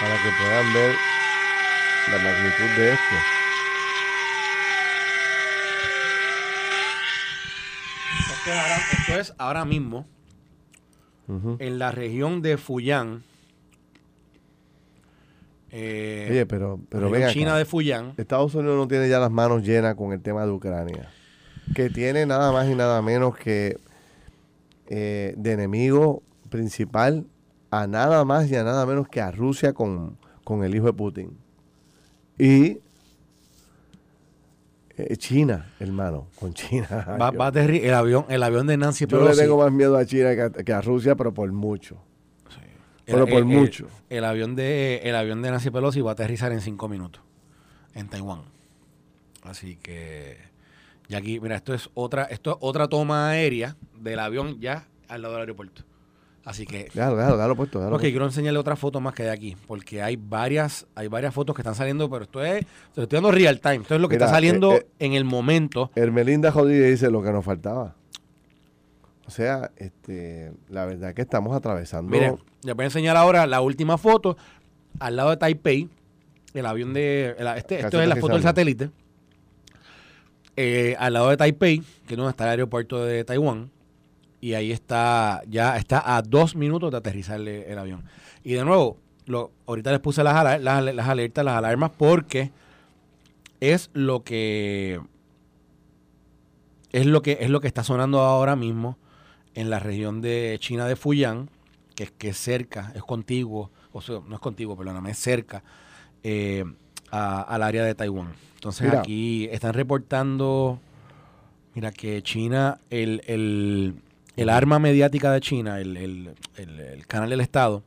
para 0.00 0.22
que 0.22 0.30
puedan 0.40 0.72
ver 0.72 0.96
la 2.12 2.18
magnitud 2.18 2.64
de 2.76 2.92
esto. 2.92 3.14
Esto 8.46 8.50
es 8.50 8.56
ahora, 8.58 8.76
esto 8.92 9.20
es 9.20 9.34
ahora 9.38 9.64
mismo 9.64 10.06
en 11.58 11.78
la 11.78 11.90
región 11.90 12.42
de 12.42 12.58
Fujian. 12.58 13.22
eh, 15.70 16.28
Oye, 16.30 16.46
pero, 16.46 16.78
pero 16.88 17.08
región 17.08 17.22
ven 17.22 17.32
China 17.32 17.50
acá. 17.52 17.58
de 17.58 17.64
Fujian. 17.64 18.12
Estados 18.16 18.54
Unidos 18.54 18.76
no 18.76 18.86
tiene 18.86 19.08
ya 19.08 19.18
las 19.18 19.30
manos 19.30 19.62
llenas 19.62 19.94
con 19.94 20.12
el 20.12 20.20
tema 20.20 20.44
de 20.44 20.52
Ucrania. 20.52 21.10
Que 21.74 21.88
tiene 21.88 22.26
nada 22.26 22.52
más 22.52 22.68
y 22.68 22.74
nada 22.74 23.00
menos 23.00 23.36
que 23.36 23.78
eh, 24.88 25.34
de 25.36 25.52
enemigo 25.52 26.22
principal 26.50 27.24
a 27.70 27.86
nada 27.86 28.24
más 28.26 28.50
y 28.50 28.56
a 28.56 28.62
nada 28.62 28.84
menos 28.84 29.08
que 29.08 29.20
a 29.22 29.30
Rusia 29.30 29.72
con, 29.72 30.18
con 30.44 30.62
el 30.62 30.74
hijo 30.74 30.86
de 30.86 30.92
Putin. 30.92 31.36
Y 32.38 32.78
China, 35.16 35.72
hermano, 35.80 36.28
con 36.38 36.54
China. 36.54 36.86
Va, 37.20 37.30
va 37.30 37.48
el 37.48 37.94
avión, 37.94 38.26
el 38.28 38.42
avión 38.42 38.66
de 38.66 38.76
Nancy 38.76 39.06
yo 39.06 39.16
le 39.18 39.22
Pelosi. 39.24 39.40
tengo 39.40 39.58
más 39.58 39.72
miedo 39.72 39.96
a 39.96 40.04
China 40.06 40.34
que 40.34 40.42
a, 40.42 40.50
que 40.50 40.72
a 40.72 40.80
Rusia, 40.80 41.14
pero 41.16 41.34
por 41.34 41.50
mucho. 41.52 41.96
pero 43.04 43.26
por 43.26 43.38
el- 43.38 43.44
mucho. 43.44 43.88
El, 44.08 44.18
el 44.18 44.24
avión 44.24 44.54
de 44.56 45.00
el 45.04 45.16
avión 45.16 45.42
de 45.42 45.50
Nancy 45.50 45.70
Pelosi 45.70 46.00
va 46.00 46.10
a 46.10 46.12
aterrizar 46.14 46.52
en 46.52 46.60
cinco 46.60 46.88
minutos 46.88 47.22
en 47.94 48.08
Taiwán. 48.08 48.42
Así 49.42 49.76
que 49.76 50.38
y 51.08 51.14
aquí, 51.16 51.38
mira, 51.40 51.56
esto 51.56 51.74
es 51.74 51.90
otra, 51.94 52.24
esto 52.24 52.52
es 52.52 52.56
otra 52.60 52.88
toma 52.88 53.28
aérea 53.28 53.76
del 54.00 54.18
avión 54.20 54.58
ya 54.60 54.86
al 55.08 55.20
lado 55.22 55.34
del 55.34 55.40
aeropuerto. 55.42 55.82
Así 56.44 56.66
que 56.66 56.90
Déjalo, 56.92 57.16
déjalo, 57.16 57.36
déjalo 57.36 57.56
puesto. 57.56 57.78
déjalo 57.78 57.96
Ok, 57.96 58.02
puesto. 58.02 58.12
quiero 58.12 58.26
enseñarle 58.26 58.58
otra 58.58 58.76
foto 58.76 59.00
más 59.00 59.14
que 59.14 59.22
hay 59.22 59.28
aquí, 59.30 59.56
porque 59.66 60.02
hay 60.02 60.16
varias, 60.16 60.86
hay 60.94 61.08
varias 61.08 61.32
fotos 61.32 61.56
que 61.56 61.62
están 61.62 61.74
saliendo, 61.74 62.10
pero 62.10 62.24
esto 62.24 62.44
es, 62.44 62.66
te 62.94 63.02
estoy 63.02 63.16
dando 63.16 63.30
real 63.30 63.60
time, 63.60 63.76
esto 63.76 63.94
es 63.94 64.00
lo 64.00 64.08
que 64.10 64.16
Mira, 64.16 64.26
está 64.26 64.36
saliendo 64.36 64.72
eh, 64.74 64.86
eh, 64.98 65.06
en 65.06 65.12
el 65.14 65.24
momento. 65.24 65.90
Hermelinda 65.94 66.50
Rodríguez 66.50 66.90
dice 66.90 67.10
lo 67.10 67.22
que 67.22 67.30
nos 67.32 67.44
faltaba. 67.44 67.94
O 69.26 69.30
sea, 69.30 69.70
este, 69.78 70.52
la 70.68 70.84
verdad 70.84 71.14
que 71.14 71.22
estamos 71.22 71.56
atravesando. 71.56 72.10
Miren, 72.10 72.36
les 72.62 72.74
voy 72.74 72.82
a 72.82 72.86
enseñar 72.86 73.16
ahora 73.16 73.46
la 73.46 73.62
última 73.62 73.96
foto 73.96 74.36
al 75.00 75.16
lado 75.16 75.30
de 75.30 75.38
Taipei, 75.38 75.88
el 76.52 76.66
avión 76.66 76.92
de, 76.92 77.34
el- 77.38 77.46
este, 77.56 77.80
esto 77.80 78.02
es 78.02 78.06
la 78.08 78.16
foto 78.16 78.34
del 78.34 78.42
satélite, 78.42 78.90
Eh, 80.56 80.94
al 81.00 81.14
lado 81.14 81.30
de 81.30 81.36
Taipei, 81.36 81.80
que 82.06 82.14
es 82.14 82.16
donde 82.16 82.30
está 82.30 82.44
el 82.44 82.50
aeropuerto 82.50 83.04
de 83.04 83.24
Taiwán, 83.24 83.70
y 84.44 84.52
ahí 84.52 84.72
está, 84.72 85.40
ya 85.48 85.76
está 85.78 86.16
a 86.16 86.20
dos 86.20 86.54
minutos 86.54 86.90
de 86.90 86.98
aterrizarle 86.98 87.72
el 87.72 87.78
avión. 87.78 88.04
Y 88.42 88.52
de 88.52 88.62
nuevo, 88.64 88.98
lo, 89.24 89.52
ahorita 89.66 89.90
les 89.90 90.00
puse 90.00 90.22
las, 90.22 90.34
alar- 90.34 90.60
las, 90.60 90.94
las 90.94 91.08
alertas, 91.08 91.42
las 91.46 91.54
alarmas, 91.56 91.92
porque 91.96 92.50
es 93.60 93.88
lo 93.94 94.22
que 94.22 95.00
es 96.92 97.06
lo 97.06 97.22
que 97.22 97.38
es 97.40 97.48
lo 97.48 97.60
que 97.60 97.68
está 97.68 97.82
sonando 97.82 98.20
ahora 98.20 98.54
mismo 98.54 98.98
en 99.54 99.70
la 99.70 99.78
región 99.78 100.20
de 100.20 100.56
China 100.60 100.86
de 100.86 100.96
Fujian, 100.96 101.48
que 101.94 102.04
es 102.04 102.10
que 102.10 102.28
es 102.28 102.36
cerca, 102.36 102.92
es 102.94 103.02
contiguo, 103.02 103.70
o 103.92 104.00
sea, 104.02 104.20
no 104.28 104.34
es 104.34 104.40
contiguo, 104.40 104.76
perdóname, 104.76 105.10
es 105.12 105.18
cerca 105.18 105.62
eh, 106.22 106.64
a- 107.10 107.40
al 107.42 107.62
área 107.62 107.82
de 107.84 107.94
Taiwán. 107.94 108.32
Entonces 108.56 108.88
Mira. 108.88 109.00
aquí 109.00 109.48
están 109.50 109.72
reportando, 109.74 110.80
mira 111.74 111.92
que 111.92 112.22
China, 112.22 112.78
el, 112.90 113.22
el, 113.26 113.94
el 114.36 114.48
arma 114.48 114.78
mediática 114.78 115.30
de 115.32 115.40
China, 115.40 115.80
el, 115.80 115.96
el- 115.96 116.34
el- 116.56 116.80
el 116.80 117.06
canal 117.06 117.30
del 117.30 117.40
Estado, 117.40 117.82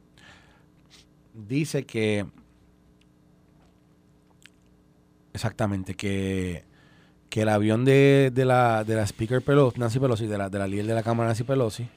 dice 1.34 1.86
que 1.86 2.26
exactamente 5.34 5.94
que, 5.96 6.64
que 7.30 7.42
el 7.42 7.50
avión 7.50 7.86
de, 7.86 8.32
de 8.34 8.46
la 8.46 8.84
de 8.84 8.96
la 8.96 9.04
speaker 9.06 9.42
Pelosi, 9.42 9.80
Nancy 9.80 10.00
Pelosi, 10.00 10.28
de 10.28 10.38
la, 10.38 10.50
de 10.50 10.60
la 10.60 10.68
líder 10.68 10.86
de 10.88 10.94
la 10.96 11.04
Cámara 11.04 11.28
Nancy 11.30 11.44
Pelosi, 11.44 11.88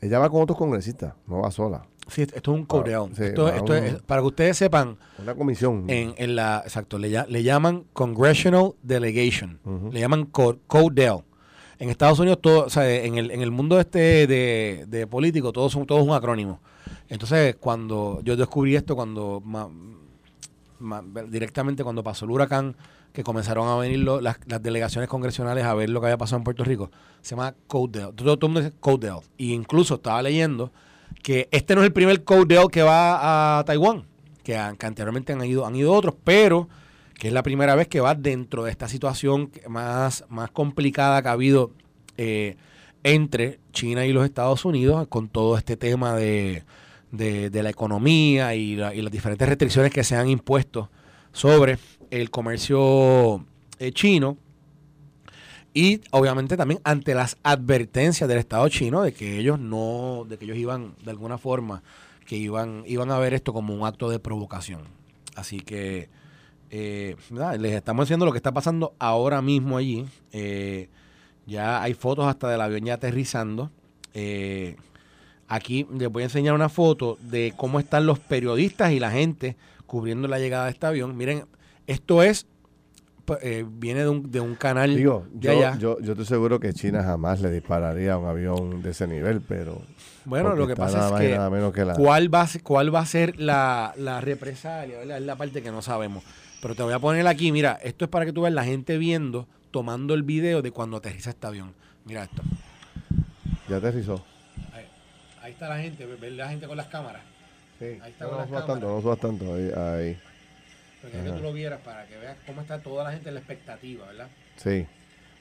Ella 0.00 0.18
va 0.18 0.30
con 0.30 0.42
otros 0.42 0.58
congresistas, 0.58 1.14
no 1.26 1.40
va 1.42 1.50
sola. 1.50 1.86
sí, 2.08 2.22
esto 2.22 2.36
es 2.38 2.48
un 2.48 2.64
codeo. 2.64 3.10
sí, 3.14 3.24
esto, 3.24 3.48
esto 3.48 3.72
un- 3.72 3.78
es, 3.84 4.02
para 4.02 4.20
que 4.22 4.26
ustedes 4.28 4.56
sepan, 4.56 4.96
Una 5.18 5.34
comisión. 5.34 5.84
en, 5.88 6.14
en 6.16 6.36
la, 6.36 6.62
exacto, 6.64 6.98
le, 6.98 7.08
le 7.28 7.42
llaman 7.42 7.84
Congressional 7.92 8.72
Delegation, 8.82 9.58
Ujú. 9.64 9.90
le 9.92 10.00
llaman 10.00 10.24
co- 10.26 10.58
CODEL. 10.66 11.18
En 11.78 11.90
Estados 11.90 12.18
Unidos, 12.18 12.40
todo, 12.40 12.64
o 12.64 12.70
sea, 12.70 12.88
en 12.90 13.16
el, 13.16 13.30
en 13.30 13.42
el 13.42 13.50
mundo 13.50 13.78
este 13.78 14.26
de, 14.26 14.84
de 14.88 15.06
político, 15.06 15.52
todo, 15.52 15.68
son, 15.68 15.86
todo 15.86 16.00
es 16.00 16.06
un 16.06 16.14
acrónimo. 16.14 16.60
Entonces, 17.08 17.56
cuando 17.56 18.20
yo 18.24 18.36
descubrí 18.36 18.76
esto, 18.76 18.96
cuando 18.96 19.42
directamente 21.28 21.84
cuando 21.84 22.02
pasó 22.02 22.24
el 22.24 22.30
huracán, 22.30 22.76
que 23.12 23.22
comenzaron 23.22 23.68
a 23.68 23.76
venir 23.76 24.00
las, 24.00 24.36
delegaciones 24.60 25.08
congresionales 25.08 25.64
a 25.64 25.72
ver 25.74 25.88
lo 25.88 26.00
que 26.00 26.06
había 26.08 26.18
pasado 26.18 26.38
en 26.38 26.44
Puerto 26.44 26.64
Rico, 26.64 26.90
se 27.22 27.30
llama 27.30 27.54
CODEL. 27.66 28.14
Todo, 28.14 28.36
todo 28.36 28.46
el 28.46 28.52
mundo 28.52 28.60
dice 28.60 28.74
CODEL. 28.78 29.20
Y 29.38 29.54
incluso 29.54 29.94
estaba 29.94 30.20
leyendo 30.22 30.70
que 31.22 31.48
este 31.50 31.74
no 31.74 31.80
es 31.80 31.86
el 31.86 31.92
primer 31.92 32.24
CODEL 32.24 32.68
que 32.70 32.82
va 32.82 33.58
a 33.58 33.64
Taiwán, 33.64 34.04
que, 34.42 34.52
que 34.78 34.86
anteriormente 34.86 35.32
han 35.32 35.42
ido, 35.44 35.64
han 35.64 35.76
ido 35.76 35.92
otros, 35.92 36.14
pero 36.24 36.68
que 37.18 37.28
es 37.28 37.32
la 37.32 37.42
primera 37.42 37.74
vez 37.74 37.88
que 37.88 38.00
va 38.00 38.14
dentro 38.14 38.64
de 38.64 38.70
esta 38.70 38.88
situación 38.88 39.50
más, 39.68 40.24
más 40.28 40.50
complicada 40.50 41.22
que 41.22 41.28
ha 41.28 41.32
habido 41.32 41.72
eh, 42.16 42.56
entre 43.02 43.58
China 43.72 44.04
y 44.06 44.12
los 44.12 44.24
Estados 44.24 44.64
Unidos 44.64 45.06
con 45.08 45.28
todo 45.28 45.56
este 45.56 45.76
tema 45.76 46.14
de, 46.16 46.64
de- 47.12 47.62
la 47.62 47.70
economía 47.70 48.54
y 48.54 48.76
las 48.76 48.92
diferentes 49.10 49.48
restricciones 49.48 49.92
que 49.92 50.04
se 50.04 50.16
han 50.16 50.28
impuesto 50.28 50.90
sobre 51.32 51.78
el 52.10 52.30
comercio 52.30 53.44
eh, 53.78 53.92
chino 53.92 54.36
y 55.72 56.00
obviamente 56.10 56.56
también 56.56 56.80
ante 56.84 57.14
las 57.14 57.36
advertencias 57.42 58.28
del 58.28 58.38
Estado 58.38 58.68
chino 58.68 59.02
de 59.02 59.12
que 59.12 59.38
ellos 59.38 59.58
no, 59.58 60.24
de 60.28 60.38
que 60.38 60.46
ellos 60.46 60.56
iban 60.56 60.94
de 61.04 61.10
alguna 61.10 61.36
forma, 61.38 61.82
que 62.24 62.36
iban, 62.36 62.82
iban 62.86 63.10
a 63.10 63.18
ver 63.18 63.34
esto 63.34 63.52
como 63.52 63.74
un 63.74 63.86
acto 63.86 64.08
de 64.08 64.18
provocación. 64.18 64.80
Así 65.34 65.60
que 65.60 66.08
eh, 66.78 67.16
nada, 67.30 67.56
les 67.56 67.72
estamos 67.72 68.04
diciendo 68.06 68.26
lo 68.26 68.32
que 68.32 68.38
está 68.38 68.52
pasando 68.52 68.94
ahora 68.98 69.40
mismo 69.40 69.78
allí. 69.78 70.04
Eh, 70.32 70.88
ya 71.46 71.82
hay 71.82 71.94
fotos 71.94 72.26
hasta 72.26 72.50
del 72.50 72.60
avión 72.60 72.84
ya 72.84 72.94
aterrizando. 72.94 73.70
Eh, 74.12 74.76
aquí 75.48 75.86
les 75.96 76.10
voy 76.10 76.22
a 76.22 76.26
enseñar 76.26 76.54
una 76.54 76.68
foto 76.68 77.16
de 77.22 77.54
cómo 77.56 77.80
están 77.80 78.04
los 78.04 78.18
periodistas 78.18 78.92
y 78.92 79.00
la 79.00 79.10
gente 79.10 79.56
cubriendo 79.86 80.28
la 80.28 80.38
llegada 80.38 80.64
de 80.66 80.72
este 80.72 80.86
avión. 80.86 81.16
Miren, 81.16 81.44
esto 81.86 82.22
es, 82.22 82.46
pa- 83.24 83.38
eh, 83.40 83.64
viene 83.66 84.00
de 84.00 84.08
un, 84.08 84.30
de 84.30 84.40
un 84.40 84.54
canal 84.54 84.94
Digo, 84.96 85.24
de 85.32 85.40
yo, 85.40 85.50
allá. 85.52 85.78
yo, 85.78 85.98
yo 86.00 86.12
estoy 86.12 86.26
seguro 86.26 86.60
que 86.60 86.72
China 86.74 87.02
jamás 87.02 87.40
le 87.40 87.50
dispararía 87.50 88.14
a 88.14 88.18
un 88.18 88.26
avión 88.28 88.82
de 88.82 88.90
ese 88.90 89.06
nivel, 89.06 89.40
pero. 89.40 89.80
bueno, 90.24 90.54
lo 90.56 90.66
que 90.66 90.74
pasa 90.76 91.06
es 91.06 91.12
que 91.20 91.28
la- 91.84 91.94
cuál 91.94 92.34
va 92.34 92.40
a 92.42 92.46
ser, 92.48 92.62
cuál 92.62 92.92
va 92.94 93.00
a 93.00 93.06
ser 93.06 93.38
la, 93.38 93.94
la 93.96 94.20
represalia, 94.20 94.98
¿verdad? 94.98 95.18
Es 95.18 95.24
la 95.24 95.36
parte 95.36 95.62
que 95.62 95.70
no 95.70 95.80
sabemos. 95.80 96.24
Pero 96.60 96.74
te 96.74 96.82
voy 96.82 96.92
a 96.92 96.98
poner 96.98 97.26
aquí, 97.26 97.52
mira, 97.52 97.78
esto 97.82 98.04
es 98.06 98.10
para 98.10 98.24
que 98.24 98.32
tú 98.32 98.42
veas 98.42 98.54
la 98.54 98.64
gente 98.64 98.98
viendo, 98.98 99.46
tomando 99.70 100.14
el 100.14 100.22
video 100.22 100.62
de 100.62 100.70
cuando 100.70 100.96
aterriza 100.96 101.30
este 101.30 101.46
avión. 101.46 101.74
Mira 102.04 102.24
esto. 102.24 102.42
Ya 103.68 103.76
aterrizó. 103.76 104.24
Ahí, 104.72 104.84
ahí 105.42 105.52
está 105.52 105.68
la 105.68 105.78
gente, 105.78 106.06
ve- 106.06 106.16
ve 106.16 106.30
la 106.30 106.48
gente 106.48 106.66
con 106.66 106.76
las 106.76 106.86
cámaras. 106.86 107.22
Sí. 107.78 107.98
Ahí 108.02 108.10
está 108.10 108.24
no, 108.24 108.30
con 108.30 108.38
no 108.38 108.38
las 108.40 108.48
subas 108.48 108.60
cámaras. 108.62 108.66
tanto, 108.66 108.88
no 108.96 109.00
subas 109.02 109.18
tanto. 109.20 109.54
Ahí, 109.54 109.70
ahí. 109.76 110.18
Porque 111.02 111.18
que 111.22 111.30
tú 111.30 111.40
lo 111.42 111.52
vieras 111.52 111.80
para 111.84 112.06
que 112.06 112.16
veas 112.16 112.36
cómo 112.46 112.62
está 112.62 112.78
toda 112.80 113.04
la 113.04 113.12
gente 113.12 113.28
en 113.28 113.34
la 113.34 113.40
expectativa, 113.40 114.06
¿verdad? 114.06 114.28
Sí. 114.56 114.86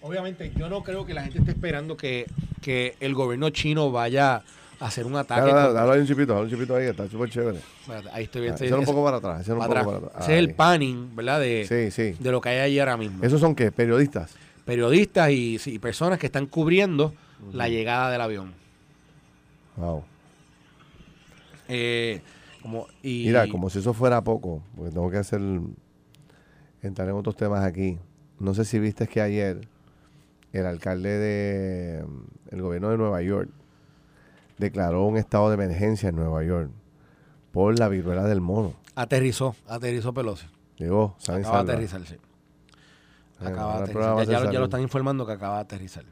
Obviamente, 0.02 0.52
yo 0.56 0.70
no 0.70 0.84
creo 0.84 1.06
que 1.06 1.14
la 1.16 1.24
gente 1.24 1.40
esté 1.40 1.52
esperando 1.52 1.98
que, 1.98 2.26
que 2.62 2.96
el 3.00 3.16
gobierno 3.16 3.50
chino 3.50 3.92
vaya 3.92 4.44
hacer 4.80 5.06
un 5.06 5.16
ataque. 5.16 5.52
Dale, 5.52 6.02
un 6.02 6.08
chipito, 6.08 6.34
dale 6.34 6.46
un 6.46 6.50
chipito 6.52 6.76
ahí, 6.76 6.86
está 6.88 7.08
súper 7.10 7.30
chévere. 7.30 7.60
Ahí 8.12 8.24
estoy 8.26 8.42
Ah, 8.42 8.56
viendo. 8.56 8.66
Ese 8.66 8.76
un 8.76 8.86
poco 8.86 9.04
para 9.04 9.18
atrás, 9.18 9.42
ese 9.42 9.54
un 9.54 9.60
para 9.60 9.70
poco 9.70 9.80
atrás. 9.80 9.96
para 10.02 10.08
atrás. 10.08 10.24
Ese 10.24 10.34
es 10.34 10.40
el 10.40 10.54
panning, 10.56 11.16
¿verdad? 11.16 11.40
De, 11.40 11.66
Sí, 11.68 11.92
sí. 11.92 12.18
de 12.20 12.32
lo 12.32 12.42
que 12.42 12.50
hay 12.50 12.60
allí 12.60 12.80
ahora 12.80 12.98
mismo. 12.98 13.24
¿Esos 13.24 13.40
son 13.40 13.56
qué? 13.56 13.72
¿Periodistas? 13.72 14.36
Periodistas 14.66 15.30
y, 15.32 15.60
sí, 15.60 15.78
personas 15.80 16.18
que 16.20 16.26
están 16.26 16.48
cubriendo 16.48 17.14
la 17.54 17.70
llegada 17.70 18.10
del 18.12 18.22
avión. 18.22 18.54
Wow. 19.78 20.04
Eh, 21.68 22.22
como, 22.62 22.88
y, 23.04 23.26
Mira, 23.28 23.48
como 23.48 23.70
si 23.70 23.80
eso 23.80 23.94
fuera 23.94 24.24
poco, 24.24 24.62
porque 24.76 24.92
tengo 24.92 25.10
que 25.12 25.18
hacer. 25.18 25.42
entrar 26.82 27.08
en 27.10 27.16
otros 27.16 27.36
temas 27.36 27.64
aquí. 27.64 27.98
No 28.40 28.54
sé 28.54 28.66
si 28.66 28.80
viste 28.80 29.08
que 29.08 29.22
ayer 29.22 29.68
el 30.54 30.66
alcalde 30.66 31.10
de. 31.18 32.06
el 32.52 32.62
gobierno 32.62 32.90
de 32.90 32.98
Nueva 32.98 33.22
York 33.22 33.50
declaró 34.58 35.06
un 35.06 35.18
estado 35.18 35.50
de 35.50 35.56
emergencia 35.56 36.10
en 36.10 36.16
Nueva 36.16 36.44
York 36.44 36.72
por 37.52 37.78
la 37.78 37.88
viruela 37.88 38.24
del 38.24 38.42
mono. 38.42 38.74
Aterrizó, 38.96 39.56
aterrizó 39.68 40.14
Pelosi. 40.14 40.48
Llegó, 40.78 41.16
San 41.18 41.40
Acaba 41.40 41.64
de 41.64 41.72
aterrizar, 41.72 42.06
sí. 42.06 42.18
Acaba 43.40 43.78
de 43.78 43.84
aterrizar. 43.84 44.18
Ya, 44.18 44.32
ya 44.32 44.40
lo, 44.40 44.52
ya 44.52 44.64
están 44.64 44.82
informando 44.82 45.26
que 45.26 45.34
acaba 45.34 45.56
de 45.56 45.62
aterrizar. 45.62 46.06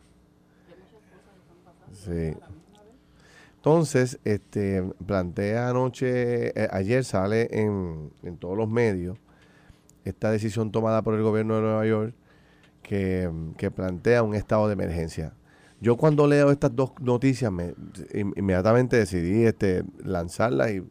Sí. 1.92 2.34
Entonces, 3.56 4.20
este, 4.26 4.84
plantea 5.06 5.70
anoche, 5.70 6.50
eh, 6.50 6.68
ayer 6.72 7.06
sale 7.06 7.48
en, 7.52 8.12
en 8.24 8.38
todos 8.38 8.58
los 8.58 8.68
medios 8.68 9.18
esta 10.04 10.32
decisión 10.32 10.72
tomada 10.72 11.02
por 11.02 11.14
el 11.14 11.24
gobierno 11.24 11.56
de 11.56 11.62
Nueva 11.62 11.86
York 11.86 12.14
que, 12.82 13.32
que 13.58 13.72
plantea 13.72 14.22
un 14.24 14.36
estado 14.36 14.68
de 14.68 14.74
emergencia. 14.74 15.34
Yo 15.84 15.98
cuando 15.98 16.28
leo 16.28 16.50
estas 16.50 16.74
dos 16.74 16.92
noticias 17.02 17.52
me, 17.52 17.74
in- 18.14 18.34
inmediatamente 18.38 18.96
decidí 18.96 19.44
este, 19.44 19.84
lanzarlas 20.04 20.72
y, 20.72 20.82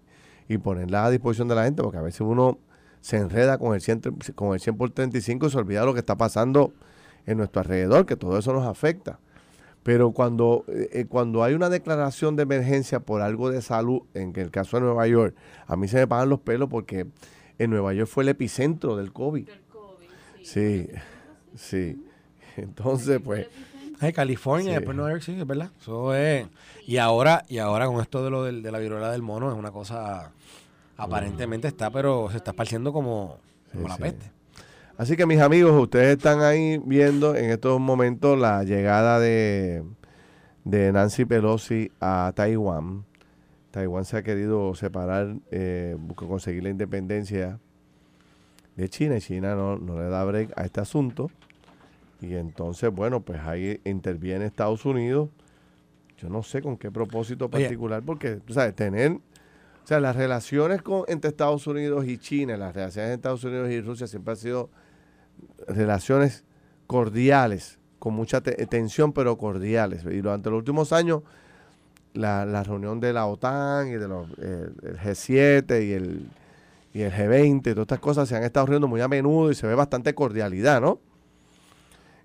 y 0.49 0.59
ponerlas 0.59 1.07
a 1.07 1.11
disposición 1.11 1.49
de 1.49 1.55
la 1.55 1.65
gente 1.65 1.83
porque 1.83 1.97
a 1.97 2.03
veces 2.03 2.21
uno 2.21 2.59
se 3.01 3.17
enreda 3.17 3.57
con 3.57 3.75
el 3.75 3.81
100, 3.81 4.01
con 4.35 4.53
el 4.53 4.61
100 4.61 4.77
por 4.77 4.91
35 4.91 5.47
y 5.47 5.51
se 5.51 5.57
olvida 5.57 5.85
lo 5.87 5.95
que 5.95 6.01
está 6.01 6.17
pasando 6.17 6.75
en 7.25 7.39
nuestro 7.39 7.63
alrededor, 7.63 8.05
que 8.05 8.17
todo 8.17 8.37
eso 8.39 8.53
nos 8.53 8.67
afecta. 8.67 9.19
Pero 9.83 10.13
cuando, 10.13 10.65
eh, 10.69 10.89
eh, 10.93 11.05
cuando 11.07 11.43
hay 11.43 11.55
una 11.55 11.71
declaración 11.71 12.37
de 12.37 12.43
emergencia 12.43 13.01
por 13.01 13.23
algo 13.23 13.51
de 13.51 13.63
salud, 13.63 14.03
en 14.15 14.33
el 14.37 14.51
caso 14.51 14.77
de 14.77 14.83
Nueva 14.85 15.07
York, 15.09 15.35
a 15.67 15.75
mí 15.75 15.89
se 15.89 15.97
me 15.97 16.07
pagan 16.07 16.29
los 16.29 16.41
pelos 16.41 16.69
porque 16.69 17.07
en 17.59 17.71
Nueva 17.71 17.95
York 17.95 18.09
fue 18.11 18.25
el 18.25 18.29
epicentro 18.29 18.97
del 18.97 19.13
COVID. 19.13 19.49
Sí, 20.43 20.87
sí. 21.57 22.05
Entonces, 22.57 23.21
pues, 23.25 23.47
Ay, 24.03 24.13
California, 24.13 24.71
Sí. 24.73 24.77
después 24.77 24.97
Nueva 24.97 25.13
York, 25.19 25.29
es 25.29 25.47
verdad. 25.47 25.71
Eso 25.81 26.15
es. 26.15 26.47
Y 26.87 26.97
ahora, 26.99 27.45
y 27.49 27.59
ahora 27.59 27.87
con 27.87 28.01
esto 28.01 28.23
de 28.25 28.31
lo 28.31 28.43
del- 28.45 28.63
de 28.63 28.71
la 28.73 28.79
viruela 28.79 29.11
del 29.13 29.23
mono, 29.23 29.51
es 29.51 29.57
una 29.57 29.71
cosa. 29.71 30.33
Aparentemente 30.97 31.69
está, 31.69 31.91
pero 31.91 32.29
se 32.31 32.37
está 32.37 32.51
esparciendo 32.51 32.93
como, 32.93 33.39
como 33.73 33.85
Sí, 33.85 33.89
la 33.89 33.97
peste. 33.97 34.31
Así 34.99 35.17
que 35.17 35.25
mis 35.27 35.41
amigos, 35.41 35.73
ustedes 35.81 36.17
están 36.19 36.43
ahí 36.43 36.79
viendo 36.85 37.35
en 37.35 37.51
estos 37.51 37.81
momentos 37.81 38.39
la 38.39 38.63
llegada 38.63 39.19
de, 39.19 39.83
de 40.65 40.93
Nancy 40.93 41.25
Pelosi 41.25 41.91
a 42.01 42.33
Taiwán. 42.37 43.05
Taiwán 43.71 44.05
se 44.05 44.19
ha 44.19 44.23
querido 44.23 44.75
separar, 44.75 45.35
eh, 45.51 45.97
busca 45.99 46.27
conseguir 46.27 46.63
la 46.65 46.69
independencia 46.69 47.59
de 48.77 48.89
China 48.89 49.17
y 49.17 49.21
China 49.21 49.55
no, 49.55 49.77
no 49.79 49.97
le 49.99 50.09
da 50.09 50.23
break 50.25 50.53
a 50.57 50.65
este 50.65 50.81
asunto. 50.81 51.31
Y 52.23 52.35
entonces, 52.37 52.91
bueno, 52.93 53.21
pues 53.21 53.41
ahí 53.41 53.81
interviene 53.85 54.47
Estados 54.47 54.85
Unidos. 54.87 55.29
Yo 56.19 56.29
no 56.29 56.43
sé 56.43 56.63
con 56.63 56.77
qué 56.77 56.91
propósito 56.91 57.47
Oye. 57.47 57.51
particular, 57.65 58.03
porque, 58.05 58.37
tú 58.37 58.55
sabes, 58.55 58.75
tener 58.77 59.13
o 59.13 59.87
sea, 59.87 59.99
las 59.99 60.15
relaciones 60.15 60.81
con, 60.81 61.03
entre 61.09 61.31
Estados 61.31 61.67
Unidos 61.67 62.07
y 62.07 62.17
China, 62.19 62.57
las 62.57 62.75
relaciones 62.75 63.07
entre 63.11 63.15
Estados 63.17 63.43
Unidos 63.43 63.69
y 63.71 63.81
Rusia 63.81 64.07
siempre 64.07 64.31
han 64.31 64.37
sido 64.37 64.71
relaciones 65.67 66.45
cordiales, 66.87 67.79
con 67.99 68.15
mucha 68.15 68.41
te- 68.41 68.53
tensión, 68.67 69.13
pero 69.13 69.37
cordiales. 69.37 70.05
Y 70.05 70.21
durante 70.21 70.51
los 70.51 70.59
últimos 70.59 70.93
años, 70.93 71.23
la, 72.15 72.45
la 72.47 72.63
reunión 72.63 73.01
de 73.01 73.13
la 73.13 73.27
OTAN 73.27 73.89
y 73.89 73.93
de 73.93 74.07
los, 74.09 74.29
eh, 74.39 74.69
el 74.83 74.99
G7 74.99 75.85
y 75.85 75.93
el, 75.93 76.27
y 76.95 77.01
el 77.01 77.13
G20, 77.13 77.59
y 77.59 77.75
todas 77.75 77.79
estas 77.85 77.99
cosas 78.01 78.29
se 78.29 78.37
han 78.37 78.45
estado 78.45 78.67
reuniendo 78.67 78.87
muy 78.87 79.01
a 79.01 79.09
menudo 79.09 79.51
y 79.51 79.55
se 79.57 79.67
ve 79.67 79.75
bastante 79.75 80.15
cordialidad, 80.15 80.81
¿no? 80.81 81.01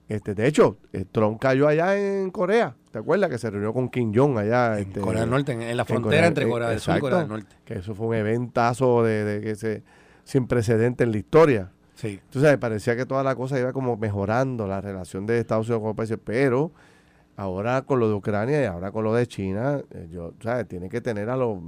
Este, 0.10 0.34
de 0.34 0.48
hecho, 0.48 0.78
eh, 0.94 1.04
Trump 1.12 1.38
cayó 1.40 1.68
allá 1.68 1.98
en 1.98 2.32
Corea, 2.32 2.76
¿te 2.92 3.00
acuerdas? 3.00 3.30
Que 3.30 3.38
se 3.38 3.50
reunió 3.50 3.74
con 3.74 3.90
Kim 3.90 4.14
Jong 4.16 4.38
allá. 4.38 4.80
En 4.80 4.88
este, 4.88 5.02
Corea 5.02 5.22
del 5.22 5.30
Norte, 5.30 5.52
en, 5.52 5.62
en 5.62 5.76
la 5.76 5.84
en 5.84 5.88
frontera 5.88 6.10
Corea- 6.16 6.28
entre 6.28 6.48
Corea 6.50 6.70
del 6.70 6.80
Sur 6.80 6.98
y 6.98 7.00
Corea 7.02 7.20
del. 7.20 7.28
Norte. 7.28 7.56
que 7.66 7.74
eso 7.76 7.94
fue 7.94 8.08
un 8.08 8.16
eventazo 8.16 9.04
de, 9.04 9.24
de 9.26 9.42
que 9.42 9.56
se, 9.56 9.84
sin 10.24 10.48
precedente 10.48 11.04
en 11.04 11.12
la 11.12 11.18
historia. 11.18 11.72
Sí. 11.96 12.20
Entonces 12.24 12.58
parecía 12.58 12.96
que 12.96 13.06
toda 13.06 13.22
la 13.24 13.36
cosa 13.36 13.60
iba 13.60 13.74
como 13.74 13.98
mejorando 13.98 14.66
la 14.68 14.80
relación 14.80 15.26
de 15.26 15.40
Estados 15.40 15.68
Unidos 15.68 15.82
con 15.82 15.88
los 15.90 15.98
países, 15.98 16.20
pero 16.24 16.72
ahora 17.36 17.82
con 17.82 18.00
lo 18.00 18.08
de 18.08 18.14
Ucrania 18.14 18.62
y 18.62 18.66
ahora 18.66 18.92
con 18.92 19.04
lo 19.04 19.14
de 19.14 19.28
China, 19.28 19.82
eh, 19.92 20.08
yo, 20.12 20.34
¿sabes? 20.42 20.68
Tiene 20.68 20.90
que 20.90 21.02
tener 21.02 21.30
a 21.30 21.36
los, 21.36 21.60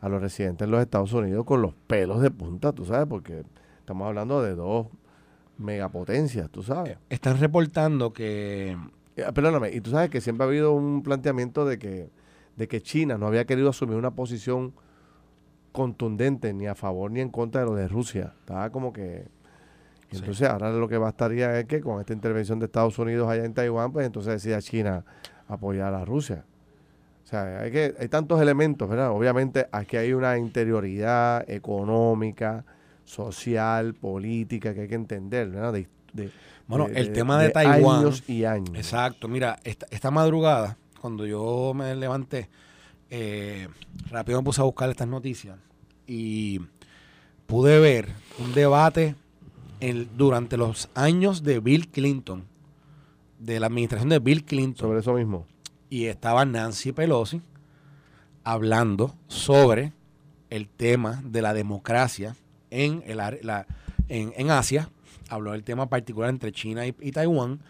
a 0.00 0.08
los 0.08 0.22
residentes 0.22 0.66
de 0.66 0.70
los 0.70 0.80
Estados 0.80 1.12
Unidos 1.12 1.44
con 1.44 1.60
los 1.60 1.74
pelos 1.86 2.22
de 2.22 2.30
punta, 2.30 2.72
tú 2.72 2.84
sabes, 2.84 3.06
porque 3.08 3.42
estamos 3.80 4.06
hablando 4.08 4.42
de 4.42 4.54
dos 4.54 4.86
megapotencias, 5.58 6.50
tú 6.50 6.62
sabes. 6.62 6.98
Están 7.08 7.38
reportando 7.38 8.12
que. 8.12 8.76
Eh, 9.16 9.24
Perdóname, 9.34 9.70
y 9.72 9.80
tú 9.80 9.90
sabes 9.90 10.10
que 10.10 10.20
siempre 10.20 10.44
ha 10.44 10.48
habido 10.48 10.72
un 10.72 11.02
planteamiento 11.02 11.64
de 11.64 11.78
que, 11.78 12.10
de 12.56 12.68
que 12.68 12.82
China 12.82 13.18
no 13.18 13.26
había 13.26 13.44
querido 13.44 13.70
asumir 13.70 13.96
una 13.96 14.12
posición 14.12 14.74
contundente 15.72 16.52
ni 16.52 16.66
a 16.66 16.74
favor 16.74 17.10
ni 17.10 17.20
en 17.20 17.30
contra 17.30 17.62
de 17.62 17.66
lo 17.66 17.74
de 17.74 17.88
Rusia. 17.88 18.34
Estaba 18.40 18.70
como 18.70 18.92
que... 18.92 19.26
Sí. 20.10 20.20
Entonces 20.20 20.48
ahora 20.48 20.70
lo 20.70 20.86
que 20.86 20.96
bastaría 20.96 21.58
es 21.58 21.66
que 21.66 21.80
con 21.80 21.98
esta 21.98 22.12
intervención 22.12 22.60
de 22.60 22.66
Estados 22.66 22.96
Unidos 23.00 23.28
allá 23.28 23.44
en 23.44 23.52
Taiwán, 23.52 23.90
pues 23.90 24.06
entonces 24.06 24.34
decida 24.34 24.62
China 24.62 25.04
apoyar 25.48 25.92
a 25.92 26.04
Rusia. 26.04 26.44
O 27.24 27.26
sea, 27.26 27.60
hay, 27.62 27.72
que, 27.72 27.94
hay 27.98 28.08
tantos 28.08 28.40
elementos, 28.40 28.88
¿verdad? 28.88 29.10
Obviamente 29.10 29.66
aquí 29.72 29.96
hay 29.96 30.12
una 30.12 30.38
interioridad 30.38 31.48
económica, 31.50 32.64
social, 33.04 33.94
política 33.94 34.74
que 34.74 34.82
hay 34.82 34.88
que 34.88 34.94
entender, 34.94 35.48
¿verdad? 35.50 35.72
De- 35.72 35.88
de- 36.12 36.30
Bueno, 36.66 36.86
el 36.94 37.12
tema 37.12 37.38
de 37.38 37.50
Taiwán- 37.52 37.98
Años 38.00 38.22
y 38.28 38.44
años. 38.44 38.70
Exacto, 38.74 39.28
mira, 39.28 39.58
esta, 39.64 39.86
esta 39.90 40.10
madrugada, 40.10 40.76
cuando 41.00 41.26
yo 41.26 41.72
me 41.74 41.94
levanté, 41.94 42.48
eh, 43.10 43.68
rápido 44.10 44.38
me 44.40 44.44
puse 44.44 44.60
a 44.60 44.64
buscar 44.64 44.88
estas 44.90 45.06
noticias 45.08 45.58
y 46.06 46.60
pude 47.46 47.78
ver 47.80 48.08
un 48.38 48.54
debate 48.54 49.14
en- 49.80 50.08
durante 50.16 50.56
los 50.56 50.88
años 50.94 51.42
de 51.42 51.60
Bill 51.60 51.88
Clinton, 51.88 52.44
de 53.38 53.60
la 53.60 53.66
administración 53.66 54.08
de 54.08 54.18
Bill 54.20 54.44
Clinton, 54.44 54.88
Sobre 54.88 55.00
eso 55.00 55.12
mismo. 55.12 55.46
y 55.90 56.06
estaba 56.06 56.44
Nancy 56.46 56.92
Pelosi 56.92 57.42
hablando 58.42 59.14
sobre 59.28 59.92
el 60.50 60.68
tema 60.68 61.20
de 61.24 61.42
la 61.42 61.52
democracia 61.54 62.36
en, 62.74 63.02
el, 63.06 63.16
la- 63.18 63.66
en, 64.08 64.32
en 64.36 64.50
Asia. 64.50 64.90
Habló 65.28 65.52
del 65.52 65.64
tema 65.64 65.88
particular 65.88 66.28
entre 66.30 66.52
China 66.52 66.86
y, 66.86 66.92
Taiwán. 66.92 67.60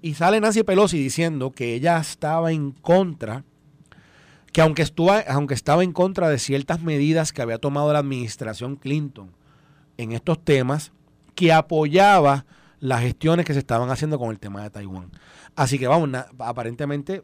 Y 0.00 0.14
sale 0.14 0.40
Nancy 0.40 0.62
Pelosi 0.62 0.98
diciendo 0.98 1.50
que 1.50 1.74
ella 1.74 1.98
estaba 1.98 2.52
en 2.52 2.70
contra, 2.72 3.44
que 4.52 4.60
aunque, 4.60 4.82
estuvo, 4.82 5.12
aunque 5.28 5.54
estaba 5.54 5.82
en 5.84 5.92
contra 5.92 6.28
de 6.28 6.38
ciertas 6.38 6.80
medidas 6.80 7.32
que 7.32 7.42
había 7.42 7.58
tomado 7.58 7.92
la 7.92 7.98
administración 7.98 8.76
Clinton 8.76 9.30
en 9.96 10.12
estos 10.12 10.42
temas, 10.42 10.92
que 11.34 11.52
apoyaba 11.52 12.46
las 12.80 13.00
gestiones 13.02 13.44
que 13.44 13.52
se 13.52 13.58
estaban 13.58 13.90
haciendo 13.90 14.18
con 14.18 14.30
el 14.30 14.38
tema 14.38 14.62
de 14.62 14.70
Taiwán. 14.70 15.10
Así 15.56 15.78
que 15.78 15.88
vamos, 15.88 16.08
aparentemente 16.38 17.22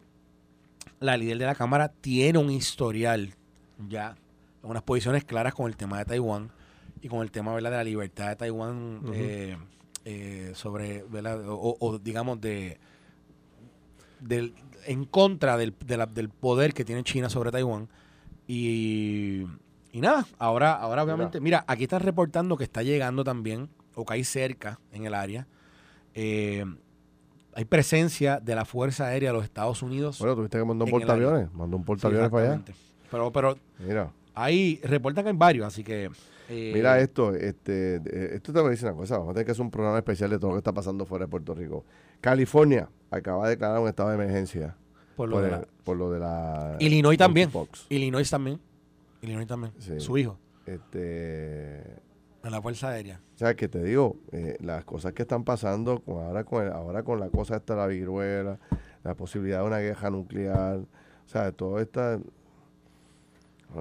la 0.99 1.17
líder 1.17 1.37
de 1.37 1.45
la 1.45 1.55
Cámara 1.55 1.89
tiene 1.89 2.37
un 2.39 2.51
historial 2.51 3.33
ya, 3.89 4.15
unas 4.63 4.83
posiciones 4.83 5.23
claras 5.23 5.53
con 5.53 5.67
el 5.67 5.75
tema 5.77 5.97
de 5.99 6.05
Taiwán 6.05 6.51
y 7.01 7.07
con 7.07 7.21
el 7.21 7.31
tema 7.31 7.53
¿verdad? 7.53 7.71
de 7.71 7.77
la 7.77 7.83
libertad 7.83 8.29
de 8.29 8.35
Taiwán 8.35 9.01
eh, 9.13 9.57
eh, 10.05 10.51
sobre, 10.55 11.03
¿verdad? 11.03 11.41
O, 11.47 11.75
o, 11.79 11.99
digamos, 11.99 12.39
de 12.41 12.77
del, 14.19 14.53
en 14.85 15.05
contra 15.05 15.57
del, 15.57 15.73
de 15.85 15.97
la- 15.97 16.05
del 16.05 16.29
poder 16.29 16.73
que 16.73 16.85
tiene 16.85 17.03
China 17.03 17.29
sobre 17.29 17.51
Taiwán. 17.51 17.87
Y, 18.47 19.43
y 19.91 20.01
nada, 20.01 20.25
ahora, 20.37 20.73
ahora 20.73 21.03
obviamente, 21.03 21.39
mira, 21.39 21.63
aquí 21.67 21.83
están 21.83 22.01
reportando 22.01 22.57
que 22.57 22.63
está 22.63 22.83
llegando 22.83 23.23
también, 23.23 23.69
o 23.95 24.05
que 24.05 24.13
hay 24.13 24.23
cerca 24.23 24.79
en 24.91 25.05
el 25.05 25.13
área, 25.13 25.47
eh, 26.13 26.65
hay 27.53 27.65
presencia 27.65 28.39
de 28.39 28.55
la 28.55 28.65
Fuerza 28.65 29.05
Aérea 29.07 29.29
de 29.31 29.37
los 29.37 29.43
Estados 29.45 29.81
Unidos. 29.81 30.19
Bueno, 30.19 30.35
tuviste 30.35 30.57
que 30.57 30.65
mandar 30.65 30.85
un 30.85 30.91
portaaviones. 30.91 31.53
Mandó 31.53 31.77
un 31.77 31.83
Sí, 31.83 31.87
portaaviones 31.87 32.29
para 32.29 32.53
allá. 32.53 32.63
Pero, 33.09 33.31
pero 33.31 33.57
Mira, 33.79 34.11
ahí 34.33 34.79
reportan 34.83 35.23
que 35.23 35.29
hay 35.31 35.37
varios, 35.37 35.65
así 35.67 35.83
que... 35.83 36.09
eh, 36.49 36.71
mira 36.73 36.99
esto. 36.99 37.33
Este, 37.33 37.95
esto 38.35 38.53
te 38.53 38.59
voy 38.59 38.67
a 38.67 38.71
decir 38.71 38.87
una 38.87 38.95
cosa. 38.97 39.17
Vamos 39.17 39.31
a 39.31 39.33
tener 39.33 39.45
que 39.45 39.51
hacer 39.51 39.61
un 39.63 39.71
programa 39.71 39.97
especial 39.97 40.29
de 40.29 40.37
todo 40.39 40.49
lo 40.51 40.55
que 40.55 40.59
está 40.59 40.73
pasando 40.73 41.05
fuera 41.05 41.25
de 41.25 41.29
Puerto 41.29 41.53
Rico. 41.55 41.85
California 42.21 42.89
acaba 43.11 43.45
de 43.45 43.51
declarar 43.51 43.79
un 43.79 43.87
estado 43.87 44.09
de 44.09 44.15
emergencia. 44.15 44.75
por 45.15 45.29
lo 45.29 45.35
Por, 45.37 45.41
de 45.43 45.47
el- 45.49 45.55
la- 45.61 45.67
por 45.83 45.97
lo 45.97 46.11
de 46.11 46.19
la... 46.19 46.75
Illinois 46.79 47.17
también. 47.17 47.49
monkeypox. 47.53 47.85
Illinois 47.89 48.29
también. 48.29 48.59
Illinois 49.21 49.47
también. 49.47 49.73
Sí. 49.79 49.99
Su 49.99 50.17
hijo, 50.17 50.37
Este, 50.65 51.79
en 52.43 52.51
la 52.51 52.61
Fuerza 52.61 52.89
Aérea. 52.89 53.21
o 53.33 53.37
sea, 53.37 53.55
que 53.55 53.67
te 53.67 53.81
digo, 53.83 54.17
eh, 54.31 54.57
las 54.61 54.83
cosas 54.85 55.13
que 55.13 55.23
están 55.23 55.43
pasando 55.43 55.99
con, 56.01 56.23
ahora, 56.23 56.43
con 56.43 56.63
el- 56.65 56.71
ahora 56.71 57.03
con 57.03 57.19
la 57.19 57.29
cosa 57.29 57.55
esta 57.55 57.75
la 57.75 57.87
viruela, 57.87 58.59
la 59.03 59.15
posibilidad 59.15 59.61
de 59.61 59.67
una 59.67 59.79
guerra 59.79 60.09
nuclear, 60.09 60.77
o 60.79 61.27
sea, 61.27 61.51
todo 61.51 61.79
esta... 61.79 62.19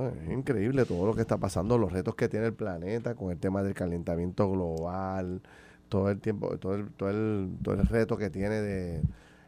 es 0.03 0.31
increíble 0.31 0.85
todo 0.85 1.07
lo 1.07 1.15
que 1.15 1.23
está 1.23 1.39
pasando, 1.39 1.79
los 1.79 1.93
retos 1.93 2.15
que 2.15 2.29
tiene 2.29 2.47
el 2.47 2.55
planeta 2.55 3.15
con 3.15 3.31
el 3.31 3.39
tema 3.39 3.63
del 3.63 3.75
calentamiento 3.75 4.51
global, 4.51 5.41
todo 5.89 6.11
el 6.11 6.21
tiempo, 6.21 6.59
todo 6.59 6.75
el, 6.75 6.89
todo 6.91 7.11
el, 7.11 7.51
todo 7.63 7.75
el 7.75 7.87
reto 7.87 8.17
que 8.17 8.31
tiene 8.31 8.61
de 8.61 9.03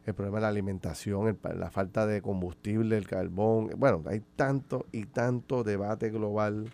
el 0.07 0.15
problema 0.15 0.39
de 0.39 0.43
la 0.43 0.49
alimentación, 0.49 1.37
la 1.57 1.71
falta 1.71 2.07
de 2.07 2.23
combustible, 2.23 2.97
el 2.97 3.09
carbón. 3.09 3.71
Bueno, 3.77 4.03
hay 4.07 4.23
tanto 4.37 4.87
y 4.93 5.05
tanto 5.07 5.65
debate 5.65 6.11
global 6.11 6.71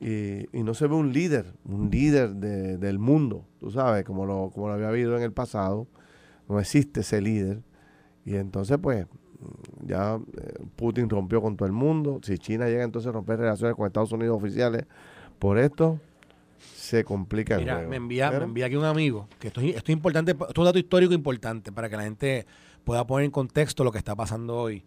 y, 0.00 0.46
no 0.52 0.74
se 0.74 0.86
ve 0.86 0.94
un 0.94 1.12
líder, 1.12 1.54
un 1.64 1.90
líder 1.90 2.34
de- 2.34 2.76
del 2.78 2.98
mundo, 2.98 3.46
tú 3.60 3.70
sabes, 3.70 4.04
como 4.04 4.26
lo, 4.26 4.50
como 4.52 4.68
lo 4.68 4.74
había 4.74 4.88
habido 4.88 5.16
en 5.16 5.22
el 5.22 5.32
pasado. 5.32 5.86
No 6.48 6.60
existe 6.60 7.00
ese 7.00 7.20
líder. 7.20 7.62
Y 8.26 8.36
entonces, 8.36 8.78
pues, 8.82 9.06
ya 9.86 10.16
eh, 10.36 10.54
Putin 10.76 11.08
rompió 11.08 11.40
con 11.42 11.56
todo 11.56 11.66
el 11.66 11.72
mundo. 11.72 12.20
Si 12.22 12.38
China 12.38 12.66
llega 12.68 12.84
entonces 12.84 13.08
a 13.08 13.12
romper 13.12 13.38
relaciones 13.38 13.76
con 13.76 13.86
Estados 13.86 14.12
Unidos 14.12 14.36
oficiales 14.36 14.84
por 15.38 15.58
esto, 15.58 16.00
se 16.58 17.04
complica 17.04 17.54
el 17.54 17.60
Mira, 17.62 17.74
juego. 17.74 17.90
me 17.90 17.96
envía, 17.96 18.30
me 18.30 18.44
envía 18.44 18.66
aquí 18.66 18.76
un 18.76 18.84
amigo, 18.84 19.28
que 19.38 19.48
esto, 19.48 19.60
es- 19.60 19.76
esto 19.76 19.90
es 19.92 19.96
importante, 19.96 20.32
esto 20.32 20.46
es 20.50 20.58
un 20.58 20.64
dato 20.64 20.78
histórico 20.78 21.12
importante 21.14 21.72
para 21.72 21.88
que 21.90 21.96
la 21.96 22.04
gente 22.04 22.46
pueda 22.84 23.06
poner 23.06 23.24
en 23.26 23.30
contexto 23.30 23.84
lo 23.84 23.92
que 23.92 23.98
está 23.98 24.14
pasando 24.14 24.56
hoy. 24.56 24.84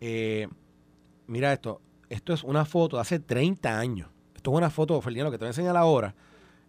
Eh, 0.00 0.48
mira 1.26 1.52
esto, 1.52 1.80
esto 2.10 2.32
es 2.32 2.44
una 2.44 2.64
foto 2.64 2.96
de 2.96 3.02
hace 3.02 3.18
30 3.20 3.78
años. 3.78 4.08
Esto 4.34 4.50
es 4.52 4.56
una 4.58 4.70
foto, 4.70 5.00
Ferdinand, 5.00 5.26
lo 5.26 5.30
que 5.30 5.38
te 5.38 5.44
voy 5.44 5.48
a 5.48 5.50
enseñar 5.50 5.76
ahora, 5.76 6.14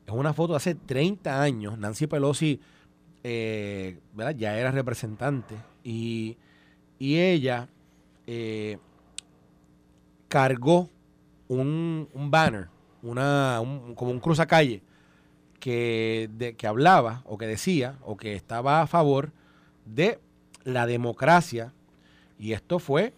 es 0.06 0.14
una 0.14 0.34
foto 0.34 0.54
de 0.54 0.58
hace 0.58 0.76
30 0.76 1.42
años. 1.42 1.78
Nancy 1.78 2.08
Pelosi 2.08 2.60
eh, 3.24 4.00
¿verdad? 4.14 4.36
ya 4.38 4.58
era 4.58 4.72
representante 4.72 5.56
y, 5.84 6.38
y 7.00 7.18
ella 7.20 7.68
eh, 8.28 8.78
cargó 10.28 10.90
un, 11.48 12.08
un 12.14 12.32
banner, 12.32 12.68
una, 13.02 13.60
un- 13.62 13.96
como 13.96 14.12
un 14.12 14.20
cruzacalle, 14.20 14.82
que, 15.60 16.30
de- 16.34 16.56
que 16.56 16.68
hablaba 16.68 17.22
o 17.26 17.38
que 17.38 17.48
decía 17.48 17.98
o 18.04 18.18
que 18.18 18.34
estaba 18.36 18.82
a 18.82 18.88
favor 18.88 19.32
de 19.86 20.20
la 20.64 20.86
democracia 20.86 21.74
y 22.40 22.52
esto 22.54 22.80
fue 22.80 23.14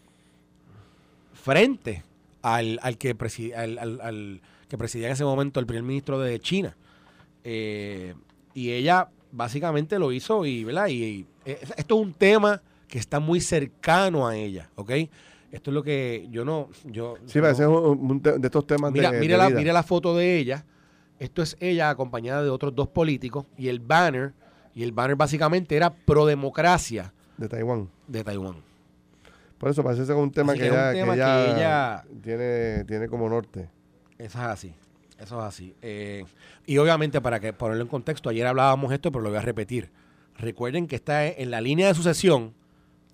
frente 1.33 2.03
al, 2.41 2.79
al 2.81 2.97
que, 2.97 3.17
presidi- 3.17 3.53
al, 3.53 3.77
al- 4.01 4.41
que 4.69 4.77
presidía 4.77 5.07
en 5.07 5.13
ese 5.13 5.23
momento 5.25 5.59
el 5.59 5.65
primer 5.65 5.83
ministro 5.83 6.19
de 6.19 6.39
China. 6.39 6.75
Eh, 7.43 8.13
y 8.53 8.71
ella 8.71 9.09
básicamente 9.31 9.99
lo 9.99 10.11
hizo 10.11 10.45
y, 10.45 10.63
¿verdad? 10.63 10.87
Y, 10.87 11.25
eh, 11.45 11.59
esto 11.77 11.95
es 11.95 12.01
un 12.05 12.13
tema 12.13 12.61
que 12.87 12.99
está 12.99 13.19
muy 13.19 13.41
cercano 13.41 14.27
a 14.27 14.35
ella, 14.35 14.69
¿ok? 14.75 14.91
Esto 15.51 15.71
es 15.71 15.73
lo 15.73 15.83
que 15.83 16.27
yo 16.29 16.43
no... 16.45 16.69
Yo, 16.85 17.15
Sí, 17.25 17.37
no- 17.39 17.43
parece 17.43 17.65
un, 17.67 18.11
un 18.11 18.21
te- 18.21 18.37
de 18.37 18.47
estos 18.47 18.65
temas 18.67 18.91
Mira, 18.91 19.11
de, 19.11 19.19
mira, 19.19 19.33
de 19.35 19.43
la, 19.43 19.47
vida. 19.49 19.59
mira 19.59 19.73
la 19.73 19.83
foto 19.83 20.15
de 20.15 20.37
ella. 20.37 20.65
Esto 21.19 21.41
es 21.41 21.55
ella 21.59 21.89
acompañada 21.89 22.43
de 22.43 22.49
otros 22.49 22.75
dos 22.75 22.89
políticos 22.89 23.45
y 23.57 23.69
el 23.69 23.79
banner, 23.79 24.33
y 24.75 24.83
el 24.83 24.91
banner 24.91 25.15
básicamente 25.15 25.75
era 25.75 25.93
pro 25.93 26.25
democracia 26.25 27.13
de 27.37 27.47
Taiwán. 27.49 27.89
de 28.07 28.23
Taiwán. 28.23 28.55
Por 29.57 29.69
eso 29.71 29.83
parece 29.83 30.05
ser 30.05 30.15
un 30.15 30.31
tema, 30.31 30.53
que, 30.53 30.59
que 30.59 30.65
es 30.67 30.71
un 30.71 30.77
ella, 30.77 30.91
tema 30.93 31.13
que 31.13 31.19
que 31.19 31.23
ella 31.23 31.55
ella- 31.57 32.05
tiene, 32.21 32.83
tiene 32.85 33.07
como 33.07 33.27
norte. 33.29 33.69
Eso 34.19 34.37
es 34.39 34.43
así. 34.45 34.73
Eso 35.19 35.39
es 35.39 35.45
así. 35.45 35.73
Eh, 35.81 36.23
y 36.67 36.77
obviamente, 36.77 37.19
para 37.21 37.39
que 37.39 37.53
ponerlo 37.53 37.81
en 37.83 37.89
contexto, 37.89 38.29
ayer 38.29 38.45
hablábamos 38.45 38.91
esto, 38.93 39.11
pero 39.11 39.23
lo 39.23 39.29
voy 39.29 39.39
a 39.39 39.41
repetir. 39.41 39.89
Recuerden 40.37 40.85
que 40.85 40.95
está 40.95 41.25
en 41.25 41.49
la 41.49 41.59
línea 41.61 41.87
de 41.87 41.95
sucesión. 41.95 42.53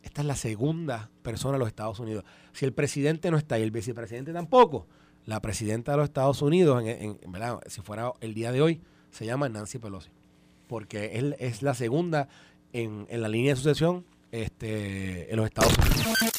Esta 0.03 0.21
es 0.21 0.27
la 0.27 0.35
segunda 0.35 1.09
persona 1.23 1.53
de 1.53 1.59
los 1.59 1.67
Estados 1.67 1.99
Unidos. 1.99 2.23
Si 2.51 2.65
el 2.65 2.73
presidente 2.73 3.31
no 3.31 3.37
está 3.37 3.57
y 3.57 3.63
el 3.63 3.71
vicepresidente 3.71 4.33
tampoco, 4.33 4.85
la 5.25 5.41
presidenta 5.41 5.93
de 5.93 5.97
los 5.97 6.05
Estados 6.05 6.41
Unidos, 6.41 6.83
en, 6.85 7.19
si 7.67 7.81
fuera 7.81 8.11
el 8.19 8.33
día 8.33 8.51
de 8.51 8.61
hoy, 8.61 8.81
se 9.11 9.25
llama 9.25 9.49
Nancy 9.49 9.79
Pelosi. 9.79 10.11
Porque 10.67 11.17
él 11.17 11.35
es 11.39 11.61
la 11.61 11.73
segunda 11.73 12.27
en, 12.73 13.07
en 13.09 13.21
la 13.21 13.29
línea 13.29 13.53
de 13.53 13.55
sucesión 13.55 14.05
este, 14.31 15.31
en 15.31 15.37
los 15.37 15.45
Estados 15.45 15.73
Unidos. 15.77 16.33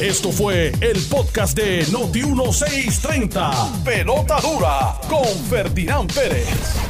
Esto 0.00 0.32
fue 0.32 0.72
el 0.80 1.02
podcast 1.10 1.56
de 1.56 1.84
Noti1630. 1.86 3.82
Pelota 3.84 4.40
dura 4.40 4.98
con 5.08 5.26
Ferdinand 5.48 6.10
Pérez. 6.12 6.89